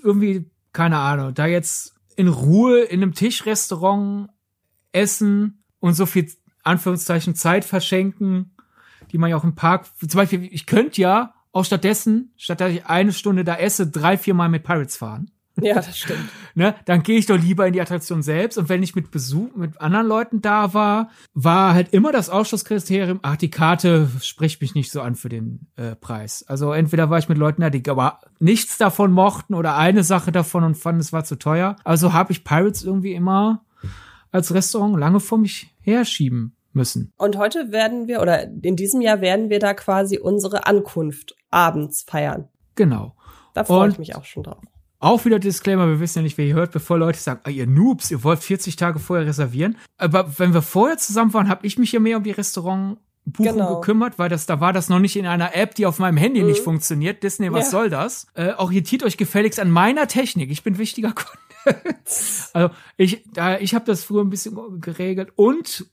irgendwie, 0.05 0.45
keine 0.75 0.99
Ahnung, 0.99 1.33
da 1.33 1.47
jetzt 1.47 1.95
in 2.17 2.29
Ruhe 2.29 2.81
in 2.81 3.03
einem 3.03 3.15
Tischrestaurant 3.15 4.29
essen 4.93 5.63
und 5.79 5.95
so 5.95 6.07
viel 6.07 6.31
Anführungszeichen 6.63 7.35
Zeit 7.35 7.65
verschenken, 7.65 8.55
die 9.13 9.19
man 9.19 9.31
ja 9.31 9.37
auch 9.37 9.45
im 9.45 9.55
Park, 9.55 9.87
zum 9.99 10.19
Beispiel, 10.19 10.49
ich 10.51 10.67
könnte 10.67 11.01
ja 11.01 11.35
auch 11.53 11.65
stattdessen, 11.65 12.33
statt 12.37 12.61
dass 12.61 12.73
ich 12.73 12.87
eine 12.87 13.13
Stunde 13.13 13.45
da 13.45 13.57
esse, 13.57 13.89
drei, 13.89 14.17
vier 14.17 14.35
Mal 14.35 14.49
mit 14.49 14.63
Pirates 14.63 14.97
fahren. 14.97 15.31
Ja, 15.61 15.75
das 15.75 15.99
stimmt. 15.99 16.29
ne, 16.55 16.75
dann 16.85 17.03
gehe 17.03 17.19
ich 17.19 17.27
doch 17.27 17.37
lieber 17.37 17.67
in 17.67 17.73
die 17.73 17.81
Attraktion 17.81 18.23
selbst. 18.23 18.57
Und 18.57 18.69
wenn 18.69 18.83
ich 18.83 18.95
mit 18.95 19.11
Besuch, 19.11 19.55
mit 19.55 19.81
anderen 19.81 20.07
Leuten 20.07 20.41
da 20.41 20.75
war, 20.75 21.11
war 21.35 21.75
halt 21.75 21.93
immer 21.93 22.13
das 22.13 22.31
Ausschlusskriterium, 22.31 23.21
ach, 23.23 23.37
die 23.37 23.51
Karte 23.51 24.09
spricht 24.23 24.61
mich 24.61 24.75
nicht 24.75 24.91
so 24.91 25.01
an 25.01 25.17
für 25.17 25.29
den 25.29 25.67
äh, 25.77 25.97
Preis. 25.97 26.45
Also 26.47 26.73
entweder 26.73 27.11
war 27.11 27.19
ich 27.19 27.29
mit 27.29 27.39
Leuten 27.39 27.63
da, 27.63 27.71
die 27.71 27.89
aber 27.91 28.21
nichts 28.39 28.79
davon 28.79 29.13
mochten 29.13 29.55
oder 29.55 29.77
eine 29.77 30.05
Sache 30.05 30.33
davon 30.33 30.65
und 30.65 30.77
fanden, 30.77 31.01
es 31.01 31.13
war 31.13 31.25
zu 31.25 31.37
teuer. 31.37 31.77
Also 31.85 32.13
habe 32.13 32.33
ich 32.33 32.45
Pirates 32.45 32.85
irgendwie 32.85 33.13
immer 33.13 33.65
als 34.31 34.55
Restaurant 34.55 34.99
lange 34.99 35.21
vor 35.21 35.39
mich 35.39 35.75
herschieben 35.81 36.57
müssen. 36.73 37.13
Und 37.17 37.37
heute 37.37 37.73
werden 37.73 38.07
wir, 38.07 38.21
oder 38.21 38.49
in 38.63 38.77
diesem 38.77 39.01
Jahr 39.01 39.21
werden 39.21 39.51
wir 39.51 39.59
da 39.59 39.75
quasi 39.75 40.19
unsere 40.19 40.67
Ankunft 40.67 41.35
abends 41.51 42.03
feiern. 42.03 42.49
Genau. 42.77 43.15
Da 43.55 43.65
freue 43.65 43.91
ich 43.91 43.99
mich 43.99 44.15
auch 44.15 44.25
schon 44.25 44.45
drauf. 44.45 44.63
Auch 45.01 45.25
wieder 45.25 45.39
Disclaimer, 45.39 45.89
wir 45.89 45.99
wissen 45.99 46.19
ja 46.19 46.23
nicht, 46.23 46.37
wer 46.37 46.45
ihr 46.45 46.55
hört, 46.55 46.73
bevor 46.73 46.99
Leute 46.99 47.19
sagen, 47.19 47.41
ah, 47.45 47.51
ihr 47.51 47.67
Noobs, 47.67 48.11
ihr 48.11 48.23
wollt 48.23 48.41
40 48.41 48.77
Tage 48.77 48.99
vorher 48.99 49.27
reservieren. 49.27 49.79
Aber 49.97 50.39
wenn 50.39 50.53
wir 50.53 50.61
vorher 50.61 50.99
zusammen 50.99 51.33
waren, 51.33 51.49
habe 51.49 51.67
ich 51.67 51.79
mich 51.79 51.93
ja 51.93 52.01
mehr 52.01 52.19
um 52.19 52.23
die 52.23 52.33
Restaurantbuchung 52.33 53.01
genau. 53.53 53.77
gekümmert, 53.77 54.19
weil 54.19 54.29
das, 54.29 54.45
da 54.45 54.61
war 54.61 54.75
das 54.75 54.91
noch 54.91 54.99
nicht 54.99 55.17
in 55.17 55.27
einer 55.27 55.57
App, 55.57 55.75
die 55.75 55.87
auf 55.87 55.99
meinem 55.99 56.19
Handy 56.19 56.43
mhm. 56.43 56.49
nicht 56.49 56.63
funktioniert. 56.63 57.23
Disney, 57.23 57.51
was 57.51 57.67
ja. 57.67 57.71
soll 57.71 57.89
das? 57.89 58.27
Äh, 58.35 58.53
orientiert 58.59 59.03
euch 59.03 59.17
gefälligst 59.17 59.59
an 59.59 59.71
meiner 59.71 60.07
Technik. 60.07 60.51
Ich 60.51 60.63
bin 60.63 60.77
wichtiger 60.77 61.13
Kunde. 61.65 61.81
Also 62.53 62.73
ich, 62.97 63.25
da, 63.33 63.59
ich 63.59 63.75
habe 63.75 63.85
das 63.85 64.05
früher 64.05 64.23
ein 64.23 64.31
bisschen 64.31 64.81
geregelt 64.81 65.33
und 65.37 65.91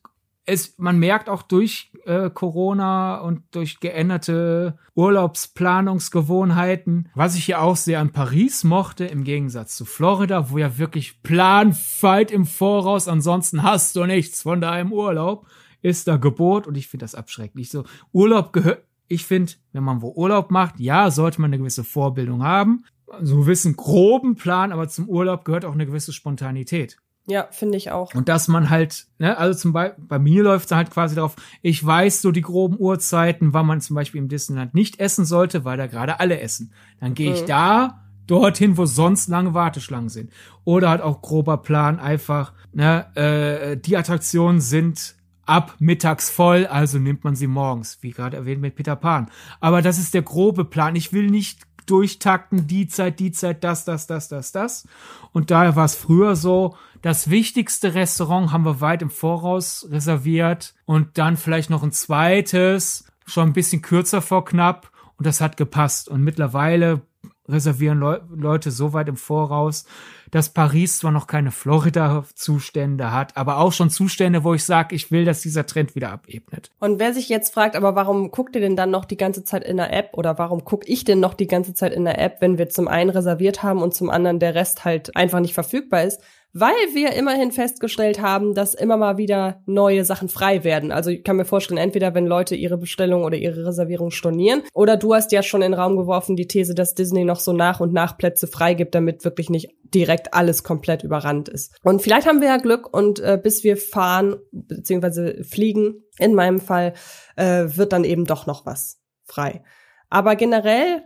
es, 0.48 0.76
man 0.78 0.98
merkt 0.98 1.30
auch 1.30 1.43
durch 1.43 1.91
äh, 2.06 2.30
Corona 2.30 3.20
und 3.20 3.41
durch 3.51 3.82
geänderte 3.82 4.78
Urlaubsplanungsgewohnheiten, 4.95 7.10
was 7.14 7.36
ich 7.36 7.47
ja 7.47 7.60
auch 7.60 7.76
sehr 7.76 7.99
an 7.99 8.14
Paris 8.14 8.64
mochte, 8.64 9.03
im 9.03 9.26
Gegensatz 9.26 9.76
zu 9.76 9.84
Florida, 9.84 10.49
wo 10.49 10.58
ja 10.58 10.78
wirklich 10.78 11.22
planfight 11.22 12.32
im 12.32 12.45
Voraus, 12.45 13.10
ansonsten 13.10 13.62
hast 13.62 13.97
du 13.97 14.05
nichts 14.05 14.43
von 14.43 14.62
deinem 14.62 14.93
Urlaub, 14.93 15.47
ist 15.82 16.08
da 16.08 16.16
Gebot 16.16 16.66
und 16.66 16.78
ich 16.78 16.88
finde 16.88 17.03
das 17.03 17.14
abschrecklich. 17.14 17.70
So, 17.70 17.84
Urlaub 18.14 18.53
gehört, 18.53 18.86
ich 19.10 19.26
finde, 19.26 19.51
wenn 19.74 19.84
man 19.84 20.01
wo 20.01 20.14
Urlaub 20.16 20.49
macht, 20.49 20.80
ja, 20.80 21.12
sollte 21.12 21.41
man 21.41 21.49
eine 21.49 21.58
gewisse 21.58 21.84
Vorbildung 21.84 22.43
haben, 22.43 22.86
so 23.22 23.36
einen 23.36 23.41
gewissen 23.41 23.76
groben 23.76 24.36
Plan, 24.36 24.72
aber 24.72 24.88
zum 24.88 25.08
Urlaub 25.10 25.45
gehört 25.45 25.66
auch 25.66 25.74
eine 25.74 25.86
gewisse 25.86 26.14
Spontanität. 26.14 26.97
Ja, 27.30 27.47
finde 27.51 27.78
ich 27.78 27.91
auch. 27.91 28.14
Und 28.16 28.30
dass 28.30 28.47
man 28.47 28.70
halt, 28.70 29.08
ne, 29.20 29.38
also 29.38 29.60
zum 29.60 29.74
Beispiel, 29.74 30.01
bei 30.08 30.18
mir 30.18 30.43
läuft 30.43 30.68
es 30.68 30.72
halt 30.72 30.91
quasi 30.91 31.16
darauf, 31.16 31.36
ich 31.62 31.86
weiß 31.86 32.22
so 32.22 32.32
die 32.32 32.41
groben 32.41 32.78
Uhrzeiten, 32.80 33.53
wann 33.53 33.66
man 33.66 33.82
zum 33.82 33.95
Beispiel 33.95 34.22
im 34.22 34.30
Disneyland 34.30 34.74
nicht 34.74 35.01
essen 35.01 35.26
sollte, 35.26 35.66
weil 35.66 35.78
da 35.78 35.88
gerade 35.88 36.22
alle 36.22 36.39
essen. 36.39 36.72
Dann 37.01 37.16
gehe 37.16 37.34
ich 37.34 37.41
mhm. 37.41 37.47
da 37.47 38.03
dorthin, 38.28 38.78
wo 38.78 38.86
sonst 38.86 39.28
lange 39.28 39.53
Warteschlangen 39.53 40.10
sind. 40.10 40.32
Oder 40.64 40.89
halt 40.89 41.01
auch 41.01 41.22
grober 41.22 41.58
Plan, 41.58 41.99
einfach, 41.99 42.53
ne, 42.72 43.14
äh, 43.16 43.78
die 43.78 43.97
Attraktionen 43.97 44.62
sind 44.62 45.16
ab 45.45 45.76
mittags 45.80 46.30
voll, 46.30 46.66
also 46.66 46.97
nimmt 46.97 47.24
man 47.24 47.36
sie 47.36 47.47
morgens, 47.47 47.99
wie 48.01 48.12
gerade 48.12 48.38
erwähnt 48.38 48.62
mit 48.62 48.76
Peter 48.76 48.95
Pan. 48.95 49.30
Aber 49.60 49.82
das 49.82 49.97
ist 49.97 50.14
der 50.14 50.22
grobe 50.22 50.66
Plan. 50.66 50.95
Ich 50.95 51.14
will 51.14 51.30
nicht 51.30 51.66
durchtakten, 51.90 52.68
die 52.68 52.88
Zeit, 52.88 53.20
die 53.20 53.32
Zeit, 53.32 53.64
das, 53.64 53.86
das, 53.86 54.08
das, 54.08 54.28
das, 54.28 54.52
das. 54.52 54.88
Und 55.32 55.52
daher 55.52 55.76
war 55.76 55.86
es 55.86 55.96
früher 55.96 56.36
so, 56.36 56.76
das 57.02 57.30
wichtigste 57.30 57.94
Restaurant 57.94 58.52
haben 58.52 58.66
wir 58.66 58.82
weit 58.82 59.02
im 59.02 59.10
Voraus 59.10 59.88
reserviert 59.90 60.76
und 60.86 61.18
dann 61.18 61.38
vielleicht 61.38 61.70
noch 61.70 61.84
ein 61.84 61.92
zweites, 61.92 63.06
schon 63.26 63.50
ein 63.50 63.54
bisschen 63.54 63.82
kürzer 63.82 64.22
vor 64.22 64.46
knapp 64.46 64.92
und 65.18 65.26
das 65.26 65.42
hat 65.42 65.58
gepasst. 65.58 66.10
Und 66.10 66.24
mittlerweile 66.24 67.02
reservieren 67.48 68.00
Le 68.00 68.28
Leute 68.36 68.72
so 68.72 68.94
weit 68.94 69.10
im 69.10 69.18
Voraus, 69.18 69.86
dass 70.32 70.49
Paris 70.49 70.99
zwar 70.99 71.11
noch 71.11 71.28
keine 71.28 71.51
Florida-Zustände 71.51 73.11
hat, 73.11 73.36
aber 73.38 73.57
auch 73.57 73.71
schon 73.71 73.89
Zustände, 73.89 74.43
wo 74.43 74.53
ich 74.53 74.63
sage, 74.63 74.95
ich 74.95 75.11
will, 75.11 75.25
dass 75.25 75.41
dieser 75.41 75.65
Trend 75.65 75.95
wieder 75.95 76.11
abebnet. 76.11 76.71
Und 76.80 76.99
wer 76.99 77.13
sich 77.13 77.30
jetzt 77.30 77.53
fragt, 77.53 77.75
aber 77.75 77.95
warum 77.95 78.32
guckt 78.32 78.55
ihr 78.55 78.61
denn 78.61 78.75
dann 78.75 78.91
noch 78.91 79.05
die 79.05 79.17
ganze 79.17 79.43
Zeit 79.43 79.63
in 79.63 79.78
der 79.78 79.93
App 79.93 80.09
oder 80.13 80.38
warum 80.38 80.65
guck 80.65 80.88
ich 80.88 81.03
denn 81.03 81.19
noch 81.19 81.34
die 81.34 81.47
ganze 81.47 81.73
Zeit 81.73 81.93
in 81.93 82.05
der 82.05 82.19
App, 82.19 82.38
wenn 82.39 82.57
wir 82.57 82.69
zum 82.69 82.88
einen 82.88 83.09
reserviert 83.09 83.63
haben 83.63 83.82
und 83.82 83.93
zum 83.93 84.09
anderen 84.09 84.39
der 84.39 84.55
Rest 84.55 84.86
halt 84.86 85.15
einfach 85.15 85.39
nicht 85.39 85.53
verfügbar 85.53 86.03
ist? 86.03 86.21
Weil 86.60 86.74
wir 86.93 87.14
immerhin 87.14 87.51
festgestellt 87.51 88.22
haben, 88.22 88.53
dass 88.53 88.74
immer 88.74 88.97
mal 88.97 89.18
wieder 89.18 89.62
neue 89.66 90.03
Sachen 90.05 90.30
frei 90.30 90.64
werden. 90.64 90.91
Also 90.91 91.10
ich 91.10 91.24
kann 91.24 91.38
mir 91.38 91.45
vorstellen, 91.45 91.78
entweder 91.78 92.14
wenn 92.16 92.26
Leute 92.26 92.55
ihre 92.55 92.78
Bestellung 92.78 93.24
oder 93.24 93.38
ihre 93.38 93.66
Reservierung 93.66 94.12
stornieren, 94.12 94.64
oder 94.74 94.97
du 94.97 95.14
hast 95.14 95.32
ja 95.32 95.43
schon 95.43 95.62
in 95.62 95.72
den 95.72 95.80
Raum 95.80 95.97
geworfen 95.97 96.36
die 96.36 96.47
These, 96.47 96.74
dass 96.74 96.95
Disney 96.95 97.24
noch 97.24 97.39
so 97.39 97.53
nach 97.53 97.80
und 97.80 97.93
nach 97.93 98.18
Plätze 98.18 98.47
freigibt, 98.47 98.95
damit 98.95 99.24
wirklich 99.24 99.49
nicht 99.49 99.70
direkt 99.93 100.34
alles 100.34 100.64
komplett 100.64 101.03
überrannt 101.03 101.49
ist. 101.49 101.76
Und 101.84 102.01
vielleicht 102.01 102.28
haben 102.28 102.41
wir 102.41 102.47
ja 102.47 102.58
Glück 102.58 102.91
und 102.91 103.20
äh, 103.20 103.39
bis 103.41 103.64
wir 103.64 103.78
fahren 103.78 104.36
bzw. 104.51 105.43
fliegen, 105.43 106.03
in 106.18 106.34
meinem 106.34 106.60
Fall, 106.60 106.93
äh, 107.36 107.66
wird 107.68 107.93
dann 107.93 108.03
eben 108.03 108.26
doch 108.26 108.47
noch 108.47 108.66
was 108.66 108.99
frei. 109.26 109.64
Aber 110.10 110.36
generell 110.36 111.03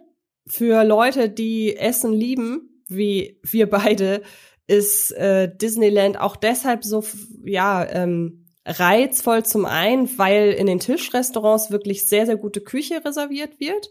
für 0.48 0.84
Leute, 0.84 1.30
die 1.30 1.76
Essen 1.76 2.14
lieben, 2.14 2.84
wie 2.88 3.40
wir 3.44 3.70
beide, 3.70 4.22
ist 4.68 5.12
äh, 5.14 5.54
Disneyland 5.56 6.20
auch 6.20 6.36
deshalb 6.36 6.84
so 6.84 7.04
ja 7.44 7.86
ähm, 7.90 8.48
reizvoll 8.66 9.44
zum 9.44 9.66
einen, 9.66 10.18
weil 10.18 10.52
in 10.52 10.68
den 10.68 10.80
Tischrestaurants 10.80 11.72
wirklich 11.72 12.08
sehr 12.08 12.26
sehr 12.26 12.38
gute 12.38 12.62
Küche 12.62 13.04
reserviert 13.04 13.60
wird, 13.60 13.90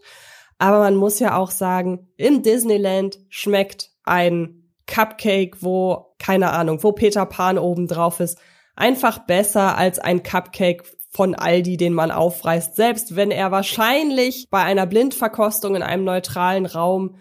aber 0.57 0.79
man 0.79 0.95
muss 0.95 1.19
ja 1.19 1.37
auch 1.37 1.51
sagen, 1.51 2.09
im 2.17 2.41
Disneyland 2.41 3.19
schmeckt 3.29 3.91
ein 4.03 4.69
Cupcake, 4.87 5.57
wo 5.61 6.15
keine 6.19 6.51
Ahnung, 6.51 6.83
wo 6.83 6.91
Peter 6.91 7.25
Pan 7.25 7.57
oben 7.57 7.87
drauf 7.87 8.19
ist, 8.19 8.39
einfach 8.75 9.19
besser 9.19 9.77
als 9.77 9.99
ein 9.99 10.23
Cupcake 10.23 10.83
von 11.09 11.35
Aldi, 11.35 11.77
den 11.77 11.93
man 11.93 12.09
aufreißt, 12.09 12.75
selbst 12.75 13.15
wenn 13.15 13.31
er 13.31 13.51
wahrscheinlich 13.51 14.49
bei 14.49 14.63
einer 14.63 14.85
Blindverkostung 14.85 15.75
in 15.75 15.83
einem 15.83 16.05
neutralen 16.05 16.65
Raum 16.65 17.17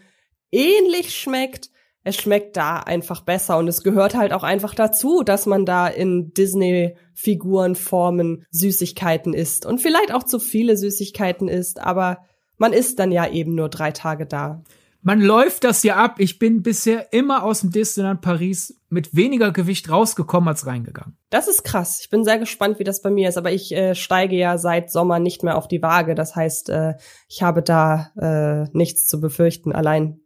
ähnlich 0.53 1.15
schmeckt, 1.17 1.71
es 2.03 2.17
schmeckt 2.17 2.57
da 2.57 2.79
einfach 2.79 3.21
besser 3.23 3.59
und 3.59 3.69
es 3.69 3.83
gehört 3.83 4.15
halt 4.15 4.33
auch 4.33 4.43
einfach 4.43 4.75
dazu, 4.75 5.23
dass 5.23 5.47
man 5.47 5.67
da 5.67 5.87
in 5.87 6.33
Disney-Figuren, 6.33 7.75
Formen 7.75 8.45
Süßigkeiten 8.51 9.35
isst 9.35 9.67
und 9.67 9.81
vielleicht 9.81 10.13
auch 10.13 10.23
zu 10.23 10.39
viele 10.39 10.77
Süßigkeiten 10.77 11.49
isst, 11.49 11.81
aber 11.81 12.25
man 12.57 12.73
ist 12.73 12.99
dann 12.99 13.13
ja 13.13 13.29
eben 13.29 13.55
nur 13.55 13.69
drei 13.69 13.91
Tage 13.91 14.27
da. 14.27 14.63
Man 15.03 15.21
läuft 15.23 15.65
das 15.65 15.83
ja 15.83 15.97
ab. 15.97 16.17
Ich 16.19 16.39
bin 16.39 16.63
bisher 16.63 17.13
immer 17.15 17.43
aus 17.43 17.63
dem 17.63 17.71
Disneyland 17.71 18.21
Paris 18.21 18.79
mit 18.91 19.15
weniger 19.17 19.51
Gewicht 19.51 19.91
rausgekommen 19.91 20.49
als 20.49 20.67
reingegangen. 20.67 21.17
Das 21.31 21.49
ist 21.49 21.65
krass. 21.65 22.01
Ich 22.03 22.11
bin 22.11 22.23
sehr 22.23 22.39
gespannt, 22.39 22.79
wie 22.79 22.85
das 22.85 23.01
bei 23.01 23.09
mir 23.09 23.31
ist. 23.31 23.39
Aber 23.39 23.51
ich 23.51 23.73
äh, 23.73 23.95
steige 23.95 24.37
ja 24.37 24.59
seit 24.59 24.91
Sommer 24.91 25.19
nicht 25.19 25.43
mehr 25.43 25.57
auf 25.57 25.69
die 25.69 25.81
Waage. 25.81 26.15
Das 26.15 26.37
heißt, 26.37 26.69
äh, 26.69 26.95
ich 27.29 27.43
habe 27.43 27.63
da 27.63 28.11
äh, 28.21 28.69
nichts 28.77 29.07
zu 29.07 29.21
befürchten. 29.21 29.73
Allein 29.73 30.20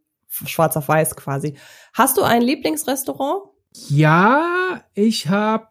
schwarz 0.45 0.75
auf 0.77 0.87
weiß 0.87 1.15
quasi. 1.15 1.57
Hast 1.93 2.17
du 2.17 2.23
ein 2.23 2.41
Lieblingsrestaurant? 2.41 3.49
Ja, 3.89 4.83
ich 4.93 5.27
habe 5.29 5.67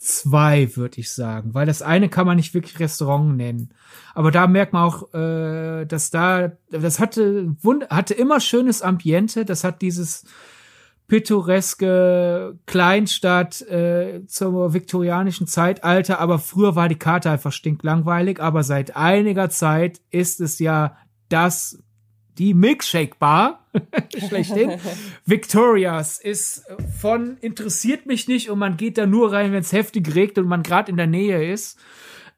zwei, 0.00 0.74
würde 0.76 0.98
ich 0.98 1.12
sagen, 1.12 1.52
weil 1.52 1.66
das 1.66 1.82
eine 1.82 2.08
kann 2.08 2.26
man 2.26 2.36
nicht 2.36 2.54
wirklich 2.54 2.80
Restaurant 2.80 3.36
nennen. 3.36 3.74
Aber 4.14 4.30
da 4.30 4.46
merkt 4.46 4.72
man 4.72 4.84
auch, 4.84 5.12
äh, 5.12 5.84
dass 5.84 6.10
da, 6.10 6.52
das 6.70 6.98
hatte, 6.98 7.54
hatte 7.90 8.14
immer 8.14 8.40
schönes 8.40 8.80
Ambiente, 8.80 9.44
das 9.44 9.62
hat 9.62 9.82
dieses 9.82 10.24
pittoreske 11.06 12.58
Kleinstadt 12.66 13.60
äh, 13.62 14.24
zum 14.26 14.72
viktorianischen 14.72 15.46
Zeitalter, 15.46 16.18
aber 16.20 16.38
früher 16.38 16.76
war 16.76 16.88
die 16.88 16.98
Karte 16.98 17.30
einfach 17.30 17.52
stinklangweilig, 17.52 18.40
aber 18.40 18.62
seit 18.62 18.96
einiger 18.96 19.50
Zeit 19.50 20.00
ist 20.10 20.40
es 20.40 20.60
ja 20.60 20.96
das 21.28 21.82
die 22.38 22.54
Milkshake 22.54 23.16
Bar, 23.18 23.66
schlechthin. 24.28 24.78
Victorias 25.26 26.18
ist 26.18 26.64
von 26.98 27.36
interessiert 27.40 28.06
mich 28.06 28.28
nicht 28.28 28.50
und 28.50 28.58
man 28.58 28.76
geht 28.76 28.98
da 28.98 29.06
nur 29.06 29.32
rein, 29.32 29.52
wenn 29.52 29.60
es 29.60 29.72
heftig 29.72 30.14
regnet 30.14 30.38
und 30.38 30.48
man 30.48 30.62
gerade 30.62 30.90
in 30.90 30.96
der 30.96 31.06
Nähe 31.06 31.52
ist, 31.52 31.78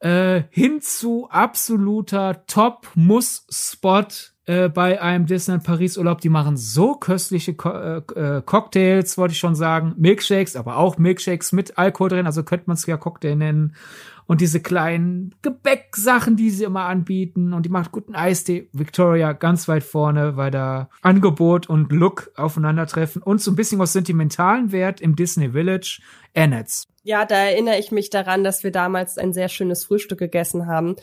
äh, 0.00 0.42
hin 0.50 0.80
zu 0.80 1.28
absoluter 1.30 2.44
Top-Muss-Spot 2.46 4.06
äh, 4.46 4.68
bei 4.68 5.00
einem 5.00 5.26
Disneyland 5.26 5.64
Paris 5.64 5.96
Urlaub. 5.96 6.20
Die 6.20 6.28
machen 6.28 6.56
so 6.56 6.94
köstliche 6.94 7.54
Co 7.54 7.70
äh, 7.70 7.98
äh, 8.16 8.42
Cocktails, 8.44 9.16
wollte 9.16 9.32
ich 9.32 9.38
schon 9.38 9.54
sagen, 9.54 9.94
Milkshakes, 9.96 10.56
aber 10.56 10.78
auch 10.78 10.98
Milkshakes 10.98 11.52
mit 11.52 11.78
Alkohol 11.78 12.08
drin, 12.08 12.26
also 12.26 12.42
könnte 12.42 12.64
man 12.66 12.74
es 12.74 12.86
ja 12.86 12.96
Cocktail 12.96 13.36
nennen 13.36 13.76
und 14.26 14.40
diese 14.40 14.60
kleinen 14.60 15.34
Gebäcksachen, 15.42 16.36
die 16.36 16.50
sie 16.50 16.64
immer 16.64 16.84
anbieten 16.84 17.52
und 17.52 17.66
die 17.66 17.70
macht 17.70 17.92
guten 17.92 18.14
Eistee. 18.14 18.68
Victoria 18.72 19.32
ganz 19.32 19.68
weit 19.68 19.84
vorne, 19.84 20.36
weil 20.36 20.50
da 20.50 20.88
Angebot 21.02 21.68
und 21.68 21.92
Look 21.92 22.30
aufeinandertreffen 22.36 23.22
und 23.22 23.40
so 23.40 23.50
ein 23.50 23.56
bisschen 23.56 23.78
was 23.78 23.92
sentimentalen 23.92 24.72
Wert 24.72 25.00
im 25.00 25.16
Disney 25.16 25.50
Village. 25.50 26.00
Annetts. 26.34 26.88
Ja, 27.02 27.26
da 27.26 27.34
erinnere 27.34 27.78
ich 27.78 27.92
mich 27.92 28.08
daran, 28.08 28.42
dass 28.42 28.64
wir 28.64 28.72
damals 28.72 29.18
ein 29.18 29.34
sehr 29.34 29.50
schönes 29.50 29.84
Frühstück 29.84 30.18
gegessen 30.18 30.66
haben 30.66 30.96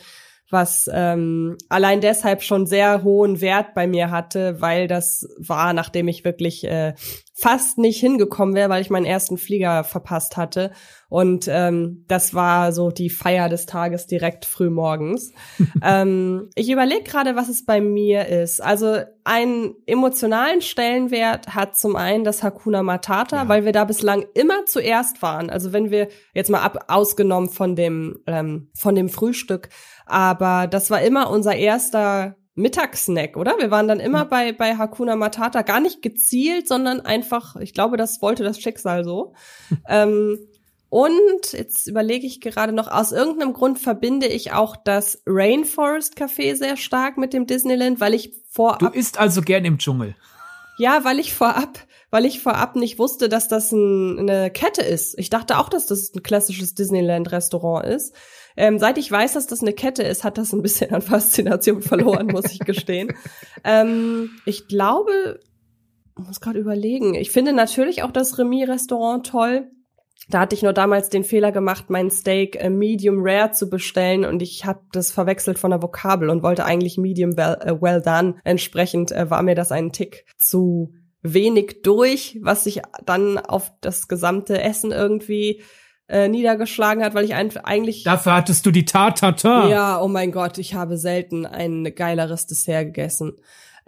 was 0.50 0.90
ähm, 0.92 1.56
allein 1.68 2.00
deshalb 2.00 2.42
schon 2.42 2.66
sehr 2.66 3.02
hohen 3.02 3.40
Wert 3.40 3.74
bei 3.74 3.86
mir 3.86 4.10
hatte, 4.10 4.60
weil 4.60 4.88
das 4.88 5.28
war, 5.38 5.72
nachdem 5.72 6.08
ich 6.08 6.24
wirklich 6.24 6.64
äh, 6.64 6.94
fast 7.34 7.78
nicht 7.78 8.00
hingekommen 8.00 8.54
wäre, 8.54 8.68
weil 8.68 8.82
ich 8.82 8.90
meinen 8.90 9.06
ersten 9.06 9.38
Flieger 9.38 9.84
verpasst 9.84 10.36
hatte. 10.36 10.72
Und 11.10 11.48
ähm, 11.48 12.04
das 12.06 12.34
war 12.34 12.72
so 12.72 12.90
die 12.90 13.10
Feier 13.10 13.48
des 13.48 13.66
Tages 13.66 14.06
direkt 14.06 14.46
früh 14.46 14.70
morgens. 14.70 15.32
ähm, 15.82 16.48
ich 16.54 16.70
überlege 16.70 17.02
gerade, 17.02 17.34
was 17.34 17.48
es 17.48 17.66
bei 17.66 17.80
mir 17.80 18.28
ist. 18.28 18.62
Also 18.62 19.00
einen 19.24 19.74
emotionalen 19.86 20.62
Stellenwert 20.62 21.54
hat 21.54 21.76
zum 21.76 21.96
einen 21.96 22.22
das 22.22 22.44
Hakuna 22.44 22.84
Matata, 22.84 23.42
ja. 23.42 23.48
weil 23.48 23.64
wir 23.64 23.72
da 23.72 23.84
bislang 23.84 24.24
immer 24.34 24.66
zuerst 24.66 25.20
waren. 25.20 25.50
Also 25.50 25.72
wenn 25.72 25.90
wir 25.90 26.08
jetzt 26.32 26.48
mal 26.48 26.62
ab 26.62 26.84
ausgenommen 26.86 27.50
von 27.50 27.74
dem 27.74 28.20
ähm, 28.28 28.70
von 28.74 28.94
dem 28.94 29.08
Frühstück, 29.08 29.68
aber 30.06 30.68
das 30.68 30.90
war 30.90 31.02
immer 31.02 31.28
unser 31.28 31.56
erster 31.56 32.36
Mittagssnack, 32.54 33.36
oder? 33.36 33.56
Wir 33.58 33.70
waren 33.70 33.88
dann 33.88 34.00
immer 34.00 34.24
bei, 34.24 34.52
bei 34.52 34.76
Hakuna 34.76 35.16
Matata, 35.16 35.62
gar 35.62 35.80
nicht 35.80 36.02
gezielt, 36.02 36.68
sondern 36.68 37.00
einfach, 37.00 37.56
ich 37.56 37.74
glaube, 37.74 37.96
das 37.96 38.20
wollte 38.22 38.44
das 38.44 38.60
Schicksal 38.60 39.04
so. 39.04 39.34
ähm, 39.88 40.38
und 40.90 41.52
jetzt 41.52 41.86
überlege 41.86 42.26
ich 42.26 42.40
gerade 42.40 42.72
noch, 42.72 42.88
aus 42.88 43.12
irgendeinem 43.12 43.52
Grund 43.52 43.78
verbinde 43.78 44.26
ich 44.26 44.52
auch 44.52 44.76
das 44.76 45.22
Rainforest 45.24 46.18
Café 46.18 46.56
sehr 46.56 46.76
stark 46.76 47.16
mit 47.16 47.32
dem 47.32 47.46
Disneyland, 47.46 48.00
weil 48.00 48.12
ich 48.12 48.34
vorab. 48.50 48.80
Du 48.80 48.88
isst 48.88 49.18
also 49.18 49.40
gern 49.40 49.64
im 49.64 49.78
Dschungel. 49.78 50.16
Ja, 50.78 51.04
weil 51.04 51.20
ich 51.20 51.32
vorab, 51.32 51.78
weil 52.10 52.24
ich 52.24 52.40
vorab 52.40 52.74
nicht 52.74 52.98
wusste, 52.98 53.28
dass 53.28 53.46
das 53.46 53.70
ein, 53.70 54.18
eine 54.18 54.50
Kette 54.50 54.82
ist. 54.82 55.16
Ich 55.16 55.30
dachte 55.30 55.58
auch, 55.58 55.68
dass 55.68 55.86
das 55.86 56.12
ein 56.12 56.24
klassisches 56.24 56.74
Disneyland-Restaurant 56.74 57.86
ist. 57.86 58.12
Ähm, 58.56 58.80
seit 58.80 58.98
ich 58.98 59.10
weiß, 59.12 59.34
dass 59.34 59.46
das 59.46 59.60
eine 59.60 59.72
Kette 59.72 60.02
ist, 60.02 60.24
hat 60.24 60.38
das 60.38 60.52
ein 60.52 60.62
bisschen 60.62 60.92
an 60.92 61.02
Faszination 61.02 61.82
verloren, 61.82 62.26
muss 62.26 62.46
ich 62.46 62.58
gestehen. 62.58 63.14
Ähm, 63.62 64.30
ich 64.44 64.66
glaube, 64.66 65.38
muss 66.16 66.40
gerade 66.40 66.58
überlegen. 66.58 67.14
Ich 67.14 67.30
finde 67.30 67.52
natürlich 67.52 68.02
auch 68.02 68.10
das 68.10 68.38
Remy-Restaurant 68.38 69.24
toll. 69.24 69.70
Da 70.28 70.40
hatte 70.40 70.54
ich 70.54 70.62
nur 70.62 70.72
damals 70.72 71.08
den 71.08 71.24
Fehler 71.24 71.50
gemacht, 71.50 71.86
mein 71.88 72.10
Steak 72.10 72.56
äh, 72.56 72.70
Medium 72.70 73.18
Rare 73.20 73.50
zu 73.52 73.68
bestellen 73.68 74.24
und 74.24 74.42
ich 74.42 74.64
habe 74.64 74.80
das 74.92 75.10
verwechselt 75.10 75.58
von 75.58 75.70
der 75.70 75.82
Vokabel 75.82 76.30
und 76.30 76.42
wollte 76.42 76.64
eigentlich 76.64 76.98
Medium 76.98 77.36
Well, 77.36 77.58
äh, 77.60 77.80
well 77.80 78.02
Done. 78.02 78.36
Entsprechend 78.44 79.12
äh, 79.12 79.30
war 79.30 79.42
mir 79.42 79.54
das 79.54 79.72
ein 79.72 79.92
Tick 79.92 80.24
zu 80.36 80.92
wenig 81.22 81.82
durch, 81.82 82.38
was 82.42 82.64
sich 82.64 82.82
dann 83.04 83.38
auf 83.38 83.72
das 83.80 84.08
gesamte 84.08 84.60
Essen 84.60 84.92
irgendwie 84.92 85.62
äh, 86.08 86.28
niedergeschlagen 86.28 87.04
hat, 87.04 87.14
weil 87.14 87.24
ich 87.24 87.34
eigentlich. 87.34 88.02
Dafür 88.04 88.34
hattest 88.34 88.66
du 88.66 88.70
die 88.70 88.84
Tatata. 88.84 89.68
Ja, 89.68 90.00
oh 90.00 90.08
mein 90.08 90.32
Gott, 90.32 90.58
ich 90.58 90.74
habe 90.74 90.96
selten 90.96 91.46
ein 91.46 91.94
geileres 91.94 92.46
Dessert 92.46 92.86
gegessen. 92.86 93.34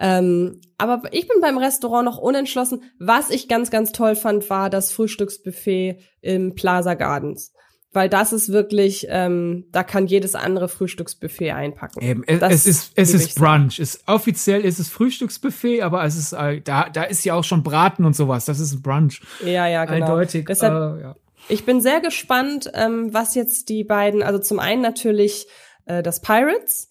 Ähm, 0.02 0.60
aber 0.78 1.02
ich 1.12 1.28
bin 1.28 1.40
beim 1.40 1.58
Restaurant 1.58 2.04
noch 2.04 2.18
unentschlossen. 2.18 2.82
Was 2.98 3.30
ich 3.30 3.46
ganz, 3.46 3.70
ganz 3.70 3.92
toll 3.92 4.16
fand, 4.16 4.50
war 4.50 4.68
das 4.68 4.90
Frühstücksbuffet 4.90 5.98
im 6.20 6.56
Plaza 6.56 6.94
Gardens. 6.94 7.52
Weil 7.92 8.08
das 8.08 8.32
ist 8.32 8.50
wirklich, 8.50 9.06
ähm, 9.10 9.66
da 9.70 9.84
kann 9.84 10.06
jedes 10.06 10.34
andere 10.34 10.68
Frühstücksbuffet 10.68 11.52
einpacken. 11.52 12.02
Eben, 12.02 12.24
es, 12.26 12.40
es 12.42 12.66
ist, 12.66 12.92
es 12.96 13.14
ist 13.14 13.34
Brunch. 13.36 13.78
Es, 13.78 14.02
offiziell 14.06 14.62
ist 14.62 14.80
es 14.80 14.88
Frühstücksbuffet, 14.88 15.82
aber 15.82 16.02
es 16.04 16.16
ist, 16.16 16.32
äh, 16.32 16.60
da, 16.62 16.88
da 16.88 17.04
ist 17.04 17.24
ja 17.24 17.34
auch 17.34 17.44
schon 17.44 17.62
Braten 17.62 18.04
und 18.04 18.16
sowas. 18.16 18.46
Das 18.46 18.58
ist 18.58 18.72
ein 18.72 18.82
Brunch. 18.82 19.20
Ja, 19.44 19.68
ja, 19.68 19.84
genau. 19.84 20.06
Eindeutig. 20.06 20.46
Deshalb, 20.46 20.98
äh, 20.98 21.02
ja. 21.02 21.16
Ich 21.48 21.64
bin 21.64 21.80
sehr 21.80 22.00
gespannt, 22.00 22.72
ähm, 22.74 23.14
was 23.14 23.36
jetzt 23.36 23.68
die 23.68 23.84
beiden, 23.84 24.22
also 24.22 24.40
zum 24.40 24.58
einen 24.58 24.82
natürlich 24.82 25.46
äh, 25.84 26.02
das 26.02 26.20
Pirates, 26.20 26.88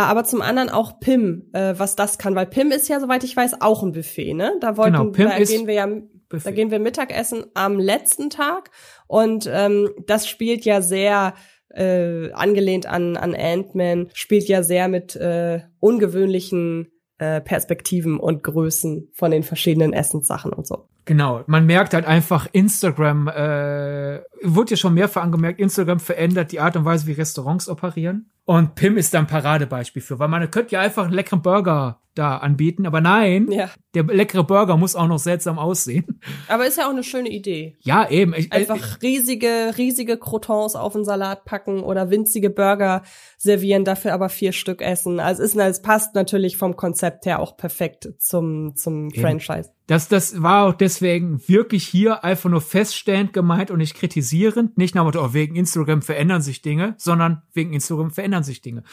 aber 0.00 0.24
zum 0.24 0.40
anderen 0.40 0.70
auch 0.70 1.00
Pim, 1.00 1.50
äh, 1.52 1.74
was 1.76 1.96
das 1.96 2.18
kann, 2.18 2.34
weil 2.34 2.46
Pim 2.46 2.70
ist 2.70 2.88
ja, 2.88 2.98
soweit 2.98 3.24
ich 3.24 3.36
weiß, 3.36 3.60
auch 3.60 3.82
ein 3.82 3.92
Buffet, 3.92 4.34
ne? 4.34 4.56
Da 4.60 4.76
wollten, 4.76 4.96
genau, 4.96 5.10
Pim 5.10 5.28
da 5.28 5.38
gehen 5.38 5.66
wir 5.66 5.74
ja, 5.74 5.86
Buffet. 5.86 6.44
da 6.44 6.50
gehen 6.50 6.70
wir 6.70 6.78
Mittagessen 6.78 7.44
am 7.54 7.78
letzten 7.78 8.30
Tag 8.30 8.70
und 9.06 9.48
ähm, 9.52 9.90
das 10.06 10.26
spielt 10.26 10.64
ja 10.64 10.80
sehr 10.80 11.34
äh, 11.68 12.32
angelehnt 12.32 12.86
an 12.86 13.16
an 13.16 13.34
Ant-Man, 13.34 14.08
spielt 14.14 14.48
ja 14.48 14.62
sehr 14.62 14.88
mit 14.88 15.14
äh, 15.16 15.60
ungewöhnlichen 15.78 16.90
äh, 17.18 17.40
Perspektiven 17.40 18.18
und 18.18 18.42
Größen 18.42 19.10
von 19.12 19.30
den 19.30 19.42
verschiedenen 19.42 19.92
Essenssachen 19.92 20.52
und 20.52 20.66
so. 20.66 20.88
Genau, 21.04 21.42
man 21.46 21.66
merkt 21.66 21.94
halt 21.94 22.06
einfach, 22.06 22.46
Instagram, 22.52 23.26
äh, 23.26 24.20
wurde 24.42 24.70
ja 24.70 24.76
schon 24.76 24.94
mehrfach 24.94 25.22
angemerkt, 25.22 25.58
Instagram 25.58 25.98
verändert 25.98 26.52
die 26.52 26.60
Art 26.60 26.76
und 26.76 26.84
Weise, 26.84 27.06
wie 27.06 27.12
Restaurants 27.12 27.68
operieren. 27.68 28.30
Und 28.44 28.76
Pim 28.76 28.96
ist 28.96 29.12
da 29.12 29.18
ein 29.18 29.26
Paradebeispiel 29.26 30.02
für, 30.02 30.18
weil 30.18 30.28
man 30.28 30.48
könnte 30.50 30.72
ja 30.72 30.80
einfach 30.80 31.04
einen 31.04 31.14
leckeren 31.14 31.42
Burger 31.42 32.01
da 32.14 32.36
anbieten, 32.36 32.86
aber 32.86 33.00
nein, 33.00 33.50
ja. 33.50 33.70
der 33.94 34.04
leckere 34.04 34.44
Burger 34.44 34.76
muss 34.76 34.94
auch 34.94 35.08
noch 35.08 35.18
seltsam 35.18 35.58
aussehen. 35.58 36.20
Aber 36.48 36.66
ist 36.66 36.78
ja 36.78 36.86
auch 36.86 36.90
eine 36.90 37.02
schöne 37.02 37.30
Idee. 37.30 37.76
Ja, 37.80 38.08
eben. 38.08 38.34
Ich, 38.34 38.52
einfach 38.52 38.76
ich, 38.76 39.02
riesige, 39.02 39.74
riesige 39.78 40.18
Croutons 40.18 40.76
auf 40.76 40.92
den 40.92 41.04
Salat 41.04 41.44
packen 41.44 41.80
oder 41.80 42.10
winzige 42.10 42.50
Burger 42.50 43.02
servieren, 43.38 43.84
dafür 43.84 44.12
aber 44.12 44.28
vier 44.28 44.52
Stück 44.52 44.82
essen. 44.82 45.20
Also 45.20 45.42
es, 45.42 45.54
ist, 45.54 45.60
es 45.60 45.82
passt 45.82 46.14
natürlich 46.14 46.56
vom 46.56 46.76
Konzept 46.76 47.26
her 47.26 47.40
auch 47.40 47.56
perfekt 47.56 48.10
zum, 48.18 48.76
zum 48.76 49.10
Franchise. 49.10 49.70
Das, 49.86 50.08
das 50.08 50.40
war 50.40 50.68
auch 50.68 50.74
deswegen 50.74 51.46
wirklich 51.48 51.86
hier 51.86 52.24
einfach 52.24 52.48
nur 52.48 52.60
feststellend 52.60 53.32
gemeint 53.32 53.70
und 53.70 53.78
nicht 53.78 53.94
kritisierend. 53.94 54.78
Nicht 54.78 54.94
nach 54.94 55.04
oh, 55.04 55.32
wegen 55.32 55.56
Instagram 55.56 56.02
verändern 56.02 56.40
sich 56.40 56.62
Dinge, 56.62 56.94
sondern 56.98 57.42
wegen 57.52 57.72
Instagram 57.72 58.10
verändern 58.10 58.44
sich 58.44 58.60
Dinge 58.60 58.84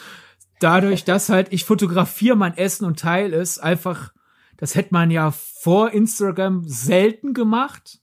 dadurch, 0.60 1.04
dass 1.04 1.30
halt 1.30 1.52
ich 1.52 1.66
fotografiere 1.66 2.36
mein 2.36 2.58
Essen 2.58 2.86
und 2.86 3.00
teile 3.00 3.38
es, 3.38 3.60
einfach, 3.60 4.14
das 4.58 4.76
hätte 4.76 4.94
man 4.94 5.10
ja 5.12 5.32
vor 5.32 5.92
Instagram 5.92 6.64
selten 6.66 7.34
gemacht. 7.34 8.00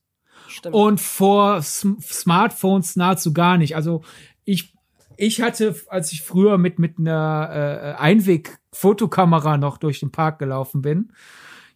Stimmt. 0.49 0.75
Und 0.75 1.01
vor 1.01 1.59
Sm 1.63 1.99
Smartphones 2.01 2.97
nahezu 2.97 3.33
gar 3.33 3.59
nicht. 3.59 3.77
Also 3.77 4.03
ich, 4.45 4.75
ich 5.17 5.43
hatte, 5.43 5.75
als 5.89 6.13
ich 6.13 6.23
früher 6.23 6.57
mit, 6.57 6.79
mit 6.79 6.99
einer 6.99 7.97
äh, 7.99 8.01
Einweg-Fotokamera 8.01 9.59
noch 9.59 9.77
durch 9.79 10.01
den 10.01 10.13
Park 10.13 10.39
gelaufen 10.39 10.83
bin, 10.83 11.13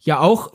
ja 0.01 0.19
auch 0.21 0.53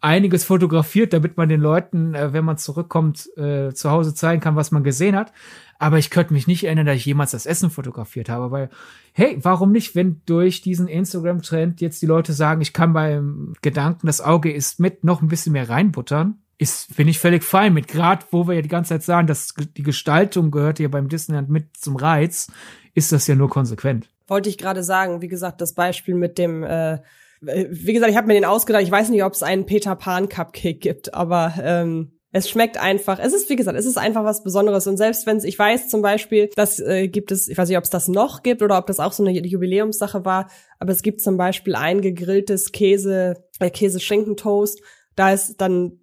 einiges 0.00 0.44
fotografiert, 0.44 1.12
damit 1.12 1.36
man 1.36 1.48
den 1.48 1.60
Leuten, 1.60 2.14
äh, 2.14 2.32
wenn 2.32 2.44
man 2.44 2.58
zurückkommt, 2.58 3.28
äh, 3.36 3.72
zu 3.72 3.90
Hause 3.90 4.14
zeigen 4.14 4.40
kann, 4.40 4.56
was 4.56 4.70
man 4.70 4.84
gesehen 4.84 5.16
hat. 5.16 5.32
Aber 5.78 5.98
ich 5.98 6.10
könnte 6.10 6.32
mich 6.32 6.46
nicht 6.46 6.64
erinnern, 6.64 6.86
dass 6.86 6.96
ich 6.96 7.04
jemals 7.04 7.32
das 7.32 7.46
Essen 7.46 7.70
fotografiert 7.70 8.28
habe, 8.28 8.50
weil, 8.50 8.70
hey, 9.12 9.38
warum 9.42 9.72
nicht, 9.72 9.94
wenn 9.94 10.22
durch 10.26 10.62
diesen 10.62 10.88
Instagram-Trend 10.88 11.80
jetzt 11.80 12.00
die 12.02 12.06
Leute 12.06 12.32
sagen, 12.32 12.60
ich 12.60 12.72
kann 12.72 12.92
beim 12.92 13.54
Gedanken, 13.62 14.06
das 14.06 14.20
Auge 14.20 14.52
ist 14.52 14.80
mit, 14.80 15.04
noch 15.04 15.22
ein 15.22 15.28
bisschen 15.28 15.52
mehr 15.52 15.68
reinbuttern, 15.68 16.38
ist, 16.58 16.96
bin 16.96 17.08
ich 17.08 17.18
völlig 17.18 17.42
fein 17.44 17.74
mit. 17.74 17.88
Gerade 17.88 18.24
wo 18.30 18.46
wir 18.46 18.54
ja 18.54 18.62
die 18.62 18.68
ganze 18.68 18.90
Zeit 18.90 19.02
sagen, 19.02 19.26
dass 19.26 19.54
die 19.76 19.82
Gestaltung 19.82 20.50
gehört 20.50 20.78
ja 20.78 20.88
beim 20.88 21.08
Disneyland 21.08 21.48
mit 21.48 21.76
zum 21.76 21.96
Reiz, 21.96 22.50
ist 22.94 23.12
das 23.12 23.26
ja 23.26 23.34
nur 23.34 23.50
konsequent. 23.50 24.08
Wollte 24.26 24.48
ich 24.48 24.58
gerade 24.58 24.82
sagen, 24.82 25.20
wie 25.20 25.28
gesagt, 25.28 25.60
das 25.60 25.74
Beispiel 25.74 26.14
mit 26.14 26.38
dem, 26.38 26.62
äh, 26.62 27.00
wie 27.40 27.92
gesagt, 27.92 28.10
ich 28.10 28.16
habe 28.16 28.26
mir 28.26 28.34
den 28.34 28.44
ausgedacht. 28.44 28.82
Ich 28.82 28.90
weiß 28.90 29.10
nicht, 29.10 29.24
ob 29.24 29.34
es 29.34 29.42
einen 29.42 29.66
Peter 29.66 29.96
Pan 29.96 30.28
Cupcake 30.28 30.80
gibt, 30.80 31.12
aber 31.12 31.54
ähm, 31.60 32.12
es 32.34 32.50
schmeckt 32.50 32.78
einfach. 32.78 33.20
Es 33.20 33.32
ist, 33.32 33.48
wie 33.48 33.54
gesagt, 33.54 33.78
es 33.78 33.86
ist 33.86 33.96
einfach 33.96 34.24
was 34.24 34.42
Besonderes. 34.42 34.88
Und 34.88 34.96
selbst 34.96 35.24
wenn 35.24 35.36
es, 35.36 35.44
ich 35.44 35.56
weiß 35.56 35.88
zum 35.88 36.02
Beispiel, 36.02 36.50
das 36.56 36.80
äh, 36.80 37.06
gibt 37.06 37.30
es, 37.30 37.46
ich 37.46 37.56
weiß 37.56 37.68
nicht, 37.68 37.78
ob 37.78 37.84
es 37.84 37.90
das 37.90 38.08
noch 38.08 38.42
gibt 38.42 38.60
oder 38.60 38.76
ob 38.76 38.88
das 38.88 38.98
auch 38.98 39.12
so 39.12 39.24
eine 39.24 39.38
Jubiläumssache 39.38 40.24
war, 40.24 40.50
aber 40.80 40.90
es 40.90 41.02
gibt 41.02 41.20
zum 41.20 41.36
Beispiel 41.36 41.76
ein 41.76 42.00
gegrilltes 42.00 42.72
Käse, 42.72 43.44
äh, 43.60 43.70
Käse-Schinkentoast. 43.70 44.82
Da 45.14 45.32
ist 45.32 45.60
dann 45.60 46.00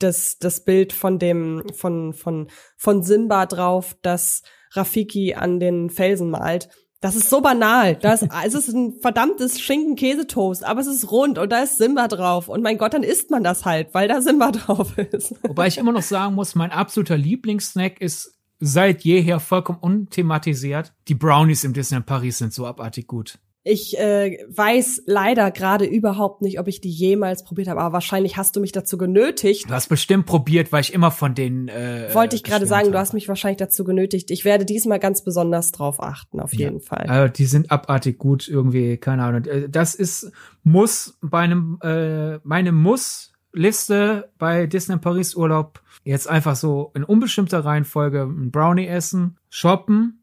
das, 0.00 0.38
das 0.40 0.64
Bild 0.64 0.92
von 0.92 1.20
dem, 1.20 1.62
von, 1.72 2.12
von, 2.12 2.50
von 2.76 3.04
Simba 3.04 3.46
drauf, 3.46 3.96
das 4.02 4.42
Rafiki 4.72 5.34
an 5.34 5.60
den 5.60 5.90
Felsen 5.90 6.30
malt. 6.30 6.70
Das 7.00 7.14
ist 7.14 7.30
so 7.30 7.40
banal. 7.40 7.94
Das, 7.94 8.26
es 8.44 8.54
ist 8.54 8.68
ein 8.68 8.98
verdammtes 9.00 9.60
Schinken-Käsetoast, 9.60 10.64
aber 10.64 10.80
es 10.80 10.88
ist 10.88 11.10
rund 11.10 11.38
und 11.38 11.50
da 11.50 11.62
ist 11.62 11.78
Simba 11.78 12.08
drauf. 12.08 12.48
Und 12.48 12.62
mein 12.62 12.76
Gott, 12.76 12.92
dann 12.92 13.04
isst 13.04 13.30
man 13.30 13.44
das 13.44 13.64
halt, 13.64 13.94
weil 13.94 14.08
da 14.08 14.20
Simba 14.20 14.50
drauf 14.52 14.98
ist. 14.98 15.34
Wobei 15.42 15.68
ich 15.68 15.78
immer 15.78 15.92
noch 15.92 16.02
sagen 16.02 16.34
muss, 16.34 16.56
mein 16.56 16.72
absoluter 16.72 17.16
Lieblingssnack 17.16 18.00
ist 18.00 18.36
seit 18.58 19.02
jeher 19.02 19.38
vollkommen 19.38 19.78
unthematisiert. 19.78 20.92
Die 21.06 21.14
Brownies 21.14 21.62
im 21.62 21.72
Disneyland 21.72 22.06
Paris 22.06 22.38
sind 22.38 22.52
so 22.52 22.66
abartig 22.66 23.06
gut. 23.06 23.38
Ich 23.68 23.98
äh, 23.98 24.38
weiß 24.48 25.02
leider 25.06 25.50
gerade 25.50 25.84
überhaupt 25.84 26.40
nicht, 26.40 26.58
ob 26.58 26.68
ich 26.68 26.80
die 26.80 26.90
jemals 26.90 27.44
probiert 27.44 27.68
habe, 27.68 27.80
aber 27.80 27.92
wahrscheinlich 27.92 28.38
hast 28.38 28.56
du 28.56 28.60
mich 28.60 28.72
dazu 28.72 28.96
genötigt. 28.96 29.68
Du 29.68 29.74
hast 29.74 29.88
bestimmt 29.88 30.24
probiert, 30.24 30.72
weil 30.72 30.80
ich 30.80 30.94
immer 30.94 31.10
von 31.10 31.34
denen. 31.34 31.68
Äh, 31.68 32.08
Wollte 32.14 32.34
ich 32.34 32.44
gerade 32.44 32.66
sagen, 32.66 32.86
habe. 32.86 32.92
du 32.92 32.98
hast 32.98 33.12
mich 33.12 33.28
wahrscheinlich 33.28 33.58
dazu 33.58 33.84
genötigt. 33.84 34.30
Ich 34.30 34.46
werde 34.46 34.64
diesmal 34.64 34.98
ganz 34.98 35.22
besonders 35.22 35.70
drauf 35.72 36.02
achten, 36.02 36.40
auf 36.40 36.54
jeden 36.54 36.80
Fall. 36.80 37.06
Also 37.08 37.32
die 37.32 37.44
sind 37.44 37.70
abartig 37.70 38.16
gut 38.16 38.48
irgendwie, 38.48 38.96
keine 38.96 39.24
Ahnung. 39.24 39.44
Äh, 39.44 39.68
das 39.68 39.94
ist 39.94 40.32
muss 40.62 41.18
bei 41.20 41.40
einem 41.40 41.78
äh, 41.82 42.38
meine 42.44 42.72
muss 42.72 43.32
Liste 43.52 44.30
bei 44.38 44.66
Disney 44.66 44.96
Paris 44.96 45.34
Urlaub 45.34 45.82
jetzt 46.04 46.28
einfach 46.28 46.56
so 46.56 46.90
in 46.94 47.04
unbestimmter 47.04 47.64
Reihenfolge 47.64 48.22
ein 48.22 48.50
Brownie 48.50 48.86
essen, 48.86 49.36
shoppen, 49.50 50.22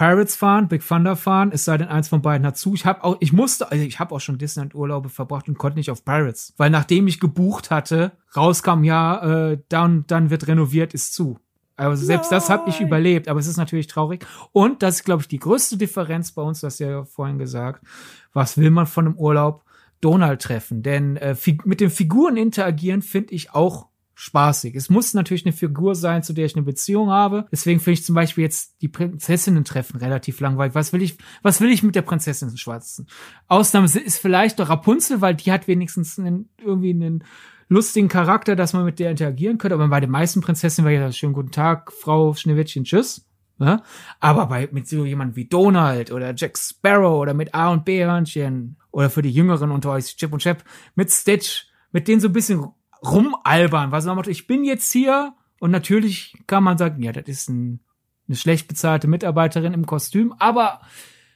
Pirates 0.00 0.34
fahren, 0.34 0.66
Big 0.66 0.82
Thunder 0.86 1.14
fahren, 1.14 1.50
es 1.52 1.66
sei 1.66 1.76
denn, 1.76 1.88
eins 1.88 2.08
von 2.08 2.22
beiden 2.22 2.46
hat 2.46 2.56
zu. 2.56 2.72
Ich 2.72 2.86
habe 2.86 3.04
auch, 3.04 3.18
ich 3.20 3.34
musste, 3.34 3.70
also 3.70 3.84
ich 3.84 4.00
habe 4.00 4.14
auch 4.14 4.20
schon 4.20 4.38
Disneyland-Urlaube 4.38 5.10
verbracht 5.10 5.46
und 5.46 5.58
konnte 5.58 5.76
nicht 5.76 5.90
auf 5.90 6.06
Pirates, 6.06 6.54
weil 6.56 6.70
nachdem 6.70 7.06
ich 7.06 7.20
gebucht 7.20 7.70
hatte, 7.70 8.12
rauskam, 8.34 8.82
ja, 8.82 9.50
äh, 9.50 9.58
dann, 9.68 10.06
dann 10.06 10.30
wird 10.30 10.48
renoviert, 10.48 10.94
ist 10.94 11.12
zu. 11.12 11.38
Also 11.76 12.02
selbst 12.02 12.30
Nein. 12.30 12.40
das 12.40 12.48
habe 12.48 12.70
ich 12.70 12.80
überlebt, 12.80 13.28
aber 13.28 13.40
es 13.40 13.46
ist 13.46 13.58
natürlich 13.58 13.88
traurig. 13.88 14.24
Und 14.52 14.82
das 14.82 14.96
ist, 14.96 15.04
glaube 15.04 15.20
ich, 15.20 15.28
die 15.28 15.38
größte 15.38 15.76
Differenz 15.76 16.32
bei 16.32 16.40
uns, 16.40 16.60
das 16.60 16.78
ja 16.78 17.04
vorhin 17.04 17.36
gesagt. 17.36 17.84
Was 18.32 18.56
will 18.56 18.70
man 18.70 18.86
von 18.86 19.04
einem 19.04 19.18
Urlaub? 19.18 19.64
Donald 20.00 20.40
treffen. 20.40 20.82
Denn 20.82 21.18
äh, 21.18 21.36
mit 21.64 21.80
den 21.80 21.90
Figuren 21.90 22.38
interagieren 22.38 23.02
finde 23.02 23.34
ich 23.34 23.54
auch 23.54 23.89
spaßig. 24.20 24.74
Es 24.74 24.90
muss 24.90 25.14
natürlich 25.14 25.46
eine 25.46 25.54
Figur 25.54 25.94
sein, 25.94 26.22
zu 26.22 26.34
der 26.34 26.44
ich 26.44 26.54
eine 26.54 26.62
Beziehung 26.62 27.08
habe. 27.08 27.46
Deswegen 27.50 27.80
finde 27.80 27.94
ich 27.94 28.04
zum 28.04 28.14
Beispiel 28.14 28.44
jetzt 28.44 28.76
die 28.82 28.88
Prinzessinnen 28.88 29.64
treffen 29.64 29.96
relativ 29.96 30.40
langweilig. 30.40 30.74
Was 30.74 30.92
will 30.92 31.00
ich, 31.00 31.16
was 31.42 31.62
will 31.62 31.70
ich 31.70 31.82
mit 31.82 31.94
der 31.94 32.02
Prinzessin 32.02 32.54
Schwarzen? 32.58 33.06
Ausnahme 33.48 33.86
ist 33.86 34.18
vielleicht 34.18 34.58
doch 34.58 34.68
Rapunzel, 34.68 35.22
weil 35.22 35.34
die 35.34 35.50
hat 35.50 35.68
wenigstens 35.68 36.18
einen, 36.18 36.50
irgendwie 36.62 36.90
einen 36.90 37.24
lustigen 37.68 38.08
Charakter, 38.08 38.56
dass 38.56 38.74
man 38.74 38.84
mit 38.84 38.98
der 38.98 39.10
interagieren 39.10 39.56
könnte. 39.56 39.74
Aber 39.74 39.88
bei 39.88 40.00
den 40.00 40.10
meisten 40.10 40.42
Prinzessinnen 40.42 40.84
war 40.84 40.92
ja 40.92 41.10
schönen 41.12 41.32
guten 41.32 41.50
Tag, 41.50 41.90
Frau 41.90 42.34
Schneewittchen, 42.34 42.84
tschüss. 42.84 43.26
Ja? 43.58 43.82
Aber 44.20 44.46
bei, 44.46 44.68
mit 44.70 44.86
so 44.86 45.06
jemand 45.06 45.34
wie 45.34 45.46
Donald 45.46 46.12
oder 46.12 46.34
Jack 46.36 46.58
Sparrow 46.58 47.18
oder 47.18 47.32
mit 47.32 47.54
A 47.54 47.72
und 47.72 47.86
B 47.86 48.04
Hörnchen 48.04 48.76
oder 48.90 49.08
für 49.08 49.22
die 49.22 49.32
Jüngeren 49.32 49.70
unter 49.70 49.92
euch, 49.92 50.14
Chip 50.16 50.30
und 50.30 50.42
Chap, 50.42 50.62
mit 50.94 51.10
Stitch, 51.10 51.68
mit 51.90 52.06
denen 52.06 52.20
so 52.20 52.28
ein 52.28 52.34
bisschen 52.34 52.66
rumalbern, 53.04 53.92
was 53.92 54.04
man 54.04 54.16
macht. 54.16 54.28
Ich 54.28 54.46
bin 54.46 54.64
jetzt 54.64 54.92
hier 54.92 55.34
und 55.58 55.70
natürlich 55.70 56.34
kann 56.46 56.64
man 56.64 56.78
sagen, 56.78 57.02
ja, 57.02 57.12
das 57.12 57.28
ist 57.28 57.48
ein, 57.48 57.80
eine 58.28 58.36
schlecht 58.36 58.68
bezahlte 58.68 59.08
Mitarbeiterin 59.08 59.74
im 59.74 59.86
Kostüm, 59.86 60.34
aber 60.38 60.80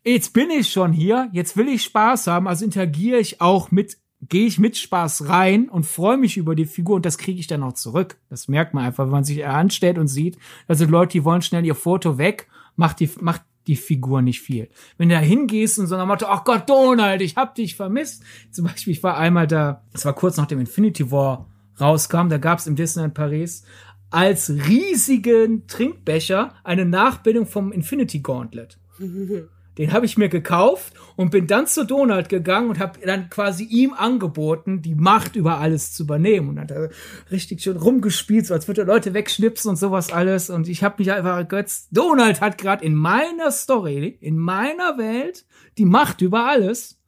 jetzt 0.04 0.32
bin 0.32 0.50
ich 0.50 0.70
schon 0.70 0.92
hier, 0.92 1.28
jetzt 1.32 1.56
will 1.56 1.68
ich 1.68 1.84
Spaß 1.84 2.26
haben, 2.26 2.48
also 2.48 2.64
interagiere 2.64 3.18
ich 3.18 3.40
auch 3.40 3.70
mit 3.70 3.98
gehe 4.28 4.46
ich 4.46 4.58
mit 4.58 4.76
Spaß 4.76 5.28
rein 5.28 5.68
und 5.68 5.84
freue 5.84 6.16
mich 6.16 6.36
über 6.36 6.54
die 6.54 6.64
Figur 6.64 6.96
und 6.96 7.04
das 7.04 7.18
kriege 7.18 7.38
ich 7.38 7.46
dann 7.46 7.62
auch 7.62 7.74
zurück. 7.74 8.16
Das 8.30 8.48
merkt 8.48 8.72
man 8.72 8.84
einfach, 8.84 9.04
wenn 9.04 9.12
man 9.12 9.24
sich 9.24 9.44
anstellt 9.44 9.98
und 9.98 10.08
sieht, 10.08 10.38
da 10.66 10.74
sind 10.74 10.90
Leute, 10.90 11.12
die 11.12 11.24
wollen 11.24 11.42
schnell 11.42 11.66
ihr 11.66 11.74
Foto 11.74 12.16
weg, 12.16 12.48
macht 12.76 13.00
die, 13.00 13.10
macht 13.20 13.42
die 13.66 13.76
Figur 13.76 14.22
nicht 14.22 14.40
viel. 14.40 14.68
Wenn 14.98 15.08
du 15.08 15.14
da 15.14 15.20
hingehst 15.20 15.78
und 15.78 15.86
so 15.86 15.96
nach 15.96 16.06
Motto, 16.06 16.26
ach 16.26 16.44
Gott, 16.44 16.68
Donald, 16.68 17.22
ich 17.22 17.36
hab 17.36 17.54
dich 17.54 17.76
vermisst. 17.76 18.22
Zum 18.50 18.66
Beispiel, 18.66 18.92
ich 18.92 19.02
war 19.02 19.16
einmal 19.16 19.46
da, 19.46 19.82
es 19.92 20.04
war 20.04 20.12
kurz 20.12 20.36
nach 20.36 20.46
dem 20.46 20.60
Infinity 20.60 21.10
War 21.10 21.46
rauskam, 21.81 22.29
da 22.29 22.39
gab's 22.39 22.66
im 22.66 22.77
Disneyland 22.77 23.14
Paris 23.14 23.64
als 24.11 24.49
riesigen 24.49 25.66
Trinkbecher 25.66 26.55
eine 26.62 26.85
Nachbildung 26.85 27.47
vom 27.47 27.72
Infinity 27.72 28.20
Gauntlet. 28.20 28.79
Den 29.79 29.93
habe 29.93 30.07
ich 30.07 30.16
mir 30.16 30.29
gekauft 30.29 30.95
und 31.16 31.31
bin 31.31 31.49
dann 31.49 31.66
zu 31.66 31.85
Donald 31.85 32.29
gegangen 32.29 32.70
und 32.70 32.79
habe 32.79 33.01
dann 33.05 33.29
quasi 33.29 33.64
ihm 33.64 33.93
angeboten, 33.93 34.83
die 34.83 34.95
Macht 34.95 35.35
über 35.35 35.59
alles 35.59 35.93
zu 35.93 36.05
übernehmen. 36.05 36.51
Und 36.51 36.61
hat 36.61 36.70
er 36.70 36.91
richtig 37.33 37.61
schön 37.61 37.77
rumgespielt, 37.77 38.47
so 38.47 38.55
als 38.55 38.68
würde 38.68 38.83
er 38.83 38.87
Leute 38.87 39.14
wegschnipsen 39.14 39.70
und 39.70 39.77
sowas 39.77 40.12
alles. 40.12 40.49
Und 40.49 40.68
ich 40.68 40.85
habe 40.85 40.97
mich 40.99 41.11
einfach 41.11 41.37
ergötzt. 41.37 41.89
Donald 41.91 42.41
hat 42.41 42.57
gerade 42.57 42.85
in 42.85 42.95
meiner 42.95 43.51
Story, 43.51 44.16
in 44.20 44.39
meiner 44.39 44.97
Welt, 44.97 45.45
die 45.77 45.87
Macht 45.87 46.20
über 46.20 46.47
alles. 46.47 47.01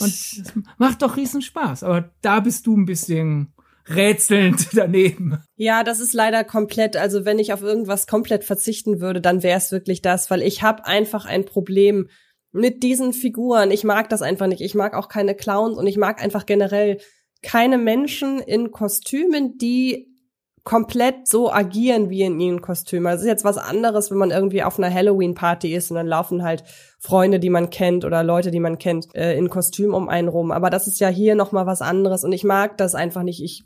Und 0.00 0.10
das 0.38 0.52
macht 0.76 1.02
doch 1.02 1.16
riesen 1.16 1.40
Spaß. 1.40 1.84
Aber 1.84 2.10
da 2.20 2.40
bist 2.40 2.66
du 2.66 2.76
ein 2.76 2.84
bisschen 2.84 3.52
rätselnd 3.88 4.68
daneben. 4.74 5.38
Ja, 5.56 5.84
das 5.84 6.00
ist 6.00 6.12
leider 6.12 6.44
komplett, 6.44 6.96
also 6.96 7.24
wenn 7.24 7.38
ich 7.38 7.52
auf 7.52 7.62
irgendwas 7.62 8.06
komplett 8.06 8.44
verzichten 8.44 9.00
würde, 9.00 9.20
dann 9.20 9.42
wäre 9.42 9.58
es 9.58 9.72
wirklich 9.72 10.02
das, 10.02 10.30
weil 10.30 10.42
ich 10.42 10.62
habe 10.62 10.86
einfach 10.86 11.26
ein 11.26 11.44
Problem 11.44 12.08
mit 12.52 12.82
diesen 12.82 13.12
Figuren. 13.12 13.70
Ich 13.70 13.84
mag 13.84 14.08
das 14.08 14.22
einfach 14.22 14.46
nicht. 14.46 14.62
Ich 14.62 14.74
mag 14.74 14.94
auch 14.94 15.08
keine 15.08 15.34
Clowns 15.34 15.76
und 15.76 15.86
ich 15.86 15.96
mag 15.96 16.22
einfach 16.22 16.46
generell 16.46 16.98
keine 17.42 17.78
Menschen 17.78 18.40
in 18.40 18.72
Kostümen, 18.72 19.58
die 19.58 20.08
komplett 20.64 21.26
so 21.26 21.50
agieren 21.50 22.10
wie 22.10 22.22
in 22.22 22.38
ihren 22.38 22.60
Kostümen. 22.60 23.06
Also 23.06 23.20
es 23.20 23.22
ist 23.22 23.30
jetzt 23.30 23.44
was 23.44 23.56
anderes, 23.56 24.10
wenn 24.10 24.18
man 24.18 24.30
irgendwie 24.30 24.62
auf 24.62 24.78
einer 24.78 24.92
Halloween-Party 24.92 25.74
ist 25.74 25.90
und 25.90 25.96
dann 25.96 26.06
laufen 26.06 26.42
halt 26.42 26.62
Freunde, 26.98 27.40
die 27.40 27.48
man 27.48 27.70
kennt 27.70 28.04
oder 28.04 28.22
Leute, 28.22 28.50
die 28.50 28.60
man 28.60 28.76
kennt, 28.76 29.14
äh, 29.14 29.34
in 29.36 29.48
Kostüm 29.48 29.94
um 29.94 30.10
einen 30.10 30.28
rum. 30.28 30.50
Aber 30.50 30.68
das 30.68 30.86
ist 30.86 31.00
ja 31.00 31.08
hier 31.08 31.36
noch 31.36 31.52
mal 31.52 31.64
was 31.64 31.80
anderes 31.80 32.22
und 32.22 32.32
ich 32.32 32.44
mag 32.44 32.76
das 32.76 32.94
einfach 32.94 33.22
nicht. 33.22 33.42
Ich 33.42 33.64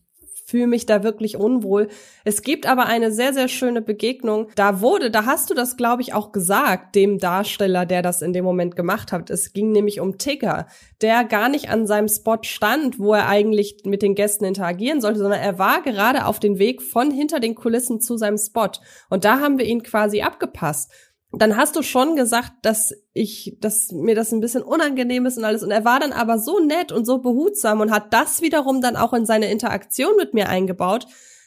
fühle 0.52 0.66
mich 0.66 0.84
da 0.84 1.02
wirklich 1.02 1.38
unwohl. 1.38 1.88
Es 2.24 2.42
gibt 2.42 2.66
aber 2.66 2.84
eine 2.84 3.10
sehr, 3.10 3.32
sehr 3.32 3.48
schöne 3.48 3.80
Begegnung. 3.80 4.48
Da 4.54 4.82
wurde, 4.82 5.10
da 5.10 5.24
hast 5.24 5.48
du 5.48 5.54
das, 5.54 5.78
glaube 5.78 6.02
ich, 6.02 6.12
auch 6.12 6.30
gesagt, 6.30 6.94
dem 6.94 7.18
Darsteller, 7.18 7.86
der 7.86 8.02
das 8.02 8.20
in 8.20 8.34
dem 8.34 8.44
Moment 8.44 8.76
gemacht 8.76 9.12
hat. 9.12 9.30
Es 9.30 9.54
ging 9.54 9.72
nämlich 9.72 9.98
um 10.00 10.18
Tigger, 10.18 10.66
der 11.00 11.24
gar 11.24 11.48
nicht 11.48 11.70
an 11.70 11.86
seinem 11.86 12.08
Spot 12.08 12.36
stand, 12.42 12.98
wo 12.98 13.14
er 13.14 13.28
eigentlich 13.28 13.78
mit 13.86 14.02
den 14.02 14.14
Gästen 14.14 14.44
interagieren 14.44 15.00
sollte, 15.00 15.20
sondern 15.20 15.40
er 15.40 15.58
war 15.58 15.80
gerade 15.80 16.26
auf 16.26 16.38
dem 16.38 16.58
Weg 16.58 16.82
von 16.82 17.10
hinter 17.10 17.40
den 17.40 17.54
Kulissen 17.54 18.02
zu 18.02 18.18
seinem 18.18 18.36
Spot. 18.36 18.72
Und 19.08 19.24
da 19.24 19.40
haben 19.40 19.56
wir 19.56 19.64
ihn 19.64 19.82
quasi 19.82 20.20
abgepasst 20.20 20.92
dann 21.40 21.56
hast 21.56 21.76
du 21.76 21.82
schon 21.82 22.14
gesagt, 22.14 22.52
dass 22.62 22.92
ich, 23.14 23.56
dass 23.60 23.90
mir 23.90 24.14
das 24.14 24.32
ein 24.32 24.40
bisschen 24.40 24.62
unangenehm 24.62 25.24
ist 25.26 25.38
und 25.38 25.44
alles. 25.44 25.62
Und 25.62 25.70
er 25.70 25.84
war 25.84 25.98
dann 25.98 26.12
aber 26.12 26.38
so 26.38 26.60
nett 26.60 26.92
und 26.92 27.06
so 27.06 27.18
behutsam 27.18 27.80
und 27.80 27.90
hat 27.90 28.12
das 28.12 28.42
wiederum 28.42 28.82
dann 28.82 28.96
auch 28.96 29.14
in 29.14 29.24
seine 29.24 29.50
Interaktion 29.50 30.16
mit 30.16 30.34
mir 30.34 30.48
eingebaut, 30.48 31.06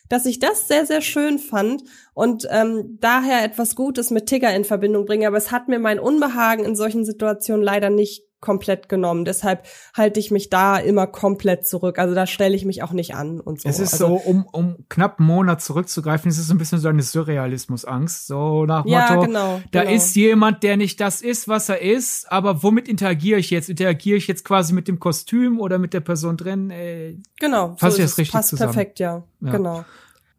dass 0.09 0.25
ich 0.25 0.39
das 0.39 0.67
sehr, 0.67 0.85
sehr 0.85 1.01
schön 1.01 1.39
fand 1.39 1.83
und 2.13 2.47
ähm, 2.51 2.97
daher 2.99 3.43
etwas 3.43 3.75
Gutes 3.75 4.11
mit 4.11 4.27
Tigger 4.27 4.53
in 4.55 4.63
Verbindung 4.63 5.05
bringe. 5.05 5.27
Aber 5.27 5.37
es 5.37 5.51
hat 5.51 5.67
mir 5.67 5.79
mein 5.79 5.99
Unbehagen 5.99 6.65
in 6.65 6.75
solchen 6.75 7.05
Situationen 7.05 7.63
leider 7.63 7.89
nicht 7.89 8.23
komplett 8.45 8.87
genommen. 8.87 9.25
Deshalb 9.25 9.65
halte 9.95 10.19
ich 10.19 10.31
mich 10.31 10.49
da 10.49 10.77
immer 10.77 11.07
komplett 11.07 11.67
zurück. 11.67 11.99
Also 11.99 12.15
da 12.15 12.27
stelle 12.27 12.55
ich 12.55 12.63
mich 12.63 12.83
auch 12.83 12.91
nicht 12.91 13.15
an 13.15 13.39
und 13.39 13.59
so. 13.59 13.67
Es 13.67 13.79
ist 13.79 13.93
also, 13.93 14.07
so, 14.07 14.29
um, 14.29 14.45
um 14.51 14.77
knapp 14.87 15.19
einen 15.19 15.27
Monat 15.27 15.61
zurückzugreifen, 15.61 16.29
es 16.29 16.37
ist 16.37 16.51
ein 16.51 16.57
bisschen 16.57 16.79
so 16.79 16.87
eine 16.87 17.01
Surrealismus-Angst. 17.01 18.27
So 18.27 18.65
nach 18.65 18.85
ja, 18.85 19.15
Motto, 19.15 19.27
genau, 19.27 19.61
da 19.71 19.81
genau. 19.81 19.95
ist 19.95 20.15
jemand, 20.15 20.63
der 20.63 20.77
nicht 20.77 21.01
das 21.01 21.21
ist, 21.21 21.47
was 21.47 21.69
er 21.69 21.81
ist, 21.81 22.31
aber 22.31 22.63
womit 22.63 22.87
interagiere 22.87 23.39
ich 23.39 23.49
jetzt? 23.49 23.69
Interagiere 23.69 24.17
ich 24.17 24.27
jetzt 24.27 24.45
quasi 24.45 24.73
mit 24.73 24.87
dem 24.87 24.99
Kostüm 24.99 25.59
oder 25.59 25.79
mit 25.79 25.93
der 25.93 26.01
Person 26.01 26.37
drin? 26.37 26.69
Äh, 26.69 27.17
Genau, 27.39 27.75
Fasst 27.77 27.97
so 27.97 28.03
es. 28.03 28.17
richtig 28.17 28.31
passt 28.31 28.49
zusammen? 28.49 28.73
perfekt, 28.73 28.99
ja. 28.99 29.23
Ja. 29.41 29.51
Genau. 29.51 29.85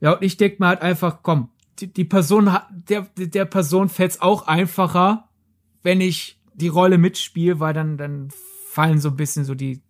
Ja, 0.01 0.13
und 0.13 0.23
ich 0.23 0.37
denke 0.37 0.57
mir 0.61 0.69
halt 0.69 0.83
einfach, 0.83 1.19
komm, 1.23 1.51
die, 1.79 1.93
die 1.93 2.05
Person 2.05 2.51
der, 2.71 3.07
der 3.17 3.45
Person 3.45 3.89
fällt's 3.89 4.21
auch 4.21 4.47
einfacher, 4.47 5.29
wenn 5.83 6.01
ich 6.01 6.36
die 6.57 6.69
Rolle 6.69 6.99
mitspiele, 6.99 7.61
weil 7.61 7.75
dann, 7.75 7.97
dann 7.97 8.29
fallen 8.71 9.01
so 9.01 9.09
ein 9.11 9.17
bisschen 9.17 9.45
so 9.45 9.55
die 9.55 9.81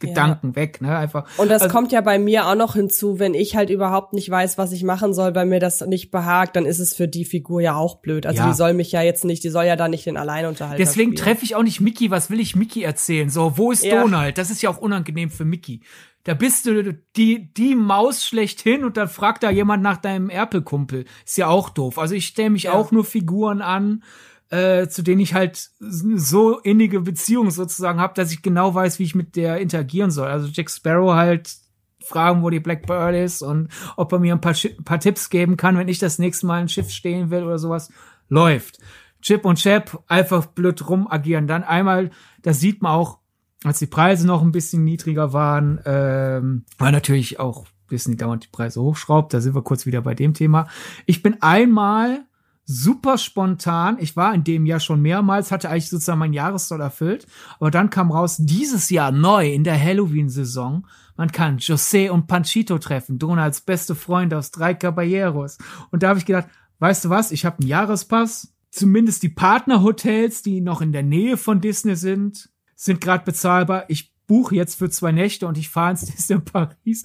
Gedanken 0.00 0.54
weg, 0.54 0.80
ne? 0.80 0.96
Einfach. 0.96 1.26
Und 1.38 1.50
das 1.50 1.62
Also- 1.62 1.74
kommt 1.74 1.90
ja 1.90 2.00
bei 2.00 2.20
mir 2.20 2.46
auch 2.46 2.54
noch 2.54 2.74
hinzu, 2.74 3.18
wenn 3.18 3.34
ich 3.34 3.56
halt 3.56 3.68
überhaupt 3.68 4.12
nicht 4.12 4.30
weiß, 4.30 4.56
was 4.56 4.70
ich 4.70 4.84
machen 4.84 5.12
soll, 5.12 5.34
weil 5.34 5.44
mir 5.46 5.58
das 5.58 5.80
nicht 5.80 6.12
behagt, 6.12 6.54
dann 6.54 6.66
ist 6.66 6.78
es 6.78 6.94
für 6.94 7.08
die 7.08 7.24
Figur 7.24 7.60
ja 7.60 7.74
auch 7.74 7.96
blöd. 7.96 8.24
Also 8.24 8.42
Ja. 8.42 8.48
die 8.48 8.54
soll 8.54 8.74
mich 8.74 8.92
ja 8.92 9.02
jetzt 9.02 9.24
nicht, 9.24 9.42
die 9.42 9.48
soll 9.48 9.64
ja 9.64 9.74
da 9.74 9.88
nicht 9.88 10.06
den 10.06 10.16
Alleinunterhalter 10.16 10.78
Deswegen 10.78 11.16
treffe 11.16 11.44
ich 11.44 11.56
auch 11.56 11.64
nicht 11.64 11.80
Mickey. 11.80 12.12
Was 12.12 12.30
will 12.30 12.38
ich 12.38 12.54
Mickey 12.54 12.82
erzählen? 12.84 13.28
So, 13.28 13.58
wo 13.58 13.72
ist 13.72 13.84
Ja. 13.84 14.00
Donald? 14.00 14.38
Das 14.38 14.50
ist 14.50 14.62
ja 14.62 14.70
auch 14.70 14.78
unangenehm 14.78 15.30
für 15.30 15.44
Mickey. 15.44 15.80
Da 16.22 16.34
bist 16.34 16.66
du 16.66 16.94
die, 17.16 17.52
die 17.54 17.74
Maus 17.74 18.24
schlechthin 18.24 18.84
und 18.84 18.96
dann 18.96 19.08
fragt 19.08 19.42
da 19.42 19.50
jemand 19.50 19.82
nach 19.82 19.96
deinem 19.96 20.30
Erpelkumpel. 20.30 21.06
Ist 21.26 21.38
ja 21.38 21.48
auch 21.48 21.70
doof. 21.70 21.98
Also 21.98 22.14
ich 22.14 22.26
stelle 22.26 22.50
mich 22.50 22.64
Ja. 22.64 22.74
auch 22.74 22.92
nur 22.92 23.04
Figuren 23.04 23.62
an, 23.62 24.04
äh, 24.50 24.88
zu 24.88 25.02
denen 25.02 25.20
ich 25.20 25.34
halt 25.34 25.70
so 25.78 26.58
innige 26.58 27.00
Beziehungen 27.00 27.50
sozusagen 27.50 28.00
habe, 28.00 28.14
dass 28.14 28.32
ich 28.32 28.42
genau 28.42 28.74
weiß, 28.74 28.98
wie 28.98 29.04
ich 29.04 29.14
mit 29.14 29.36
der 29.36 29.58
interagieren 29.58 30.10
soll. 30.10 30.28
Also 30.28 30.48
Jack 30.48 30.70
Sparrow 30.70 31.12
halt 31.14 31.54
fragen, 32.00 32.42
wo 32.42 32.50
die 32.50 32.60
Black 32.60 32.86
Pearl 32.86 33.14
ist 33.14 33.42
und 33.42 33.68
ob 33.96 34.12
er 34.12 34.18
mir 34.18 34.34
ein 34.34 34.40
paar, 34.40 34.54
ein 34.54 34.84
paar 34.84 35.00
Tipps 35.00 35.30
geben 35.30 35.56
kann, 35.56 35.76
wenn 35.76 35.88
ich 35.88 35.98
das 35.98 36.18
nächste 36.18 36.46
Mal 36.46 36.60
ein 36.60 36.68
Schiff 36.68 36.90
stehen 36.90 37.30
will 37.30 37.44
oder 37.44 37.58
sowas. 37.58 37.92
Läuft. 38.28 38.78
Chip 39.20 39.44
und 39.44 39.58
Chap 39.58 40.02
einfach 40.06 40.46
blöd 40.46 40.88
rum 40.88 41.08
agieren. 41.10 41.46
Dann 41.46 41.64
einmal, 41.64 42.10
das 42.42 42.60
sieht 42.60 42.82
man 42.82 42.92
auch, 42.92 43.18
als 43.64 43.80
die 43.80 43.86
Preise 43.86 44.26
noch 44.26 44.42
ein 44.42 44.52
bisschen 44.52 44.84
niedriger 44.84 45.32
waren, 45.32 45.80
ähm, 45.84 46.64
war 46.78 46.92
natürlich 46.92 47.40
auch 47.40 47.66
Disney 47.90 48.16
dauernd 48.16 48.44
die 48.44 48.50
Preise 48.52 48.80
hochschraubt. 48.80 49.34
Da 49.34 49.40
sind 49.40 49.54
wir 49.54 49.62
kurz 49.62 49.86
wieder 49.86 50.02
bei 50.02 50.14
dem 50.14 50.34
Thema. 50.34 50.68
Ich 51.06 51.22
bin 51.22 51.42
einmal 51.42 52.24
super 52.70 53.16
spontan. 53.16 53.96
Ich 53.98 54.14
war 54.14 54.34
in 54.34 54.44
dem 54.44 54.66
Jahr 54.66 54.78
schon 54.78 55.00
mehrmals, 55.00 55.50
hatte 55.50 55.70
eigentlich 55.70 55.88
sozusagen 55.88 56.18
mein 56.18 56.34
Jahressoll 56.34 56.82
erfüllt. 56.82 57.26
Aber 57.58 57.70
dann 57.70 57.88
kam 57.88 58.12
raus, 58.12 58.36
dieses 58.38 58.90
Jahr 58.90 59.10
neu 59.10 59.50
in 59.50 59.64
der 59.64 59.82
Halloween-Saison, 59.82 60.86
man 61.16 61.32
kann 61.32 61.58
José 61.58 62.10
und 62.10 62.26
Panchito 62.26 62.78
treffen, 62.78 63.18
Donalds 63.18 63.62
beste 63.62 63.94
Freunde 63.94 64.36
aus 64.36 64.50
drei 64.50 64.74
Caballeros. 64.74 65.56
Und 65.90 66.02
da 66.02 66.10
habe 66.10 66.18
ich 66.18 66.26
gedacht, 66.26 66.48
weißt 66.78 67.06
du 67.06 67.10
was, 67.10 67.32
ich 67.32 67.46
habe 67.46 67.58
einen 67.58 67.68
Jahrespass. 67.68 68.54
Zumindest 68.70 69.22
die 69.22 69.30
Partnerhotels, 69.30 70.42
die 70.42 70.60
noch 70.60 70.82
in 70.82 70.92
der 70.92 71.02
Nähe 71.02 71.38
von 71.38 71.62
Disney 71.62 71.96
sind, 71.96 72.50
sind 72.76 73.00
gerade 73.00 73.24
bezahlbar. 73.24 73.86
Ich 73.88 74.14
buche 74.26 74.54
jetzt 74.54 74.74
für 74.74 74.90
zwei 74.90 75.10
Nächte 75.10 75.46
und 75.46 75.56
ich 75.56 75.70
fahre 75.70 75.92
ins 75.92 76.04
Disney 76.04 76.38
Paris, 76.38 77.02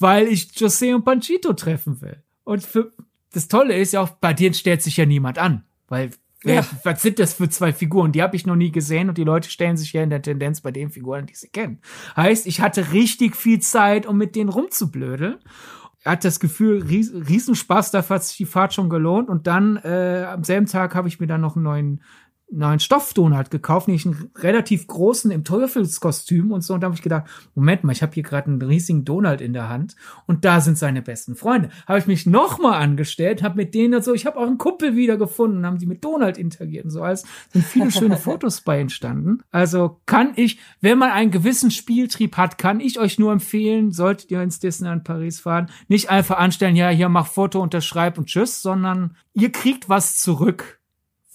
weil 0.00 0.26
ich 0.26 0.48
José 0.48 0.96
und 0.96 1.04
Panchito 1.04 1.52
treffen 1.52 2.00
will. 2.00 2.24
Und 2.42 2.64
für, 2.64 2.90
das 3.36 3.48
Tolle 3.48 3.76
ist 3.76 3.92
ja 3.92 4.00
auch, 4.00 4.08
bei 4.10 4.32
denen 4.32 4.54
stellt 4.54 4.82
sich 4.82 4.96
ja 4.96 5.04
niemand 5.06 5.38
an, 5.38 5.64
weil 5.88 6.10
wer, 6.42 6.54
Ja. 6.62 6.66
was 6.84 7.02
sind 7.02 7.18
das 7.18 7.34
für 7.34 7.48
zwei 7.48 7.72
Figuren? 7.72 8.12
Die 8.12 8.22
habe 8.22 8.34
ich 8.34 8.46
noch 8.46 8.56
nie 8.56 8.72
gesehen 8.72 9.08
und 9.08 9.18
die 9.18 9.24
Leute 9.24 9.50
stellen 9.50 9.76
sich 9.76 9.92
ja 9.92 10.02
in 10.02 10.10
der 10.10 10.22
Tendenz 10.22 10.60
bei 10.62 10.70
den 10.72 10.90
Figuren, 10.90 11.26
die 11.26 11.34
sie 11.34 11.48
kennen. 11.48 11.80
Heißt, 12.16 12.46
ich 12.46 12.60
hatte 12.60 12.92
richtig 12.92 13.36
viel 13.36 13.60
Zeit, 13.60 14.06
um 14.06 14.16
mit 14.16 14.34
denen 14.36 14.48
rumzublödeln. 14.48 15.36
Hat 16.04 16.24
das 16.24 16.38
Gefühl, 16.40 16.82
ries, 16.84 17.12
Riesenspaß, 17.12 17.90
dafür 17.90 18.16
hat 18.16 18.24
sich 18.24 18.36
die 18.36 18.46
Fahrt 18.46 18.72
schon 18.72 18.88
gelohnt. 18.88 19.28
Und 19.28 19.46
dann 19.48 19.76
äh, 19.76 20.24
am 20.30 20.44
selben 20.44 20.66
Tag 20.66 20.94
habe 20.94 21.08
ich 21.08 21.18
mir 21.20 21.26
dann 21.26 21.40
noch 21.40 21.56
einen 21.56 21.64
neuen 21.64 22.02
neuen 22.50 22.78
Stoffdonut 22.78 23.50
gekauft, 23.50 23.88
nämlich 23.88 24.06
einen 24.06 24.30
relativ 24.36 24.86
großen 24.86 25.30
im 25.30 25.42
Teufelskostüm 25.42 26.52
und 26.52 26.62
so. 26.62 26.74
Und 26.74 26.80
da 26.80 26.86
habe 26.86 26.94
ich 26.94 27.02
gedacht, 27.02 27.24
Moment 27.54 27.82
mal, 27.82 27.92
ich 27.92 28.02
habe 28.02 28.12
hier 28.14 28.22
gerade 28.22 28.48
einen 28.48 28.62
riesigen 28.62 29.04
Donald 29.04 29.40
in 29.40 29.52
der 29.52 29.68
Hand 29.68 29.96
und 30.26 30.44
da 30.44 30.60
sind 30.60 30.78
seine 30.78 31.02
besten 31.02 31.34
Freunde. 31.34 31.70
Habe 31.86 31.98
ich 31.98 32.06
mich 32.06 32.24
nochmal 32.24 32.80
angestellt, 32.80 33.42
habe 33.42 33.56
mit 33.56 33.74
denen 33.74 34.00
so, 34.00 34.14
ich 34.14 34.26
habe 34.26 34.38
auch 34.38 34.46
einen 34.46 34.58
Kumpel 34.58 34.94
wiedergefunden, 34.94 35.66
haben 35.66 35.78
die 35.78 35.86
mit 35.86 36.04
Donald 36.04 36.38
interagiert 36.38 36.84
und 36.84 36.90
so 36.90 37.02
alles. 37.02 37.24
Sind 37.52 37.64
viele 37.64 37.90
schöne 37.90 38.16
Fotos 38.16 38.60
bei 38.60 38.80
entstanden. 38.80 39.42
Also 39.50 40.00
kann 40.06 40.32
ich, 40.36 40.58
wenn 40.80 40.98
man 40.98 41.10
einen 41.10 41.32
gewissen 41.32 41.72
Spieltrieb 41.72 42.36
hat, 42.36 42.58
kann 42.58 42.78
ich 42.78 43.00
euch 43.00 43.18
nur 43.18 43.32
empfehlen, 43.32 43.90
solltet 43.90 44.30
ihr 44.30 44.42
ins 44.42 44.60
Disneyland 44.60 45.04
Paris 45.04 45.40
fahren, 45.40 45.70
nicht 45.88 46.10
einfach 46.10 46.38
anstellen, 46.38 46.76
ja, 46.76 46.90
hier 46.90 47.08
mach 47.08 47.26
Foto, 47.26 47.60
unterschreib 47.60 48.18
und 48.18 48.26
tschüss, 48.26 48.62
sondern 48.62 49.16
ihr 49.34 49.50
kriegt 49.50 49.88
was 49.88 50.16
zurück 50.16 50.76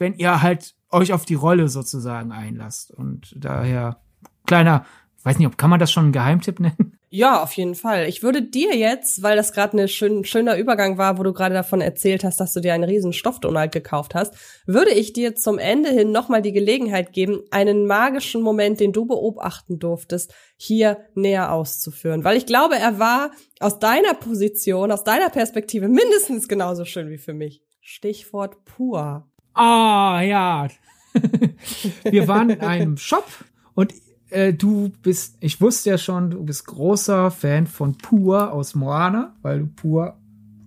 wenn 0.02 0.16
ihr 0.16 0.42
halt 0.42 0.74
euch 0.92 1.14
auf 1.14 1.26
die 1.26 1.36
Rolle 1.36 1.70
sozusagen 1.70 2.32
einlasst. 2.32 2.92
Und 2.92 3.34
daher, 3.38 4.02
kleiner, 4.46 4.86
weiß 5.24 5.38
nicht, 5.38 5.48
ob 5.48 5.58
kann 5.58 5.70
man 5.70 5.80
das 5.80 5.92
schon 5.92 6.06
einen 6.06 6.14
Geheimtipp 6.14 6.60
nennen? 6.60 6.98
Ja, 7.14 7.44
auf 7.44 7.52
jeden 7.54 7.76
Fall. 7.76 8.08
Ich 8.08 8.24
würde 8.24 8.42
dir 8.42 8.74
jetzt, 8.78 9.22
weil 9.22 9.36
das 9.36 9.52
gerade 9.52 9.78
ein 9.78 9.90
schön, 9.90 10.24
schöner 10.24 10.56
Übergang 10.56 10.98
war, 10.98 11.18
wo 11.18 11.24
du 11.24 11.34
gerade 11.34 11.54
davon 11.54 11.82
erzählt 11.82 12.24
hast, 12.24 12.40
dass 12.40 12.54
du 12.54 12.62
dir 12.62 12.74
einen 12.74 12.86
riesen 12.86 13.12
Stoffdonald 13.12 13.74
gekauft 13.74 14.16
hast, 14.16 14.34
würde 14.66 14.92
ich 14.92 15.12
dir 15.12 15.36
zum 15.36 15.60
Ende 15.60 15.90
hin 15.90 16.14
nochmal 16.14 16.42
die 16.42 16.54
Gelegenheit 16.54 17.12
geben, 17.12 17.42
einen 17.52 17.86
magischen 17.86 18.42
Moment, 18.42 18.80
den 18.80 18.94
du 18.94 19.06
beobachten 19.06 19.78
durftest, 19.78 20.34
hier 20.56 21.06
näher 21.14 21.52
auszuführen. 21.52 22.24
Weil 22.24 22.38
ich 22.38 22.46
glaube, 22.46 22.78
er 22.78 22.98
war 22.98 23.32
aus 23.60 23.80
deiner 23.80 24.14
Position, 24.14 24.90
aus 24.90 25.04
deiner 25.04 25.30
Perspektive 25.30 25.90
mindestens 25.90 26.48
genauso 26.48 26.86
schön 26.86 27.10
wie 27.10 27.18
für 27.18 27.34
mich. 27.34 27.62
Stichwort 27.82 28.64
pur. 28.64 29.30
Ah, 29.54 30.22
ja. 30.22 30.68
Wir 32.04 32.28
waren 32.28 32.50
in 32.50 32.62
einem 32.62 32.98
Shop 32.98 33.26
und 33.74 33.94
äh, 34.30 34.54
du 34.54 34.92
bist, 35.02 35.38
ich 35.40 35.60
wusste 35.62 35.92
ja 35.92 35.98
schon, 35.98 36.32
du 36.32 36.44
bist 36.44 36.66
großer 36.66 37.32
Fan 37.32 37.68
von 37.68 37.98
Pur 37.98 38.54
aus 38.54 38.76
Moana, 38.76 39.36
weil 39.42 39.60
du 39.60 39.68
Pur 39.68 40.18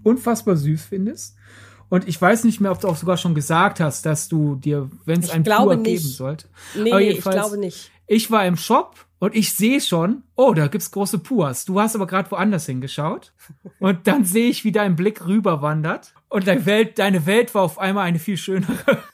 unfassbar 0.02 0.56
süß 0.56 0.84
findest. 0.84 1.36
Und 1.88 2.08
ich 2.08 2.20
weiß 2.20 2.44
nicht 2.44 2.60
mehr, 2.60 2.72
ob 2.72 2.80
du 2.80 2.88
auch 2.88 2.96
sogar 2.96 3.16
schon 3.16 3.34
gesagt 3.34 3.80
hast, 3.80 4.04
dass 4.06 4.28
du 4.28 4.56
dir, 4.56 4.90
wenn 5.04 5.20
es 5.20 5.30
ein 5.30 5.44
Pur 5.44 5.76
nicht. 5.76 5.84
geben 5.84 6.08
sollte. 6.08 6.48
Nee, 6.74 6.92
nee 6.92 7.10
ich 7.10 7.20
glaube 7.22 7.58
nicht. 7.58 7.90
Ich 8.06 8.30
war 8.30 8.44
im 8.46 8.56
Shop 8.56 8.96
und 9.18 9.34
ich 9.34 9.52
sehe 9.52 9.80
schon, 9.80 10.22
oh, 10.34 10.52
da 10.52 10.66
gibt's 10.66 10.90
große 10.90 11.18
Purs. 11.18 11.64
Du 11.64 11.80
hast 11.80 11.94
aber 11.94 12.06
gerade 12.06 12.30
woanders 12.30 12.66
hingeschaut. 12.66 13.32
Und 13.78 14.06
dann 14.06 14.24
sehe 14.24 14.50
ich, 14.50 14.64
wie 14.64 14.72
dein 14.72 14.96
Blick 14.96 15.26
rüberwandert. 15.26 16.14
Und 16.34 16.48
deine 16.48 16.66
Welt, 16.66 16.98
deine 16.98 17.26
Welt 17.26 17.54
war 17.54 17.62
auf 17.62 17.78
einmal 17.78 18.06
eine 18.06 18.18
viel 18.18 18.36
schönere. 18.36 19.04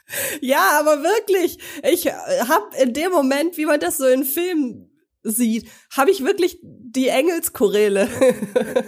Ja, 0.40 0.80
aber 0.80 1.02
wirklich. 1.02 1.58
Ich 1.88 2.06
habe 2.06 2.64
in 2.82 2.94
dem 2.94 3.12
Moment, 3.12 3.58
wie 3.58 3.66
man 3.66 3.78
das 3.78 3.98
so 3.98 4.06
in 4.06 4.24
Filmen 4.24 4.90
sieht, 5.22 5.68
habe 5.94 6.10
ich 6.10 6.24
wirklich 6.24 6.58
die 6.62 7.08
Engelschoräle 7.08 8.08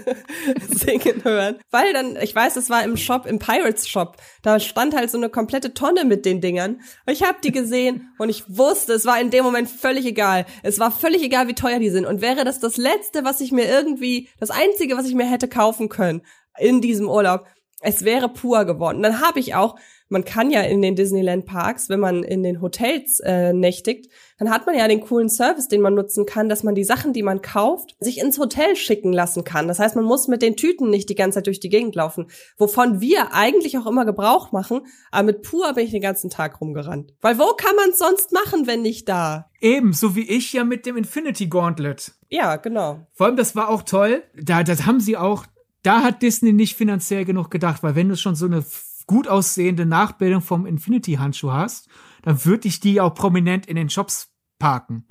singen 0.71 1.23
hören. 1.25 1.59
Weil 1.71 1.93
dann, 1.93 2.17
ich 2.17 2.35
weiß, 2.35 2.57
es 2.57 2.71
war 2.71 2.83
im 2.83 2.97
Shop, 2.97 3.27
im 3.27 3.39
Pirates 3.39 3.87
Shop, 3.87 4.17
da 4.41 4.59
stand 4.59 4.97
halt 4.97 5.11
so 5.11 5.19
eine 5.19 5.29
komplette 5.29 5.75
Tonne 5.75 6.07
mit 6.07 6.25
den 6.25 6.41
Dingern. 6.41 6.81
Ich 7.07 7.23
habe 7.23 7.37
die 7.45 7.53
gesehen 7.53 8.15
und 8.19 8.31
ich 8.31 8.45
wusste, 8.49 8.95
es 8.95 9.05
war 9.05 9.21
in 9.21 9.31
dem 9.31 9.45
Moment 9.45 9.69
völlig 9.69 10.07
egal. 10.07 10.47
Es 10.63 10.79
war 10.79 10.91
völlig 10.91 11.23
egal, 11.23 11.49
wie 11.49 11.55
teuer 11.55 11.81
die 11.81 11.91
sind. 11.91 12.07
Und 12.07 12.23
wäre 12.23 12.45
das 12.45 12.61
das 12.61 12.79
Letzte, 12.79 13.25
was 13.25 13.43
ich 13.43 13.53
mir 13.53 13.67
irgendwie, 13.67 14.31
das 14.41 14.51
Einzige, 14.51 14.97
was 14.97 15.07
ich 15.07 15.15
mir 15.15 15.27
hätte 15.27 15.49
kaufen 15.49 15.91
können 15.91 16.23
in 16.59 16.81
diesem 16.81 17.09
Urlaub, 17.09 17.47
es 17.83 18.05
wäre 18.05 18.29
pur 18.29 18.65
geworden. 18.65 19.03
Dann 19.03 19.21
habe 19.21 19.41
ich 19.41 19.55
auch 19.55 19.77
man 20.13 20.25
kann 20.27 20.51
ja 20.51 20.61
in 20.61 20.83
den 20.83 20.95
Disneyland 20.95 21.47
Parks, 21.47 21.89
wenn 21.89 21.99
man 21.99 22.23
in 22.23 22.43
den 22.43 22.61
Hotels 22.61 23.19
äh, 23.25 23.55
nächtigt, 23.55 24.13
dann 24.39 24.51
hat 24.51 24.67
man 24.67 24.77
ja 24.77 24.87
den 24.87 25.01
coolen 25.01 25.31
Service, 25.31 25.69
den 25.69 25.81
man 25.81 25.95
nutzen 25.95 26.27
kann, 26.27 26.51
dass 26.51 26.63
man 26.63 26.75
die 26.75 26.85
Sachen, 26.85 27.15
die 27.15 27.23
man 27.23 27.41
kauft, 27.41 27.97
sich 27.99 28.21
ins 28.21 28.39
Hotel 28.39 28.77
schicken 28.77 29.13
lassen 29.13 29.43
kann. 29.43 29.69
Das 29.69 29.79
heißt, 29.79 29.97
man 29.97 30.05
muss 30.05 30.29
mit 30.29 30.43
den 30.43 30.55
Tüten 30.55 30.91
nicht 30.91 31.09
die 31.09 31.15
ganze 31.15 31.39
Zeit 31.39 31.47
durch 31.47 31.61
die 31.61 31.71
Gegend 31.71 31.95
laufen, 31.95 32.27
wovon 32.59 33.01
wir 33.01 33.33
eigentlich 33.33 33.79
auch 33.79 33.87
immer 33.87 34.05
Gebrauch 34.05 34.53
machen. 34.53 34.83
Aber 35.11 35.25
mit 35.25 35.43
Pur 35.43 35.73
bin 35.73 35.87
ich 35.87 35.93
den 35.93 36.03
ganzen 36.03 36.29
Tag 36.29 36.61
rumgerannt. 36.61 37.15
Weil 37.23 37.39
wo 37.39 37.55
kann 37.55 37.75
man 37.77 37.91
es 37.91 37.99
sonst 37.99 38.33
machen, 38.33 38.67
wenn 38.67 38.83
nicht 38.83 39.09
da? 39.09 39.51
Eben, 39.63 39.95
so 39.95 40.15
wie 40.15 40.29
ich 40.29 40.53
ja 40.53 40.65
mit 40.65 40.85
dem 40.85 40.97
Infinity 40.99 41.47
Gauntlet. 41.47 42.13
Ja, 42.29 42.57
genau. 42.57 43.07
Vor 43.13 43.27
allem, 43.27 43.37
das 43.37 43.57
war 43.57 43.71
auch 43.71 43.83
toll. 43.83 44.25
Da, 44.35 44.63
das 44.63 44.85
haben 44.85 45.01
sie 45.01 45.17
auch, 45.17 45.47
da 45.83 46.03
hat 46.03 46.23
Disney 46.23 46.53
nicht 46.53 46.77
finanziell 46.77 47.25
genug 47.25 47.51
gedacht, 47.51 47.83
weil 47.83 47.95
wenn 47.95 48.09
du 48.09 48.17
schon 48.17 48.35
so 48.35 48.47
eine 48.47 48.65
gut 49.07 49.29
aussehende 49.29 49.87
Nachbildung 49.87 50.41
vom 50.41 50.67
Infinity-Handschuh 50.67 51.53
hast, 51.53 51.89
dann 52.23 52.45
würde 52.45 52.69
ich 52.69 52.81
die 52.81 53.01
auch 53.01 53.15
prominent 53.15 53.67
in 53.67 53.77
den 53.77 53.91
Shops 53.91 54.33
parken. 54.59 55.07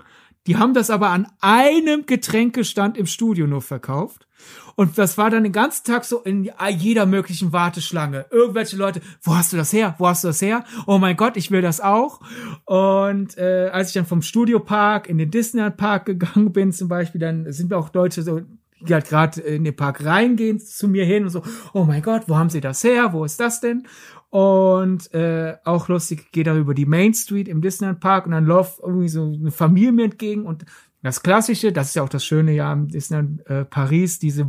Die 0.47 0.57
haben 0.57 0.73
das 0.73 0.89
aber 0.89 1.09
an 1.09 1.27
einem 1.39 2.07
Getränkestand 2.07 2.97
im 2.97 3.05
Studio 3.05 3.45
nur 3.45 3.61
verkauft. 3.61 4.27
Und 4.75 4.97
das 4.97 5.19
war 5.19 5.29
dann 5.29 5.43
den 5.43 5.51
ganzen 5.51 5.85
Tag 5.85 6.03
so 6.03 6.21
in 6.21 6.49
jeder 6.77 7.05
möglichen 7.05 7.53
Warteschlange. 7.53 8.25
Irgendwelche 8.31 8.75
Leute, 8.75 9.01
wo 9.21 9.35
hast 9.35 9.53
du 9.53 9.57
das 9.57 9.71
her? 9.71 9.93
Wo 9.99 10.07
hast 10.07 10.23
du 10.23 10.29
das 10.29 10.41
her? 10.41 10.63
Oh 10.87 10.97
mein 10.97 11.15
Gott, 11.15 11.37
ich 11.37 11.51
will 11.51 11.61
das 11.61 11.79
auch. 11.79 12.21
Und 12.65 13.37
äh, 13.37 13.69
als 13.71 13.89
ich 13.89 13.93
dann 13.93 14.07
vom 14.07 14.23
Studiopark 14.23 15.07
in 15.07 15.19
den 15.19 15.29
Disneyland 15.29 15.77
Park 15.77 16.05
gegangen 16.05 16.51
bin 16.51 16.71
zum 16.71 16.87
Beispiel, 16.87 17.21
dann 17.21 17.51
sind 17.51 17.69
mir 17.69 17.77
auch 17.77 17.93
Leute 17.93 18.23
so 18.23 18.41
die 18.87 18.93
halt 18.93 19.07
gerade 19.07 19.41
in 19.41 19.63
den 19.63 19.75
Park 19.75 20.03
reingehen 20.03 20.59
zu 20.59 20.87
mir 20.87 21.05
hin 21.05 21.23
und 21.23 21.29
so, 21.29 21.41
oh 21.73 21.83
mein 21.83 22.01
Gott, 22.01 22.23
wo 22.27 22.37
haben 22.37 22.49
sie 22.49 22.61
das 22.61 22.83
her? 22.83 23.13
Wo 23.13 23.25
ist 23.25 23.39
das 23.39 23.61
denn? 23.61 23.87
Und 24.29 25.13
äh, 25.13 25.57
auch 25.65 25.89
lustig, 25.89 26.31
geht 26.31 26.47
da 26.47 26.55
über 26.55 26.73
die 26.73 26.85
Main 26.85 27.13
Street 27.13 27.47
im 27.47 27.61
Disneyland 27.61 27.99
Park 27.99 28.25
und 28.25 28.31
dann 28.31 28.45
läuft 28.45 28.79
irgendwie 28.79 29.09
so 29.09 29.23
eine 29.23 29.51
Familie 29.51 29.91
mir 29.91 30.05
entgegen 30.05 30.45
und 30.45 30.65
das 31.03 31.23
Klassische, 31.23 31.71
das 31.71 31.89
ist 31.89 31.95
ja 31.95 32.03
auch 32.03 32.09
das 32.09 32.23
Schöne 32.23 32.53
ja 32.53 32.71
im 32.71 32.87
Disneyland 32.87 33.45
äh, 33.47 33.65
Paris, 33.65 34.19
diese 34.19 34.47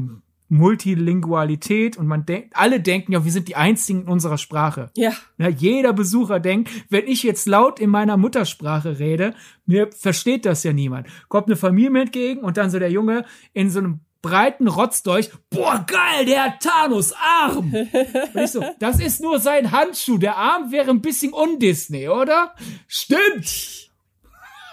Multilingualität 0.52 1.96
und 1.96 2.06
man 2.06 2.26
denkt, 2.26 2.52
alle 2.54 2.78
denken 2.78 3.12
ja, 3.12 3.24
wir 3.24 3.32
sind 3.32 3.48
die 3.48 3.56
einzigen 3.56 4.02
in 4.02 4.08
unserer 4.08 4.36
Sprache. 4.36 4.90
Ja. 4.94 5.12
ja. 5.38 5.48
Jeder 5.48 5.94
Besucher 5.94 6.40
denkt, 6.40 6.70
wenn 6.90 7.06
ich 7.06 7.22
jetzt 7.22 7.46
laut 7.46 7.80
in 7.80 7.88
meiner 7.88 8.18
Muttersprache 8.18 8.98
rede, 8.98 9.34
mir 9.64 9.90
versteht 9.92 10.44
das 10.44 10.62
ja 10.62 10.74
niemand. 10.74 11.08
Kommt 11.28 11.46
eine 11.46 11.56
Familie 11.56 11.90
mir 11.90 12.02
entgegen 12.02 12.42
und 12.42 12.58
dann 12.58 12.68
so 12.68 12.78
der 12.78 12.90
Junge 12.90 13.24
in 13.54 13.70
so 13.70 13.78
einem 13.78 14.00
breiten 14.22 14.68
Rotzdolch. 14.68 15.30
Boah, 15.50 15.84
geil, 15.86 16.24
der 16.24 16.44
hat 16.44 16.62
Thanos 16.62 17.12
Arm. 17.12 17.74
Und 17.74 18.40
ich 18.40 18.50
so, 18.50 18.64
das 18.78 19.00
ist 19.00 19.20
nur 19.20 19.40
sein 19.40 19.72
Handschuh. 19.72 20.18
Der 20.18 20.36
Arm 20.36 20.70
wäre 20.70 20.90
ein 20.90 21.02
bisschen 21.02 21.32
undisney, 21.32 22.08
oder? 22.08 22.54
Stimmt. 22.86 23.90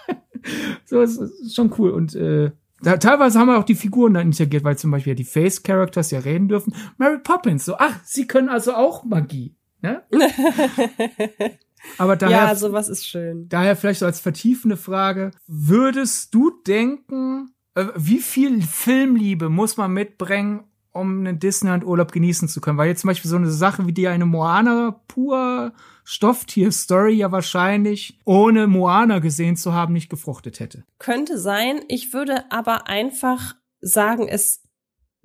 so, 0.84 1.00
ist, 1.00 1.20
ist 1.20 1.54
schon 1.54 1.74
cool. 1.78 1.90
Und 1.90 2.14
äh, 2.14 2.52
da, 2.82 2.96
teilweise 2.96 3.38
haben 3.38 3.48
wir 3.48 3.58
auch 3.58 3.64
die 3.64 3.74
Figuren 3.74 4.14
dann 4.14 4.28
interagiert, 4.28 4.64
weil 4.64 4.78
zum 4.78 4.90
Beispiel 4.90 5.14
die 5.14 5.24
Face-Characters 5.24 6.12
ja 6.12 6.20
reden 6.20 6.48
dürfen. 6.48 6.74
Mary 6.96 7.18
Poppins, 7.18 7.64
so, 7.64 7.76
ach, 7.76 8.00
sie 8.04 8.26
können 8.26 8.48
also 8.48 8.74
auch 8.74 9.04
Magie. 9.04 9.54
Ne? 9.82 10.02
Aber 11.98 12.16
daher, 12.16 12.36
ja, 12.36 12.54
sowas 12.54 12.88
ist 12.88 13.06
schön. 13.06 13.48
Daher 13.48 13.76
vielleicht 13.76 14.00
so 14.00 14.06
als 14.06 14.20
vertiefende 14.20 14.76
Frage, 14.76 15.30
würdest 15.46 16.34
du 16.34 16.50
denken, 16.66 17.54
wie 17.74 18.18
viel 18.18 18.62
Filmliebe 18.62 19.48
muss 19.48 19.76
man 19.76 19.92
mitbringen, 19.92 20.64
um 20.92 21.20
einen 21.20 21.38
Disneyland-Urlaub 21.38 22.12
genießen 22.12 22.48
zu 22.48 22.60
können? 22.60 22.78
Weil 22.78 22.88
jetzt 22.88 23.02
zum 23.02 23.08
Beispiel 23.08 23.30
so 23.30 23.36
eine 23.36 23.50
Sache 23.50 23.86
wie 23.86 23.92
die 23.92 24.08
eine 24.08 24.26
Moana 24.26 25.00
pur 25.08 25.72
Stofftier-Story 26.04 27.12
ja 27.12 27.30
wahrscheinlich, 27.30 28.18
ohne 28.24 28.66
Moana 28.66 29.20
gesehen 29.20 29.56
zu 29.56 29.72
haben, 29.72 29.92
nicht 29.92 30.10
gefruchtet 30.10 30.58
hätte. 30.58 30.84
Könnte 30.98 31.38
sein. 31.38 31.80
Ich 31.88 32.12
würde 32.12 32.50
aber 32.50 32.88
einfach 32.88 33.54
sagen, 33.80 34.28
es 34.28 34.62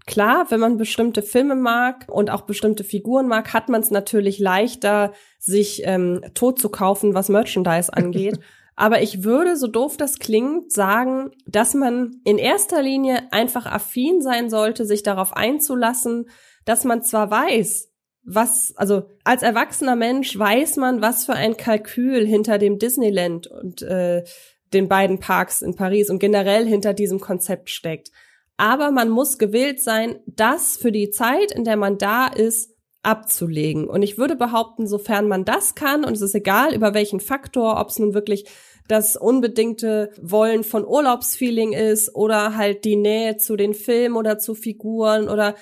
Klar, 0.08 0.52
wenn 0.52 0.60
man 0.60 0.78
bestimmte 0.78 1.24
Filme 1.24 1.56
mag 1.56 2.06
und 2.08 2.30
auch 2.30 2.42
bestimmte 2.42 2.84
Figuren 2.84 3.28
mag, 3.28 3.54
hat 3.54 3.70
man 3.70 3.82
es 3.82 3.90
natürlich 3.90 4.38
leichter, 4.38 5.14
sich 5.40 5.82
ähm, 5.84 6.22
tot 6.36 6.60
zu 6.60 6.70
kaufen, 6.70 7.16
was 7.16 7.30
Merchandise 7.30 7.92
angeht. 7.92 8.40
Aber 8.76 9.02
ich 9.02 9.24
würde, 9.24 9.56
so 9.56 9.68
doof 9.68 9.96
das 9.98 10.20
klingt, 10.20 10.72
sagen, 10.72 11.32
dass 11.48 11.74
man 11.74 12.20
in 12.26 12.38
erster 12.38 12.82
Linie 12.82 13.32
einfach 13.32 13.66
affin 13.66 14.22
sein 14.22 14.50
sollte, 14.50 14.86
sich 14.86 15.02
darauf 15.02 15.36
einzulassen, 15.36 16.30
dass 16.66 16.84
man 16.84 17.02
zwar 17.02 17.32
weiß, 17.32 17.90
was, 18.24 18.74
also 18.76 19.04
als 19.24 19.44
erwachsener 19.44 19.96
Mensch 19.96 20.38
weiß 20.38 20.78
man, 20.78 21.02
was 21.02 21.26
für 21.26 21.34
ein 21.34 21.58
Kalkül 21.58 22.26
hinter 22.26 22.58
dem 22.58 22.80
Disneyland 22.80 23.48
und 23.48 23.82
äh, 23.84 24.24
den 24.74 24.90
beiden 24.90 25.20
Parks 25.20 25.62
in 25.62 25.76
Paris 25.76 26.10
und 26.10 26.20
generell 26.20 26.66
hinter 26.66 26.94
diesem 26.94 27.20
Konzept 27.20 27.70
steckt. 27.70 28.10
Aber 28.58 28.92
man 28.92 29.10
muss 29.10 29.38
gewillt 29.38 29.82
sein, 29.82 30.20
das 30.26 30.76
für 30.76 30.92
die 30.92 31.12
Zeit, 31.12 31.52
in 31.52 31.64
der 31.64 31.78
man 31.78 31.98
da 31.98 32.28
ist, 32.28 32.75
abzulegen. 33.06 33.88
Und 33.88 34.02
ich 34.02 34.18
würde 34.18 34.36
behaupten, 34.36 34.88
sofern 34.88 35.28
man 35.28 35.46
das 35.46 35.76
kann, 35.76 36.04
und 36.04 36.14
es 36.14 36.22
ist 36.22 36.36
egal, 36.36 36.74
über 36.74 36.94
welchen 36.94 37.20
Faktor, 37.20 37.80
ob 37.80 37.90
es 37.90 38.00
nun 38.00 38.14
wirklich 38.14 38.46
das 38.88 39.16
unbedingte 39.16 40.12
Wollen 40.22 40.64
von 40.64 40.86
Urlaubsfeeling 40.86 41.74
ist 41.74 42.14
oder 42.16 42.56
halt 42.56 42.86
die 42.86 42.96
Nähe 42.96 43.38
zu 43.38 43.56
den 43.56 43.74
Filmen 43.74 44.16
oder 44.16 44.38
zu 44.38 44.54
Figuren 44.54 45.28
oder 45.28 45.56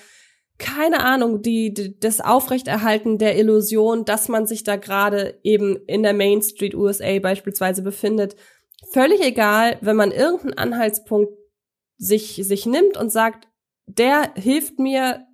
keine 0.58 1.00
Ahnung, 1.00 1.42
die, 1.42 1.74
die 1.74 1.98
das 1.98 2.20
Aufrechterhalten 2.20 3.18
der 3.18 3.36
Illusion, 3.38 4.04
dass 4.04 4.28
man 4.28 4.46
sich 4.46 4.62
da 4.62 4.76
gerade 4.76 5.38
eben 5.42 5.76
in 5.86 6.02
der 6.02 6.14
Main 6.14 6.42
Street 6.42 6.74
USA 6.74 7.18
beispielsweise 7.18 7.82
befindet. 7.82 8.36
Völlig 8.92 9.20
egal, 9.20 9.78
wenn 9.80 9.96
man 9.96 10.12
irgendeinen 10.12 10.58
Anhaltspunkt 10.58 11.32
sich, 11.96 12.40
sich 12.44 12.66
nimmt 12.66 12.96
und 12.96 13.10
sagt, 13.10 13.48
der 13.86 14.32
hilft 14.36 14.78
mir, 14.78 15.26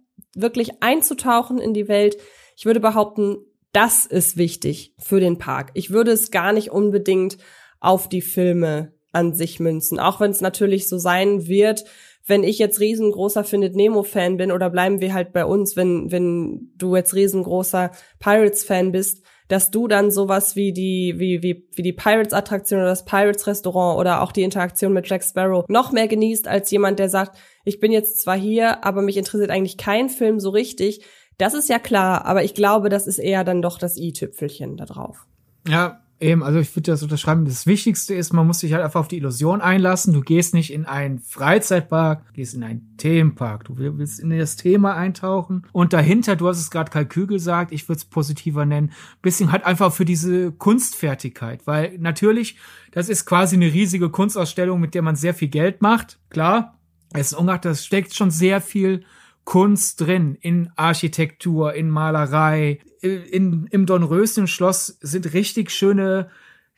wirklich 0.42 0.82
einzutauchen 0.82 1.58
in 1.58 1.74
die 1.74 1.88
Welt. 1.88 2.16
Ich 2.56 2.66
würde 2.66 2.80
behaupten, 2.80 3.38
das 3.72 4.06
ist 4.06 4.36
wichtig 4.36 4.94
für 4.98 5.20
den 5.20 5.38
Park. 5.38 5.70
Ich 5.74 5.90
würde 5.90 6.10
es 6.10 6.30
gar 6.30 6.52
nicht 6.52 6.70
unbedingt 6.70 7.38
auf 7.78 8.08
die 8.08 8.22
Filme 8.22 8.92
an 9.12 9.34
sich 9.34 9.60
münzen. 9.60 9.98
Auch 9.98 10.20
wenn 10.20 10.30
es 10.30 10.40
natürlich 10.40 10.88
so 10.88 10.98
sein 10.98 11.46
wird, 11.46 11.84
wenn 12.26 12.44
ich 12.44 12.58
jetzt 12.58 12.80
riesengroßer 12.80 13.44
Findet 13.44 13.74
Nemo-Fan 13.74 14.36
bin 14.36 14.52
oder 14.52 14.70
bleiben 14.70 15.00
wir 15.00 15.14
halt 15.14 15.32
bei 15.32 15.44
uns, 15.44 15.76
wenn, 15.76 16.12
wenn 16.12 16.70
du 16.76 16.94
jetzt 16.94 17.14
riesengroßer 17.14 17.90
Pirates-Fan 18.18 18.92
bist, 18.92 19.22
dass 19.50 19.72
du 19.72 19.88
dann 19.88 20.12
sowas 20.12 20.54
wie 20.54 20.72
die, 20.72 21.14
wie, 21.18 21.42
wie, 21.42 21.66
wie 21.74 21.82
die 21.82 21.92
Pirates-Attraktion 21.92 22.78
oder 22.78 22.88
das 22.90 23.04
Pirates-Restaurant 23.04 23.98
oder 23.98 24.22
auch 24.22 24.30
die 24.30 24.44
Interaktion 24.44 24.92
mit 24.92 25.08
Jack 25.08 25.24
Sparrow 25.24 25.64
noch 25.68 25.90
mehr 25.90 26.06
genießt 26.06 26.46
als 26.46 26.70
jemand, 26.70 27.00
der 27.00 27.08
sagt, 27.08 27.36
ich 27.64 27.80
bin 27.80 27.90
jetzt 27.90 28.20
zwar 28.20 28.38
hier, 28.38 28.84
aber 28.84 29.02
mich 29.02 29.16
interessiert 29.16 29.50
eigentlich 29.50 29.76
kein 29.76 30.08
Film 30.08 30.38
so 30.38 30.50
richtig. 30.50 31.04
Das 31.36 31.54
ist 31.54 31.68
ja 31.68 31.80
klar, 31.80 32.26
aber 32.26 32.44
ich 32.44 32.54
glaube, 32.54 32.90
das 32.90 33.08
ist 33.08 33.18
eher 33.18 33.42
dann 33.42 33.60
doch 33.60 33.78
das 33.78 33.96
i-Tüpfelchen 33.96 34.76
da 34.76 34.84
drauf. 34.84 35.26
Ja, 35.66 36.00
Eben, 36.20 36.42
also 36.42 36.58
ich 36.58 36.76
würde 36.76 36.90
das 36.90 37.02
unterschreiben. 37.02 37.46
Das 37.46 37.66
Wichtigste 37.66 38.14
ist, 38.14 38.34
man 38.34 38.46
muss 38.46 38.58
sich 38.58 38.74
halt 38.74 38.84
einfach 38.84 39.00
auf 39.00 39.08
die 39.08 39.16
Illusion 39.16 39.62
einlassen. 39.62 40.12
Du 40.12 40.20
gehst 40.20 40.52
nicht 40.52 40.70
in 40.70 40.84
einen 40.84 41.18
Freizeitpark, 41.18 42.34
gehst 42.34 42.52
in 42.52 42.62
einen 42.62 42.94
Themenpark. 42.98 43.64
Du 43.64 43.78
willst 43.78 44.20
in 44.20 44.28
das 44.28 44.56
Thema 44.56 44.94
eintauchen. 44.94 45.66
Und 45.72 45.94
dahinter, 45.94 46.36
du 46.36 46.46
hast 46.46 46.58
es 46.58 46.70
gerade 46.70 46.90
Kalkül 46.90 47.26
gesagt, 47.26 47.72
ich 47.72 47.88
würde 47.88 48.00
es 48.00 48.04
positiver 48.04 48.66
nennen, 48.66 48.92
bisschen 49.22 49.50
halt 49.50 49.64
einfach 49.64 49.94
für 49.94 50.04
diese 50.04 50.52
Kunstfertigkeit. 50.52 51.66
Weil 51.66 51.96
natürlich, 51.98 52.56
das 52.92 53.08
ist 53.08 53.24
quasi 53.24 53.56
eine 53.56 53.72
riesige 53.72 54.10
Kunstausstellung, 54.10 54.78
mit 54.78 54.94
der 54.94 55.00
man 55.00 55.16
sehr 55.16 55.32
viel 55.32 55.48
Geld 55.48 55.80
macht. 55.80 56.18
Klar, 56.28 56.78
es 57.14 57.32
ist 57.32 57.38
ungeachtet, 57.38 57.72
das 57.72 57.86
steckt 57.86 58.14
schon 58.14 58.30
sehr 58.30 58.60
viel 58.60 59.04
Kunst 59.50 60.00
drin, 60.00 60.36
in 60.40 60.70
Architektur, 60.76 61.74
in 61.74 61.90
Malerei. 61.90 62.78
In, 63.00 63.66
Im 63.66 63.84
Dornröschen-Schloss 63.84 64.98
sind 65.00 65.32
richtig 65.32 65.72
schöne 65.72 66.30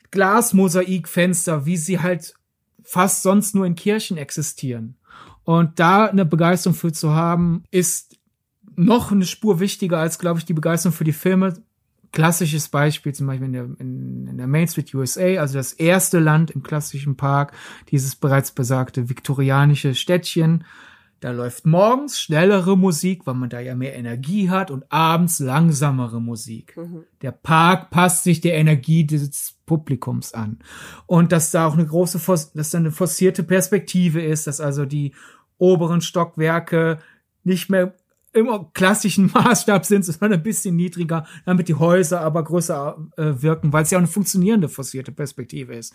Glasmosaikfenster, 0.09 1.67
wie 1.67 1.77
sie 1.77 1.99
halt 1.99 2.33
fast 2.83 3.21
sonst 3.21 3.53
nur 3.53 3.67
in 3.67 3.75
Kirchen 3.75 4.17
existieren. 4.17 4.95
Und 5.43 5.79
da 5.79 6.07
eine 6.07 6.25
Begeisterung 6.25 6.73
für 6.73 6.91
zu 6.91 7.11
haben, 7.11 7.63
ist 7.69 8.17
noch 8.75 9.11
eine 9.11 9.27
Spur 9.27 9.59
wichtiger 9.59 9.99
als, 9.99 10.17
glaube 10.17 10.39
ich, 10.39 10.45
die 10.45 10.53
Begeisterung 10.53 10.95
für 10.95 11.03
die 11.03 11.13
Filme. 11.13 11.53
Klassisches 12.11 12.69
Beispiel 12.69 13.13
zum 13.13 13.27
Beispiel 13.27 13.45
in 13.45 13.53
der, 13.53 13.65
in, 13.77 14.27
in 14.29 14.37
der 14.39 14.47
Main 14.47 14.67
Street 14.67 14.95
USA, 14.95 15.39
also 15.39 15.59
das 15.59 15.73
erste 15.73 16.17
Land 16.17 16.49
im 16.49 16.63
klassischen 16.63 17.17
Park, 17.17 17.53
dieses 17.91 18.15
bereits 18.15 18.49
besagte 18.51 19.09
viktorianische 19.09 19.93
Städtchen, 19.93 20.63
da 21.23 21.31
läuft 21.31 21.65
morgens 21.65 22.19
schnellere 22.19 22.77
Musik, 22.77 23.25
weil 23.25 23.35
man 23.35 23.49
da 23.49 23.61
ja 23.61 23.75
mehr 23.75 23.95
Energie 23.95 24.49
hat 24.49 24.69
und 24.71 24.83
abends 24.91 25.39
langsamere 25.39 26.19
Musik. 26.19 26.75
Mhm. 26.75 27.05
Der 27.21 27.31
Park 27.31 27.91
passt 27.91 28.25
sich 28.25 28.41
der 28.41 28.55
Energie 28.55 29.07
des 29.07 29.57
Publikums 29.65 30.33
an. 30.33 30.59
Und 31.05 31.31
dass 31.31 31.51
da 31.51 31.65
auch 31.65 31.75
eine 31.75 31.85
große, 31.85 32.19
dass 32.53 32.71
da 32.71 32.77
eine 32.77 32.91
forcierte 32.91 33.43
Perspektive 33.43 34.21
ist, 34.21 34.47
dass 34.47 34.59
also 34.59 34.83
die 34.83 35.13
oberen 35.57 36.01
Stockwerke 36.01 36.99
nicht 37.45 37.69
mehr 37.69 37.95
im 38.33 38.49
klassischen 38.73 39.31
Maßstab 39.33 39.85
sind, 39.85 40.03
sondern 40.05 40.33
ein 40.33 40.43
bisschen 40.43 40.75
niedriger, 40.75 41.25
damit 41.45 41.67
die 41.67 41.75
Häuser 41.75 42.21
aber 42.21 42.43
größer 42.43 42.97
äh, 43.17 43.23
wirken, 43.41 43.71
weil 43.71 43.83
es 43.83 43.91
ja 43.91 43.97
auch 43.97 44.01
eine 44.01 44.07
funktionierende 44.07 44.69
forcierte 44.69 45.11
Perspektive 45.11 45.75
ist. 45.75 45.93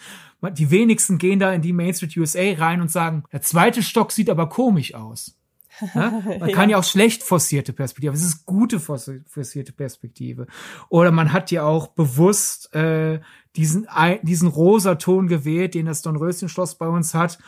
Die 0.53 0.71
wenigsten 0.71 1.19
gehen 1.19 1.41
da 1.41 1.53
in 1.53 1.63
die 1.63 1.73
Main 1.73 1.95
Street 1.95 2.17
USA 2.17 2.55
rein 2.57 2.81
und 2.81 2.91
sagen, 2.91 3.25
der 3.33 3.43
zweite 3.43 3.83
Stock 3.83 4.13
sieht 4.13 4.31
aber 4.31 4.49
komisch 4.49 4.95
aus. 4.95 5.35
Ja? 5.95 6.11
Man 6.41 6.51
kann 6.51 6.71
ja 6.71 6.77
auch 6.77 6.85
schlecht 6.85 7.23
forcierte 7.23 7.73
Perspektive, 7.73 8.11
aber 8.11 8.19
es 8.19 8.25
ist 8.25 8.47
gute 8.47 8.81
forcierte 8.81 9.73
Perspektive. 9.73 10.49
Oder 10.89 11.13
man 11.13 11.33
hat 11.33 11.53
ja 11.53 11.63
auch 11.63 11.87
bewusst 11.87 12.75
äh, 12.75 13.21
diesen, 13.55 13.87
diesen 14.23 14.49
rosa 14.49 14.97
Ton 14.97 15.29
gewählt, 15.29 15.75
den 15.75 15.87
das 15.87 16.03
Dornröschen-Schloss 16.03 16.79
bei 16.79 16.89
uns 16.89 17.15
hat, 17.15 17.39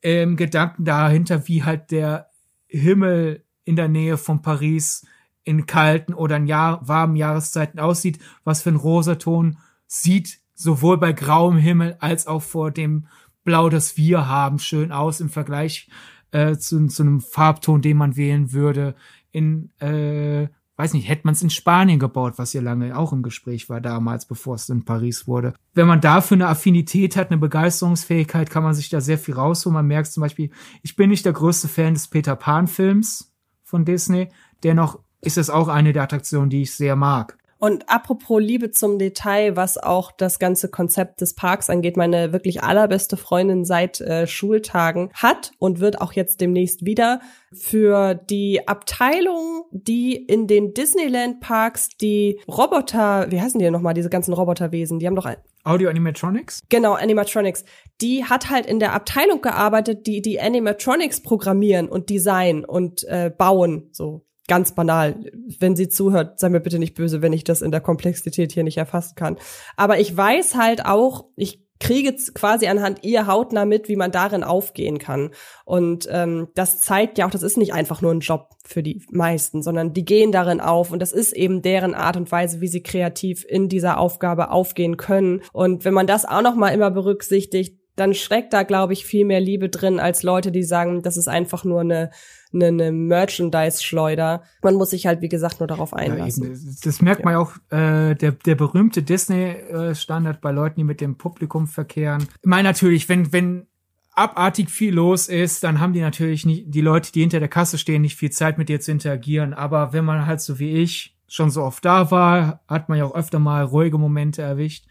im 0.00 0.36
Gedanken 0.36 0.86
dahinter, 0.86 1.46
wie 1.46 1.62
halt 1.62 1.90
der 1.90 2.30
Himmel 2.68 3.44
in 3.64 3.76
der 3.76 3.88
Nähe 3.88 4.16
von 4.16 4.42
Paris 4.42 5.06
in 5.44 5.66
kalten 5.66 6.14
oder 6.14 6.36
in 6.36 6.46
Jahr, 6.46 6.86
warmen 6.86 7.16
Jahreszeiten 7.16 7.80
aussieht, 7.80 8.18
was 8.44 8.62
für 8.62 8.70
ein 8.70 8.76
Rosaton 8.76 9.58
sieht 9.86 10.40
sowohl 10.54 10.98
bei 10.98 11.12
grauem 11.12 11.56
Himmel 11.56 11.96
als 11.98 12.26
auch 12.26 12.42
vor 12.42 12.70
dem 12.70 13.06
Blau, 13.44 13.68
das 13.68 13.96
wir 13.96 14.28
haben, 14.28 14.58
schön 14.58 14.92
aus 14.92 15.20
im 15.20 15.28
Vergleich 15.28 15.88
äh, 16.30 16.56
zu, 16.56 16.86
zu 16.86 17.02
einem 17.02 17.20
Farbton, 17.20 17.82
den 17.82 17.96
man 17.96 18.16
wählen 18.16 18.52
würde. 18.52 18.94
In, 19.32 19.70
äh, 19.80 20.48
weiß 20.76 20.94
nicht, 20.94 21.08
hätte 21.08 21.22
man 21.24 21.34
es 21.34 21.42
in 21.42 21.50
Spanien 21.50 21.98
gebaut, 21.98 22.34
was 22.36 22.52
ja 22.52 22.60
lange 22.60 22.96
auch 22.96 23.12
im 23.12 23.22
Gespräch 23.22 23.68
war 23.68 23.80
damals, 23.80 24.26
bevor 24.26 24.54
es 24.54 24.68
in 24.68 24.84
Paris 24.84 25.26
wurde. 25.26 25.54
Wenn 25.74 25.88
man 25.88 26.00
dafür 26.00 26.36
eine 26.36 26.48
Affinität 26.48 27.16
hat, 27.16 27.30
eine 27.30 27.40
Begeisterungsfähigkeit, 27.40 28.48
kann 28.48 28.62
man 28.62 28.74
sich 28.74 28.88
da 28.88 29.00
sehr 29.00 29.18
viel 29.18 29.34
rausholen. 29.34 29.74
Man 29.74 29.86
merkt 29.86 30.12
zum 30.12 30.20
Beispiel, 30.20 30.50
ich 30.82 30.94
bin 30.94 31.10
nicht 31.10 31.24
der 31.24 31.32
größte 31.32 31.66
Fan 31.66 31.94
des 31.94 32.06
Peter 32.06 32.36
Pan-Films 32.36 33.31
von 33.72 33.84
Disney. 33.86 34.28
Dennoch 34.62 35.00
ist 35.22 35.38
es 35.38 35.50
auch 35.50 35.68
eine 35.68 35.92
der 35.92 36.02
Attraktionen, 36.02 36.50
die 36.50 36.62
ich 36.62 36.74
sehr 36.74 36.94
mag. 36.94 37.38
Und 37.62 37.88
apropos 37.88 38.42
Liebe 38.42 38.72
zum 38.72 38.98
Detail, 38.98 39.54
was 39.54 39.78
auch 39.78 40.10
das 40.10 40.40
ganze 40.40 40.68
Konzept 40.68 41.20
des 41.20 41.36
Parks 41.36 41.70
angeht, 41.70 41.96
meine 41.96 42.32
wirklich 42.32 42.60
allerbeste 42.64 43.16
Freundin 43.16 43.64
seit 43.64 44.00
äh, 44.00 44.26
Schultagen 44.26 45.10
hat 45.14 45.52
und 45.60 45.78
wird 45.78 46.00
auch 46.00 46.12
jetzt 46.12 46.40
demnächst 46.40 46.84
wieder 46.84 47.20
für 47.52 48.14
die 48.14 48.66
Abteilung, 48.66 49.66
die 49.70 50.16
in 50.16 50.48
den 50.48 50.74
Disneyland 50.74 51.38
Parks 51.38 51.90
die 51.90 52.40
Roboter, 52.48 53.30
wie 53.30 53.40
heißen 53.40 53.60
die 53.60 53.70
nochmal, 53.70 53.94
diese 53.94 54.10
ganzen 54.10 54.34
Roboterwesen, 54.34 54.98
die 54.98 55.06
haben 55.06 55.14
doch 55.14 55.26
ein 55.26 55.36
Audio 55.62 55.88
Animatronics? 55.88 56.64
Genau, 56.68 56.94
Animatronics. 56.94 57.64
Die 58.00 58.24
hat 58.24 58.50
halt 58.50 58.66
in 58.66 58.80
der 58.80 58.92
Abteilung 58.92 59.40
gearbeitet, 59.40 60.08
die 60.08 60.20
die 60.20 60.40
Animatronics 60.40 61.22
programmieren 61.22 61.88
und 61.88 62.10
designen 62.10 62.64
und 62.64 63.04
äh, 63.04 63.30
bauen, 63.30 63.88
so 63.92 64.26
ganz 64.52 64.74
banal. 64.74 65.14
Wenn 65.60 65.76
sie 65.76 65.88
zuhört, 65.88 66.38
sei 66.38 66.50
mir 66.50 66.60
bitte 66.60 66.78
nicht 66.78 66.92
böse, 66.92 67.22
wenn 67.22 67.32
ich 67.32 67.42
das 67.42 67.62
in 67.62 67.70
der 67.70 67.80
Komplexität 67.80 68.52
hier 68.52 68.64
nicht 68.64 68.76
erfassen 68.76 69.14
kann. 69.16 69.38
Aber 69.78 69.98
ich 69.98 70.14
weiß 70.14 70.56
halt 70.56 70.84
auch, 70.84 71.24
ich 71.36 71.62
kriege 71.80 72.14
quasi 72.34 72.66
anhand 72.66 73.02
ihr 73.02 73.26
hautnah 73.26 73.64
mit, 73.64 73.88
wie 73.88 73.96
man 73.96 74.12
darin 74.12 74.44
aufgehen 74.44 74.98
kann. 74.98 75.30
Und 75.64 76.06
ähm, 76.10 76.48
das 76.54 76.82
zeigt 76.82 77.16
ja 77.16 77.26
auch, 77.26 77.30
das 77.30 77.42
ist 77.42 77.56
nicht 77.56 77.72
einfach 77.72 78.02
nur 78.02 78.12
ein 78.12 78.20
Job 78.20 78.50
für 78.62 78.82
die 78.82 79.02
meisten, 79.10 79.62
sondern 79.62 79.94
die 79.94 80.04
gehen 80.04 80.32
darin 80.32 80.60
auf 80.60 80.90
und 80.90 81.00
das 81.00 81.12
ist 81.12 81.32
eben 81.32 81.62
deren 81.62 81.94
Art 81.94 82.18
und 82.18 82.30
Weise, 82.30 82.60
wie 82.60 82.68
sie 82.68 82.82
kreativ 82.82 83.46
in 83.48 83.70
dieser 83.70 83.96
Aufgabe 83.96 84.50
aufgehen 84.50 84.98
können. 84.98 85.40
Und 85.54 85.86
wenn 85.86 85.94
man 85.94 86.06
das 86.06 86.26
auch 86.26 86.42
noch 86.42 86.56
mal 86.56 86.74
immer 86.74 86.90
berücksichtigt, 86.90 87.78
dann 87.96 88.12
schreckt 88.12 88.52
da, 88.52 88.64
glaube 88.64 88.92
ich, 88.92 89.06
viel 89.06 89.24
mehr 89.24 89.40
Liebe 89.40 89.70
drin 89.70 89.98
als 89.98 90.22
Leute, 90.22 90.52
die 90.52 90.62
sagen, 90.62 91.00
das 91.00 91.16
ist 91.16 91.28
einfach 91.28 91.64
nur 91.64 91.80
eine 91.80 92.10
eine, 92.54 92.66
eine 92.66 92.92
Merchandise-Schleuder. 92.92 94.42
Man 94.62 94.74
muss 94.74 94.90
sich 94.90 95.06
halt, 95.06 95.20
wie 95.20 95.28
gesagt, 95.28 95.60
nur 95.60 95.66
darauf 95.66 95.94
einlassen. 95.94 96.52
Ja, 96.52 96.72
das 96.84 97.02
merkt 97.02 97.24
man 97.24 97.34
ja 97.34 97.38
auch, 97.40 97.54
äh, 97.70 98.14
der, 98.14 98.32
der 98.32 98.54
berühmte 98.54 99.02
Disney-Standard 99.02 100.40
bei 100.40 100.52
Leuten, 100.52 100.80
die 100.80 100.84
mit 100.84 101.00
dem 101.00 101.16
Publikum 101.16 101.66
verkehren. 101.66 102.26
Ich 102.40 102.46
meine 102.46 102.68
natürlich, 102.68 103.08
wenn, 103.08 103.32
wenn 103.32 103.66
abartig 104.14 104.70
viel 104.70 104.94
los 104.94 105.28
ist, 105.28 105.64
dann 105.64 105.80
haben 105.80 105.92
die 105.92 106.00
natürlich 106.00 106.44
nicht, 106.44 106.66
die 106.68 106.80
Leute, 106.80 107.12
die 107.12 107.20
hinter 107.20 107.40
der 107.40 107.48
Kasse 107.48 107.78
stehen, 107.78 108.02
nicht 108.02 108.16
viel 108.16 108.30
Zeit 108.30 108.58
mit 108.58 108.68
dir 108.68 108.80
zu 108.80 108.92
interagieren. 108.92 109.54
Aber 109.54 109.92
wenn 109.92 110.04
man 110.04 110.26
halt 110.26 110.40
so 110.40 110.58
wie 110.58 110.72
ich 110.72 111.16
schon 111.28 111.50
so 111.50 111.62
oft 111.62 111.84
da 111.84 112.10
war, 112.10 112.62
hat 112.68 112.88
man 112.88 112.98
ja 112.98 113.06
auch 113.06 113.14
öfter 113.14 113.38
mal 113.38 113.64
ruhige 113.64 113.98
Momente 113.98 114.42
erwischt. 114.42 114.84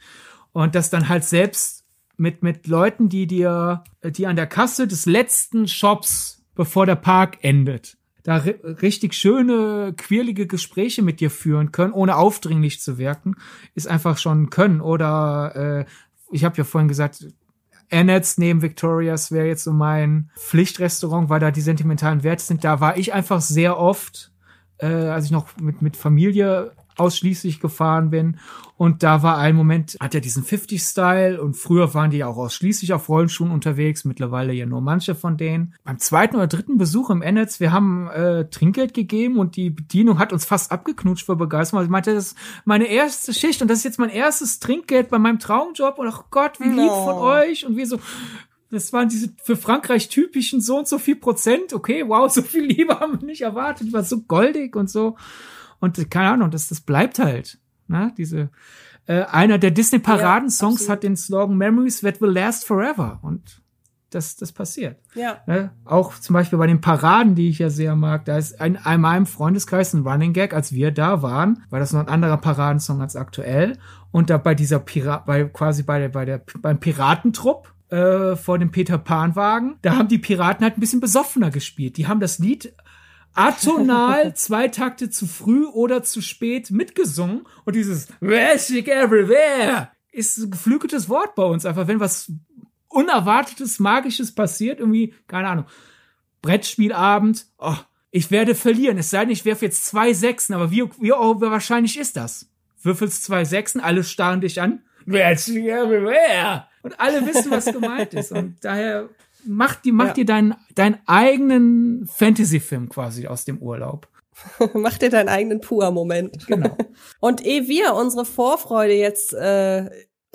Und 0.54 0.76
das 0.76 0.90
dann 0.90 1.08
halt 1.08 1.24
selbst 1.24 1.86
mit, 2.18 2.44
mit 2.44 2.68
Leuten, 2.68 3.10
die 3.10 3.28
dir, 3.28 3.84
die 4.04 4.28
an 4.28 4.36
der 4.36 4.48
Kasse 4.48 4.88
des 4.88 5.06
letzten 5.06 5.68
Shops 5.68 6.41
bevor 6.56 6.86
der 6.86 6.96
Park 6.96 7.40
endet. 7.42 7.98
Da 8.24 8.36
richtig 8.38 9.16
schöne, 9.16 9.94
quirlige 9.98 10.46
Gespräche 10.46 11.02
mit 11.02 11.20
dir 11.20 11.32
führen 11.32 11.72
können, 11.72 11.94
ohne 11.94 12.18
aufdringlich 12.18 12.80
zu 12.80 12.98
wirken, 13.00 13.36
ist 13.74 13.88
einfach 13.88 14.18
schon 14.18 14.52
können. 14.52 14.80
Oder 14.80 15.56
äh, 15.56 15.92
ich 16.32 16.44
habe 16.44 16.58
ja 16.58 16.64
vorhin 16.64 16.88
gesagt, 16.88 17.26
Annette's 17.92 18.38
neben 18.38 18.62
Victorias 18.62 19.32
wäre 19.32 19.48
jetzt 19.48 19.64
so 19.64 19.74
mein 19.74 20.30
Pflichtrestaurant, 20.38 21.30
weil 21.30 21.40
da 21.40 21.52
die 21.52 21.62
sentimentalen 21.62 22.24
Werte 22.24 22.44
sind. 22.44 22.64
Da 22.64 22.80
war 22.80 22.98
ich 22.98 23.12
einfach 23.12 23.42
sehr 23.42 23.78
oft, 23.78 24.32
äh, 24.78 24.86
als 24.86 25.26
ich 25.26 25.32
noch 25.32 25.58
mit, 25.58 25.82
mit 25.82 25.98
Familie 25.98 26.74
ausschließlich 26.98 27.60
gefahren 27.60 28.10
bin. 28.10 28.38
Und 28.78 29.04
da 29.04 29.22
war 29.22 29.38
ein 29.38 29.56
Moment, 29.56 29.96
hat 30.00 30.16
er 30.16 30.22
diesen 30.22 30.44
50-Style 30.44 31.40
und 31.40 31.56
früher 31.56 31.94
waren 31.94 32.10
die 32.10 32.18
ja 32.18 32.28
auch 32.28 32.38
ausschließlich 32.38 32.94
auf 32.94 33.10
Rollenschuhen 33.10 33.52
unterwegs, 33.52 34.06
mittlerweile 34.06 34.54
ja 34.54 34.66
nur 34.66 34.82
manche 34.82 35.14
von 35.14 35.38
denen. 35.38 35.76
Beim 35.84 36.00
zweiten 36.00 36.36
oder 36.36 36.48
dritten 36.48 36.80
Besuch 36.80 37.12
im 37.12 37.22
Ennets, 37.22 37.60
wir 37.60 37.72
haben 37.72 38.08
äh, 38.10 38.50
Trinkgeld 38.50 38.96
gegeben 38.96 39.38
und 39.38 39.56
die 39.56 39.70
Bedienung 39.70 40.18
hat 40.18 40.34
uns 40.34 40.46
fast 40.46 40.72
abgeknutscht 40.72 41.28
vor 41.28 41.38
Begeisterung. 41.38 41.80
Also 41.80 41.88
ich 41.88 41.92
meinte, 41.92 42.16
das 42.16 42.28
ist 42.28 42.38
meine 42.66 42.88
erste 42.88 43.34
Schicht 43.36 43.62
und 43.62 43.68
das 43.68 43.80
ist 43.80 43.84
jetzt 43.84 44.00
mein 44.00 44.10
erstes 44.10 44.60
Trinkgeld 44.60 45.10
bei 45.10 45.20
meinem 45.20 45.38
Traumjob 45.38 46.00
und 46.00 46.08
ach 46.08 46.24
Gott, 46.32 46.60
wie 46.60 46.70
lieb 46.70 46.78
no. 46.78 47.06
von 47.06 47.16
euch 47.16 47.68
und 47.68 47.78
wir 47.78 47.86
so, 47.86 48.00
das 48.72 48.94
waren 48.94 49.10
diese 49.10 49.30
für 49.44 49.58
Frankreich 49.58 50.10
typischen 50.10 50.62
so 50.62 50.80
und 50.80 50.88
so 50.88 50.98
viel 50.98 51.18
Prozent. 51.18 51.74
Okay, 51.74 52.04
wow, 52.08 52.32
so 52.34 52.42
viel 52.42 52.64
Liebe 52.64 53.00
haben 53.00 53.20
wir 53.20 53.26
nicht 53.28 53.42
erwartet. 53.42 53.88
Die 53.88 53.94
war 53.94 54.04
so 54.04 54.22
goldig 54.22 54.76
und 54.76 54.90
so. 54.90 55.18
Und 55.82 56.10
keine 56.10 56.32
Ahnung, 56.32 56.52
das, 56.52 56.70
das 56.70 56.80
bleibt 56.80 57.20
halt. 57.20 57.60
Ne? 57.88 58.14
Diese, 58.18 58.50
äh, 59.08 59.24
einer 59.24 59.58
der 59.58 59.72
Disney-Paradensongs 59.72 60.88
ja, 60.88 60.94
hat 60.94 61.04
den 61.04 61.18
Slogan 61.18 61.58
Memories 61.58 62.00
that 62.00 62.22
will 62.22 62.32
last 62.32 62.66
forever. 62.66 63.20
Und 63.22 63.62
das, 64.12 64.36
das 64.36 64.52
passiert. 64.52 64.98
Ja. 65.16 65.38
Ne? 65.48 65.72
Auch 65.86 66.18
zum 66.20 66.34
Beispiel 66.34 66.60
bei 66.60 66.68
den 66.68 66.82
Paraden, 66.82 67.36
die 67.36 67.50
ich 67.50 67.60
ja 67.60 67.70
sehr 67.70 67.96
mag, 67.96 68.26
da 68.26 68.38
ist 68.38 68.62
in, 68.62 68.76
in 68.76 69.02
meinem 69.02 69.26
Freundeskreis 69.26 69.94
ein 69.94 70.08
Running 70.08 70.34
Gag, 70.34 70.54
als 70.54 70.72
wir 70.72 70.92
da 70.92 71.22
waren, 71.22 71.64
war 71.70 71.80
das 71.80 71.94
noch 71.94 72.02
ein 72.02 72.08
anderer 72.08 72.38
Paradensong 72.38 73.02
als 73.02 73.16
aktuell. 73.16 73.78
Und 74.12 74.30
da 74.30 74.38
bei 74.38 74.54
dieser 74.54 74.80
Pirat, 74.80 75.26
bei 75.26 75.46
quasi 75.46 75.84
bei 75.84 76.00
der, 76.00 76.10
bei 76.10 76.26
der, 76.26 76.42
beim 76.62 76.80
Piratentrupp, 76.80 77.74
äh, 77.90 78.38
vor 78.38 78.58
dem 78.58 78.72
Peter 78.72 78.98
Pan 78.98 79.36
Wagen, 79.36 79.76
da 79.82 79.98
haben 79.98 80.08
die 80.08 80.18
Piraten 80.18 80.64
halt 80.64 80.78
ein 80.78 80.80
bisschen 80.80 81.02
besoffener 81.02 81.52
gespielt. 81.52 81.98
Die 81.98 82.08
haben 82.08 82.22
das 82.22 82.40
Lied 82.40 82.74
atonal 83.34 84.34
zwei 84.36 84.68
Takte 84.68 85.10
zu 85.10 85.28
früh 85.28 85.66
oder 85.66 86.04
zu 86.04 86.22
spät 86.22 86.72
mitgesungen 86.72 87.48
und 87.66 87.76
dieses 87.76 88.08
Magic 88.20 88.88
Everywhere 88.88 89.92
ist 90.12 90.38
ein 90.38 90.52
geflügeltes 90.52 91.10
Wort 91.10 91.36
bei 91.36 91.44
uns 91.44 91.66
einfach, 91.66 91.88
wenn 91.88 92.00
was 92.00 92.32
Unerwartetes, 92.90 93.80
Magisches 93.80 94.36
passiert, 94.36 94.80
irgendwie, 94.80 95.14
keine 95.28 95.48
Ahnung, 95.48 95.66
Brettspielabend, 96.42 97.46
oh, 97.58 97.78
ich 98.10 98.32
werde 98.32 98.56
verlieren, 98.56 98.98
es 98.98 99.10
sei 99.10 99.22
denn, 99.22 99.30
ich 99.30 99.46
werfe 99.46 99.66
jetzt 99.66 99.86
zwei 99.86 100.14
Sechsen, 100.14 100.54
aber 100.54 100.72
wie, 100.72 100.84
wie, 101.00 101.14
oh, 101.14 101.40
wie 101.40 101.50
wahrscheinlich 101.50 101.98
ist 101.98 102.18
das? 102.18 102.50
Würfelst 102.82 103.24
zwei 103.24 103.46
Sechsen, 103.46 103.80
alle 103.80 104.04
starren 104.04 104.42
dich 104.42 104.60
an, 104.60 104.82
Magic 105.06 105.66
Everywhere! 105.66 106.68
Und 106.84 107.00
alle 107.00 107.26
wissen, 107.26 107.52
was 107.52 107.66
gemeint 107.66 108.14
ist. 108.14 108.32
Und 108.32 108.58
daher 108.62 109.10
mach, 109.46 109.76
die, 109.76 109.92
mach 109.92 110.08
Ja. 110.08 110.14
dir 110.14 110.26
deinen, 110.26 110.56
deinen 110.76 110.98
eigenen 111.08 112.08
Fantasy-Film 112.08 112.90
quasi 112.90 113.28
aus 113.28 113.46
dem 113.46 113.58
Urlaub. 113.60 114.08
Mach 114.74 114.98
dir 114.98 115.10
deinen 115.12 115.30
eigenen 115.30 115.62
Pua-Moment. 115.62 116.48
Genau. 116.48 116.76
Und 117.20 117.46
ehe 117.46 117.68
wir 117.68 117.94
unsere 117.94 118.26
Vorfreude 118.26 118.94
jetzt 118.94 119.34
äh, 119.34 119.88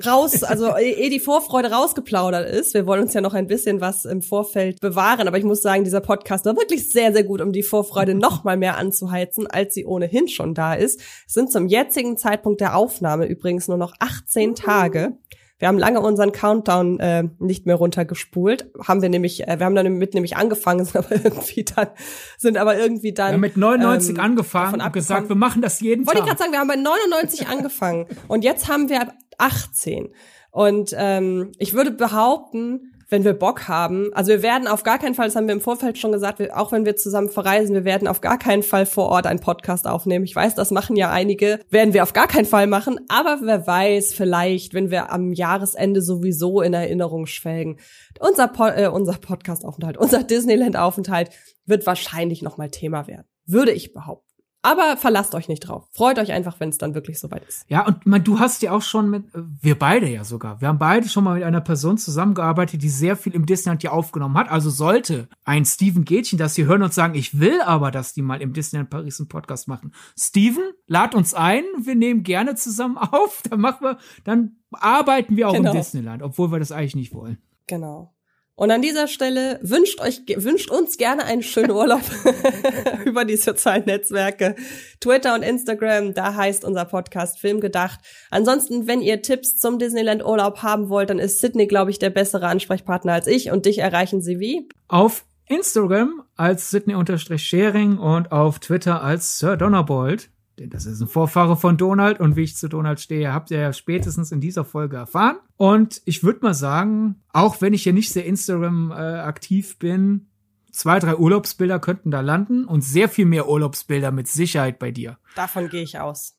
raus, 0.04 0.44
also 0.44 0.66
eh 0.76 0.92
ehe 0.92 1.10
die 1.10 1.18
Vorfreude 1.18 1.72
rausgeplaudert 1.72 2.48
ist, 2.48 2.74
wir 2.74 2.86
wollen 2.86 3.02
uns 3.02 3.14
ja 3.14 3.20
noch 3.20 3.34
ein 3.34 3.46
bisschen 3.48 3.80
was 3.80 4.04
im 4.04 4.22
Vorfeld 4.22 4.80
bewahren, 4.80 5.26
aber 5.26 5.38
ich 5.38 5.44
muss 5.44 5.62
sagen, 5.62 5.82
dieser 5.82 6.02
Podcast 6.02 6.44
war 6.44 6.56
wirklich 6.56 6.92
sehr, 6.92 7.12
sehr 7.12 7.24
gut, 7.24 7.40
um 7.40 7.50
die 7.52 7.62
Vorfreude 7.64 8.14
noch 8.14 8.44
mal 8.44 8.56
mehr 8.56 8.76
anzuheizen, 8.76 9.46
als 9.48 9.74
sie 9.74 9.86
ohnehin 9.86 10.28
schon 10.28 10.54
da 10.54 10.74
ist. 10.74 11.00
Es 11.26 11.32
sind 11.32 11.50
zum 11.50 11.66
jetzigen 11.66 12.16
Zeitpunkt 12.16 12.60
der 12.60 12.76
Aufnahme 12.76 13.26
übrigens 13.26 13.66
nur 13.66 13.78
noch 13.78 13.94
18 13.98 14.54
Tage. 14.54 15.16
Wir 15.58 15.68
haben 15.68 15.78
lange 15.78 16.00
unseren 16.00 16.32
Countdown 16.32 17.00
äh, 17.00 17.24
nicht 17.38 17.64
mehr 17.64 17.76
runtergespult, 17.76 18.70
haben 18.86 19.00
wir 19.00 19.08
nämlich, 19.08 19.48
äh, 19.48 19.58
wir 19.58 19.64
haben 19.64 19.74
damit 19.74 20.12
nämlich 20.12 20.36
angefangen, 20.36 20.84
sind 20.84 20.96
aber 20.96 21.12
irgendwie 21.12 21.64
dann, 21.64 21.88
sind 22.36 22.56
aber 22.58 22.78
irgendwie 22.78 23.14
dann 23.14 23.28
Wir 23.28 23.34
haben 23.34 23.40
mit 23.40 23.56
99 23.56 24.10
ähm, 24.10 24.20
angefangen 24.20 24.80
und 24.80 24.92
gesagt, 24.92 25.28
wir 25.28 25.36
machen 25.36 25.62
das 25.62 25.80
jeden 25.80 26.06
wollte 26.06 26.20
ich 26.20 26.26
Tag. 26.26 26.38
gerade 26.38 26.38
sagen, 26.40 26.52
wir 26.52 26.60
haben 26.60 26.68
bei 26.68 26.76
99 26.76 27.48
angefangen 27.48 28.06
und 28.28 28.44
jetzt 28.44 28.68
haben 28.68 28.88
wir 28.88 29.12
18. 29.38 30.08
Und 30.50 30.94
ähm, 30.96 31.52
ich 31.58 31.74
würde 31.74 31.90
behaupten, 31.90 32.92
wenn 33.08 33.24
wir 33.24 33.34
Bock 33.34 33.68
haben, 33.68 34.12
also 34.14 34.30
wir 34.30 34.42
werden 34.42 34.66
auf 34.66 34.82
gar 34.82 34.98
keinen 34.98 35.14
Fall, 35.14 35.26
das 35.26 35.36
haben 35.36 35.46
wir 35.46 35.54
im 35.54 35.60
Vorfeld 35.60 35.98
schon 35.98 36.12
gesagt, 36.12 36.38
wir, 36.38 36.58
auch 36.58 36.72
wenn 36.72 36.84
wir 36.84 36.96
zusammen 36.96 37.28
verreisen, 37.28 37.74
wir 37.74 37.84
werden 37.84 38.08
auf 38.08 38.20
gar 38.20 38.38
keinen 38.38 38.62
Fall 38.62 38.86
vor 38.86 39.06
Ort 39.06 39.26
einen 39.26 39.40
Podcast 39.40 39.86
aufnehmen. 39.86 40.24
Ich 40.24 40.34
weiß, 40.34 40.54
das 40.54 40.70
machen 40.70 40.96
ja 40.96 41.10
einige, 41.10 41.60
werden 41.70 41.94
wir 41.94 42.02
auf 42.02 42.12
gar 42.12 42.26
keinen 42.26 42.46
Fall 42.46 42.66
machen, 42.66 42.98
aber 43.08 43.38
wer 43.42 43.66
weiß, 43.66 44.12
vielleicht, 44.12 44.74
wenn 44.74 44.90
wir 44.90 45.12
am 45.12 45.32
Jahresende 45.32 46.02
sowieso 46.02 46.60
in 46.60 46.74
Erinnerung 46.74 47.26
schwelgen. 47.26 47.78
Unser, 48.18 48.48
po 48.48 48.66
äh, 48.66 48.88
unser 48.88 49.14
Podcast-Aufenthalt, 49.14 49.96
unser 49.96 50.22
Disneyland-Aufenthalt 50.22 51.30
wird 51.64 51.86
wahrscheinlich 51.86 52.42
nochmal 52.42 52.70
Thema 52.70 53.06
werden. 53.06 53.26
Würde 53.46 53.72
ich 53.72 53.92
behaupten. 53.92 54.25
Aber 54.66 54.96
verlasst 54.96 55.34
euch 55.36 55.48
nicht 55.48 55.60
drauf. 55.60 55.86
Freut 55.92 56.18
euch 56.18 56.32
einfach, 56.32 56.58
wenn 56.58 56.70
es 56.70 56.78
dann 56.78 56.94
wirklich 56.94 57.20
soweit 57.20 57.44
ist. 57.46 57.64
Ja, 57.68 57.86
und 57.86 58.04
man, 58.04 58.24
du 58.24 58.40
hast 58.40 58.62
ja 58.62 58.72
auch 58.72 58.82
schon 58.82 59.08
mit, 59.10 59.24
wir 59.32 59.78
beide 59.78 60.08
ja 60.08 60.24
sogar, 60.24 60.60
wir 60.60 60.66
haben 60.66 60.80
beide 60.80 61.08
schon 61.08 61.22
mal 61.22 61.34
mit 61.34 61.44
einer 61.44 61.60
Person 61.60 61.98
zusammengearbeitet, 61.98 62.82
die 62.82 62.88
sehr 62.88 63.16
viel 63.16 63.32
im 63.32 63.46
Disneyland 63.46 63.82
hier 63.82 63.92
aufgenommen 63.92 64.36
hat. 64.36 64.50
Also 64.50 64.68
sollte 64.70 65.28
ein 65.44 65.64
Steven 65.64 66.04
Gätchen 66.04 66.36
das 66.36 66.56
hier 66.56 66.66
hören 66.66 66.82
und 66.82 66.92
sagen, 66.92 67.14
ich 67.14 67.38
will 67.38 67.60
aber, 67.60 67.92
dass 67.92 68.12
die 68.12 68.22
mal 68.22 68.42
im 68.42 68.52
Disneyland 68.54 68.90
Paris 68.90 69.20
einen 69.20 69.28
Podcast 69.28 69.68
machen. 69.68 69.92
Steven, 70.18 70.64
lad 70.88 71.14
uns 71.14 71.32
ein, 71.32 71.62
wir 71.78 71.94
nehmen 71.94 72.24
gerne 72.24 72.56
zusammen 72.56 72.96
auf, 72.98 73.42
dann 73.48 73.60
machen 73.60 73.84
wir, 73.84 73.98
dann 74.24 74.56
arbeiten 74.72 75.36
wir 75.36 75.48
auch 75.48 75.54
Genau. 75.54 75.70
im 75.70 75.76
Disneyland, 75.76 76.24
obwohl 76.24 76.50
wir 76.50 76.58
das 76.58 76.72
eigentlich 76.72 76.96
nicht 76.96 77.14
wollen. 77.14 77.38
Genau. 77.68 78.15
Und 78.58 78.70
an 78.70 78.80
dieser 78.80 79.06
Stelle 79.06 79.60
wünscht 79.62 80.00
euch, 80.00 80.22
wünscht 80.36 80.70
uns 80.70 80.96
gerne 80.96 81.24
einen 81.24 81.42
schönen 81.42 81.72
Urlaub 81.72 82.00
über 83.04 83.26
die 83.26 83.36
sozialen 83.36 83.84
Netzwerke. 83.84 84.56
Twitter 84.98 85.34
und 85.34 85.42
Instagram, 85.42 86.14
da 86.14 86.34
heißt 86.34 86.64
unser 86.64 86.86
Podcast 86.86 87.38
Filmgedacht. 87.38 88.00
Ansonsten, 88.30 88.86
wenn 88.86 89.02
ihr 89.02 89.20
Tipps 89.20 89.58
zum 89.58 89.78
Disneyland 89.78 90.24
Urlaub 90.24 90.62
haben 90.62 90.88
wollt, 90.88 91.10
dann 91.10 91.18
ist 91.18 91.40
Sydney, 91.40 91.66
glaube 91.66 91.90
ich, 91.90 91.98
der 91.98 92.08
bessere 92.08 92.46
Ansprechpartner 92.46 93.12
als 93.12 93.26
ich 93.26 93.50
und 93.50 93.66
dich 93.66 93.78
erreichen 93.78 94.22
sie 94.22 94.40
wie? 94.40 94.66
Auf 94.88 95.26
Instagram 95.44 96.22
als 96.34 96.70
Sydney-Sharing 96.70 97.98
und 97.98 98.32
auf 98.32 98.58
Twitter 98.58 99.02
als 99.02 99.38
Sir 99.38 99.58
Donnerbold. 99.58 100.30
Denn 100.58 100.70
das 100.70 100.86
ist 100.86 101.00
ein 101.00 101.08
Vorfahre 101.08 101.56
von 101.56 101.76
Donald 101.76 102.18
und 102.18 102.36
wie 102.36 102.42
ich 102.42 102.56
zu 102.56 102.68
Donald 102.68 102.98
stehe, 103.00 103.32
habt 103.32 103.50
ihr 103.50 103.58
ja 103.58 103.72
spätestens 103.72 104.32
in 104.32 104.40
dieser 104.40 104.64
Folge 104.64 104.96
erfahren. 104.96 105.36
Und 105.56 106.00
ich 106.06 106.22
würde 106.22 106.40
mal 106.42 106.54
sagen, 106.54 107.22
auch 107.32 107.60
wenn 107.60 107.74
ich 107.74 107.82
hier 107.82 107.92
nicht 107.92 108.10
sehr 108.10 108.24
Instagram 108.24 108.90
äh, 108.90 108.94
aktiv 108.94 109.78
bin, 109.78 110.28
zwei, 110.72 110.98
drei 110.98 111.16
Urlaubsbilder 111.16 111.78
könnten 111.78 112.10
da 112.10 112.20
landen 112.20 112.64
und 112.64 112.82
sehr 112.82 113.08
viel 113.08 113.26
mehr 113.26 113.48
Urlaubsbilder 113.48 114.12
mit 114.12 114.28
Sicherheit 114.28 114.78
bei 114.78 114.90
dir. 114.90 115.18
Davon 115.34 115.68
gehe 115.68 115.82
ich 115.82 115.98
aus. 115.98 116.36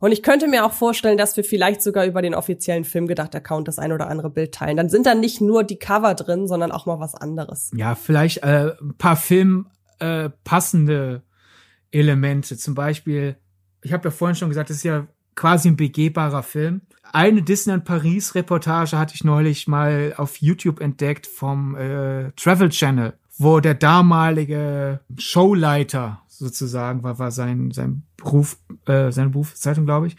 Und 0.00 0.12
ich 0.12 0.22
könnte 0.22 0.46
mir 0.46 0.64
auch 0.64 0.72
vorstellen, 0.72 1.18
dass 1.18 1.36
wir 1.36 1.42
vielleicht 1.42 1.82
sogar 1.82 2.06
über 2.06 2.22
den 2.22 2.34
offiziellen 2.34 2.84
Filmgedacht-Account 2.84 3.66
das 3.66 3.80
ein 3.80 3.92
oder 3.92 4.08
andere 4.08 4.30
Bild 4.30 4.54
teilen. 4.54 4.76
Dann 4.76 4.88
sind 4.88 5.06
da 5.06 5.14
nicht 5.14 5.40
nur 5.40 5.64
die 5.64 5.78
Cover 5.78 6.14
drin, 6.14 6.46
sondern 6.46 6.70
auch 6.70 6.86
mal 6.86 7.00
was 7.00 7.16
anderes. 7.16 7.72
Ja, 7.74 7.96
vielleicht 7.96 8.44
äh, 8.44 8.74
ein 8.80 8.94
paar 8.96 9.16
Film 9.16 9.66
äh, 9.98 10.30
passende 10.44 11.22
Elemente. 11.90 12.56
Zum 12.56 12.74
Beispiel, 12.74 13.36
ich 13.82 13.92
habe 13.92 14.08
ja 14.08 14.10
vorhin 14.10 14.36
schon 14.36 14.48
gesagt, 14.48 14.70
das 14.70 14.78
ist 14.78 14.84
ja 14.84 15.06
quasi 15.34 15.68
ein 15.68 15.76
begehbarer 15.76 16.42
Film. 16.42 16.82
Eine 17.12 17.42
Disneyland 17.42 17.84
Paris 17.84 18.34
Reportage 18.34 18.98
hatte 18.98 19.14
ich 19.14 19.24
neulich 19.24 19.66
mal 19.68 20.14
auf 20.16 20.38
YouTube 20.38 20.80
entdeckt 20.80 21.26
vom 21.26 21.74
äh, 21.76 22.32
Travel 22.32 22.68
Channel, 22.70 23.14
wo 23.38 23.60
der 23.60 23.74
damalige 23.74 25.00
Showleiter 25.16 26.22
sozusagen 26.28 27.02
war, 27.02 27.18
war 27.18 27.30
sein 27.30 27.70
sein 27.70 28.02
Beruf, 28.16 28.58
äh, 28.86 29.10
seine 29.10 29.30
Berufszeitung, 29.30 29.86
glaube 29.86 30.08
ich, 30.08 30.16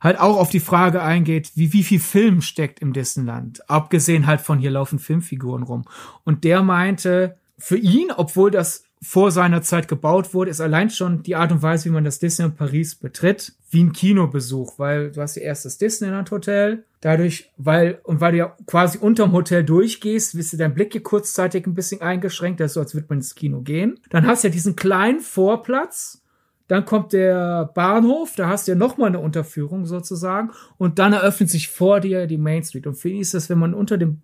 halt 0.00 0.18
auch 0.18 0.36
auf 0.38 0.50
die 0.50 0.60
Frage 0.60 1.02
eingeht, 1.02 1.52
wie, 1.54 1.72
wie 1.72 1.82
viel 1.82 2.00
Film 2.00 2.42
steckt 2.42 2.80
im 2.80 2.92
Disneyland. 2.92 3.68
Abgesehen 3.70 4.26
halt 4.26 4.40
von 4.40 4.58
hier 4.58 4.70
laufen 4.70 4.98
Filmfiguren 4.98 5.62
rum. 5.62 5.84
Und 6.24 6.44
der 6.44 6.62
meinte, 6.62 7.38
für 7.58 7.78
ihn, 7.78 8.10
obwohl 8.14 8.50
das 8.50 8.84
vor 9.04 9.30
seiner 9.30 9.62
Zeit 9.62 9.86
gebaut 9.86 10.32
wurde, 10.32 10.50
ist 10.50 10.60
allein 10.60 10.88
schon 10.88 11.22
die 11.22 11.36
Art 11.36 11.52
und 11.52 11.62
Weise, 11.62 11.84
wie 11.86 11.92
man 11.92 12.04
das 12.04 12.18
Disneyland 12.18 12.56
Paris 12.56 12.94
betritt, 12.94 13.52
wie 13.70 13.84
ein 13.84 13.92
Kinobesuch, 13.92 14.78
weil 14.78 15.10
du 15.10 15.20
hast 15.20 15.36
ja 15.36 15.42
erst 15.42 15.64
das 15.64 15.78
Disneyland 15.78 16.30
Hotel, 16.30 16.84
dadurch, 17.00 17.50
weil, 17.58 18.00
und 18.04 18.20
weil 18.20 18.32
du 18.32 18.38
ja 18.38 18.56
quasi 18.66 18.98
unterm 18.98 19.32
Hotel 19.32 19.62
durchgehst, 19.62 20.36
wirst 20.36 20.54
du 20.54 20.56
dein 20.56 20.74
Blick 20.74 20.92
hier 20.92 21.02
kurzzeitig 21.02 21.66
ein 21.66 21.74
bisschen 21.74 22.00
eingeschränkt, 22.00 22.60
das 22.60 22.70
ist 22.70 22.74
so, 22.74 22.80
als 22.80 22.94
würde 22.94 23.06
man 23.10 23.18
ins 23.18 23.34
Kino 23.34 23.60
gehen. 23.60 24.00
Dann 24.10 24.26
hast 24.26 24.42
du 24.42 24.48
ja 24.48 24.52
diesen 24.52 24.74
kleinen 24.74 25.20
Vorplatz, 25.20 26.22
dann 26.66 26.86
kommt 26.86 27.12
der 27.12 27.70
Bahnhof, 27.74 28.34
da 28.36 28.48
hast 28.48 28.66
du 28.66 28.72
ja 28.72 28.78
nochmal 28.78 29.08
eine 29.08 29.18
Unterführung 29.18 29.84
sozusagen. 29.84 30.50
Und 30.78 30.98
dann 30.98 31.12
eröffnet 31.12 31.50
sich 31.50 31.68
vor 31.68 32.00
dir 32.00 32.26
die 32.26 32.38
Main 32.38 32.62
Street. 32.62 32.86
Und 32.86 32.94
für 32.94 33.10
ihn 33.10 33.20
ist 33.20 33.34
das, 33.34 33.50
wenn 33.50 33.58
man 33.58 33.74
unter 33.74 33.98
dem, 33.98 34.20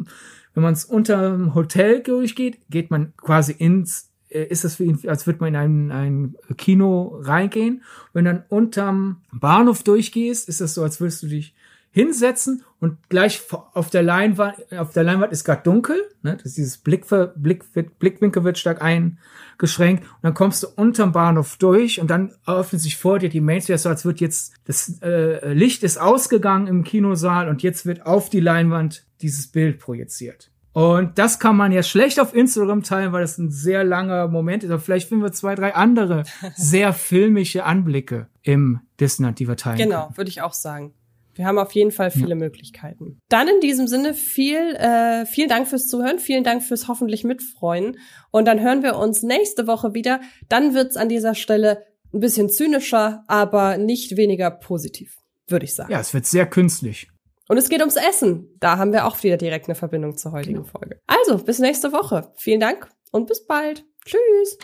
wenn 0.54 0.62
man 0.62 0.72
es 0.72 0.84
unter 0.86 1.32
dem 1.32 1.54
Hotel 1.54 2.02
durchgeht, 2.02 2.58
geht 2.70 2.90
man 2.90 3.12
quasi 3.16 3.52
ins, 3.52 4.09
ist 4.30 4.64
das 4.64 4.76
für 4.76 4.84
ihn, 4.84 4.98
als 5.06 5.26
würde 5.26 5.40
man 5.40 5.54
in 5.54 5.56
ein, 5.56 5.90
ein 5.90 6.56
Kino 6.56 7.20
reingehen. 7.22 7.82
Wenn 8.12 8.24
dann 8.24 8.44
unterm 8.48 9.22
Bahnhof 9.32 9.82
durchgehst, 9.82 10.48
ist 10.48 10.60
das 10.60 10.74
so, 10.74 10.82
als 10.82 11.00
würdest 11.00 11.22
du 11.22 11.28
dich 11.28 11.54
hinsetzen 11.92 12.62
und 12.78 12.96
gleich 13.08 13.42
auf 13.74 13.90
der 13.90 14.02
Leinwand, 14.02 14.72
auf 14.72 14.92
der 14.92 15.02
Leinwand 15.02 15.32
ist 15.32 15.44
gerade 15.44 15.62
dunkel, 15.64 15.96
ne? 16.22 16.36
Das 16.36 16.46
ist 16.46 16.56
dieses 16.56 16.78
Blickver, 16.78 17.28
Blick, 17.28 17.64
Blickwinkel 17.98 18.44
wird 18.44 18.58
stark 18.58 18.80
eingeschränkt 18.80 20.04
und 20.04 20.22
dann 20.22 20.34
kommst 20.34 20.62
du 20.62 20.68
unterm 20.68 21.10
Bahnhof 21.10 21.56
durch 21.56 22.00
und 22.00 22.08
dann 22.08 22.32
öffnet 22.46 22.80
sich 22.80 22.96
vor 22.96 23.18
dir 23.18 23.28
die 23.28 23.40
Main 23.40 23.60
Street, 23.60 23.80
so 23.80 23.88
als 23.88 24.04
wird 24.04 24.20
jetzt 24.20 24.54
das 24.66 25.00
äh, 25.02 25.52
Licht 25.52 25.82
ist 25.82 25.98
ausgegangen 25.98 26.68
im 26.68 26.84
Kinosaal 26.84 27.48
und 27.48 27.62
jetzt 27.62 27.86
wird 27.86 28.06
auf 28.06 28.30
die 28.30 28.40
Leinwand 28.40 29.04
dieses 29.20 29.48
Bild 29.48 29.80
projiziert. 29.80 30.52
Und 30.80 31.18
das 31.18 31.38
kann 31.38 31.56
man 31.56 31.72
ja 31.72 31.82
schlecht 31.82 32.18
auf 32.18 32.34
Instagram 32.34 32.82
teilen, 32.82 33.12
weil 33.12 33.20
das 33.20 33.36
ein 33.36 33.50
sehr 33.50 33.84
langer 33.84 34.28
Moment 34.28 34.64
ist. 34.64 34.70
Aber 34.70 34.80
vielleicht 34.80 35.10
finden 35.10 35.22
wir 35.22 35.32
zwei, 35.32 35.54
drei 35.54 35.74
andere 35.74 36.24
sehr 36.56 36.94
filmische 36.94 37.64
Anblicke 37.64 38.28
im 38.42 38.80
Disneyland, 38.98 39.38
die 39.38 39.46
wir 39.46 39.56
teilen. 39.56 39.76
Genau, 39.76 40.08
würde 40.14 40.30
ich 40.30 40.40
auch 40.40 40.54
sagen. 40.54 40.94
Wir 41.34 41.46
haben 41.46 41.58
auf 41.58 41.72
jeden 41.72 41.90
Fall 41.90 42.10
viele 42.10 42.34
Möglichkeiten. 42.34 43.18
Dann 43.28 43.46
in 43.46 43.60
diesem 43.60 43.88
Sinne 43.88 44.14
viel, 44.14 44.74
äh, 44.76 45.26
vielen 45.26 45.48
Dank 45.50 45.68
fürs 45.68 45.86
Zuhören, 45.86 46.18
vielen 46.18 46.44
Dank 46.44 46.62
fürs 46.62 46.88
hoffentlich 46.88 47.24
mitfreuen. 47.24 47.98
Und 48.30 48.46
dann 48.46 48.60
hören 48.60 48.82
wir 48.82 48.96
uns 48.96 49.22
nächste 49.22 49.66
Woche 49.66 49.92
wieder. 49.92 50.20
Dann 50.48 50.74
wird's 50.74 50.96
an 50.96 51.10
dieser 51.10 51.34
Stelle 51.34 51.84
ein 52.12 52.20
bisschen 52.20 52.48
zynischer, 52.48 53.24
aber 53.28 53.76
nicht 53.76 54.16
weniger 54.16 54.50
positiv, 54.50 55.18
würde 55.46 55.66
ich 55.66 55.74
sagen. 55.74 55.92
Ja, 55.92 56.00
es 56.00 56.14
wird 56.14 56.26
sehr 56.26 56.46
künstlich. 56.46 57.08
Und 57.50 57.56
es 57.56 57.68
geht 57.68 57.80
ums 57.80 57.96
Essen. 57.96 58.56
Da 58.60 58.78
haben 58.78 58.92
wir 58.92 59.06
auch 59.06 59.20
wieder 59.24 59.36
direkt 59.36 59.66
eine 59.66 59.74
Verbindung 59.74 60.16
zur 60.16 60.30
heutigen 60.30 60.62
genau. 60.62 60.68
Folge. 60.68 61.00
Also, 61.08 61.36
bis 61.36 61.58
nächste 61.58 61.92
Woche. 61.92 62.30
Vielen 62.36 62.60
Dank 62.60 62.88
und 63.10 63.26
bis 63.26 63.44
bald. 63.44 63.84
Tschüss. 64.04 64.56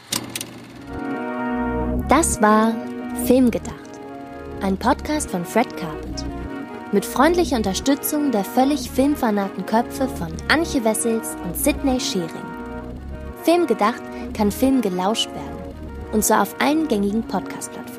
Das 2.09 2.41
war 2.41 2.76
Filmgedacht. 3.24 3.74
Ein 4.61 4.76
Podcast 4.76 5.32
von 5.32 5.45
Fred 5.45 5.76
Carpet. 5.76 6.24
Mit 6.93 7.05
freundlicher 7.05 7.57
Unterstützung 7.57 8.30
der 8.30 8.45
völlig 8.45 8.89
filmfanaten 8.89 9.66
Köpfe 9.66 10.07
von 10.07 10.32
Anche 10.47 10.84
Wessels 10.84 11.34
und 11.43 11.57
Sidney 11.57 11.99
Schering. 11.99 12.30
Filmgedacht 13.43 14.03
kann 14.32 14.53
Film 14.53 14.80
gelauscht 14.80 15.28
werden. 15.30 15.74
Und 16.12 16.24
zwar 16.24 16.43
auf 16.43 16.55
allen 16.61 16.87
gängigen 16.87 17.24
Podcast-Plattformen. 17.24 17.95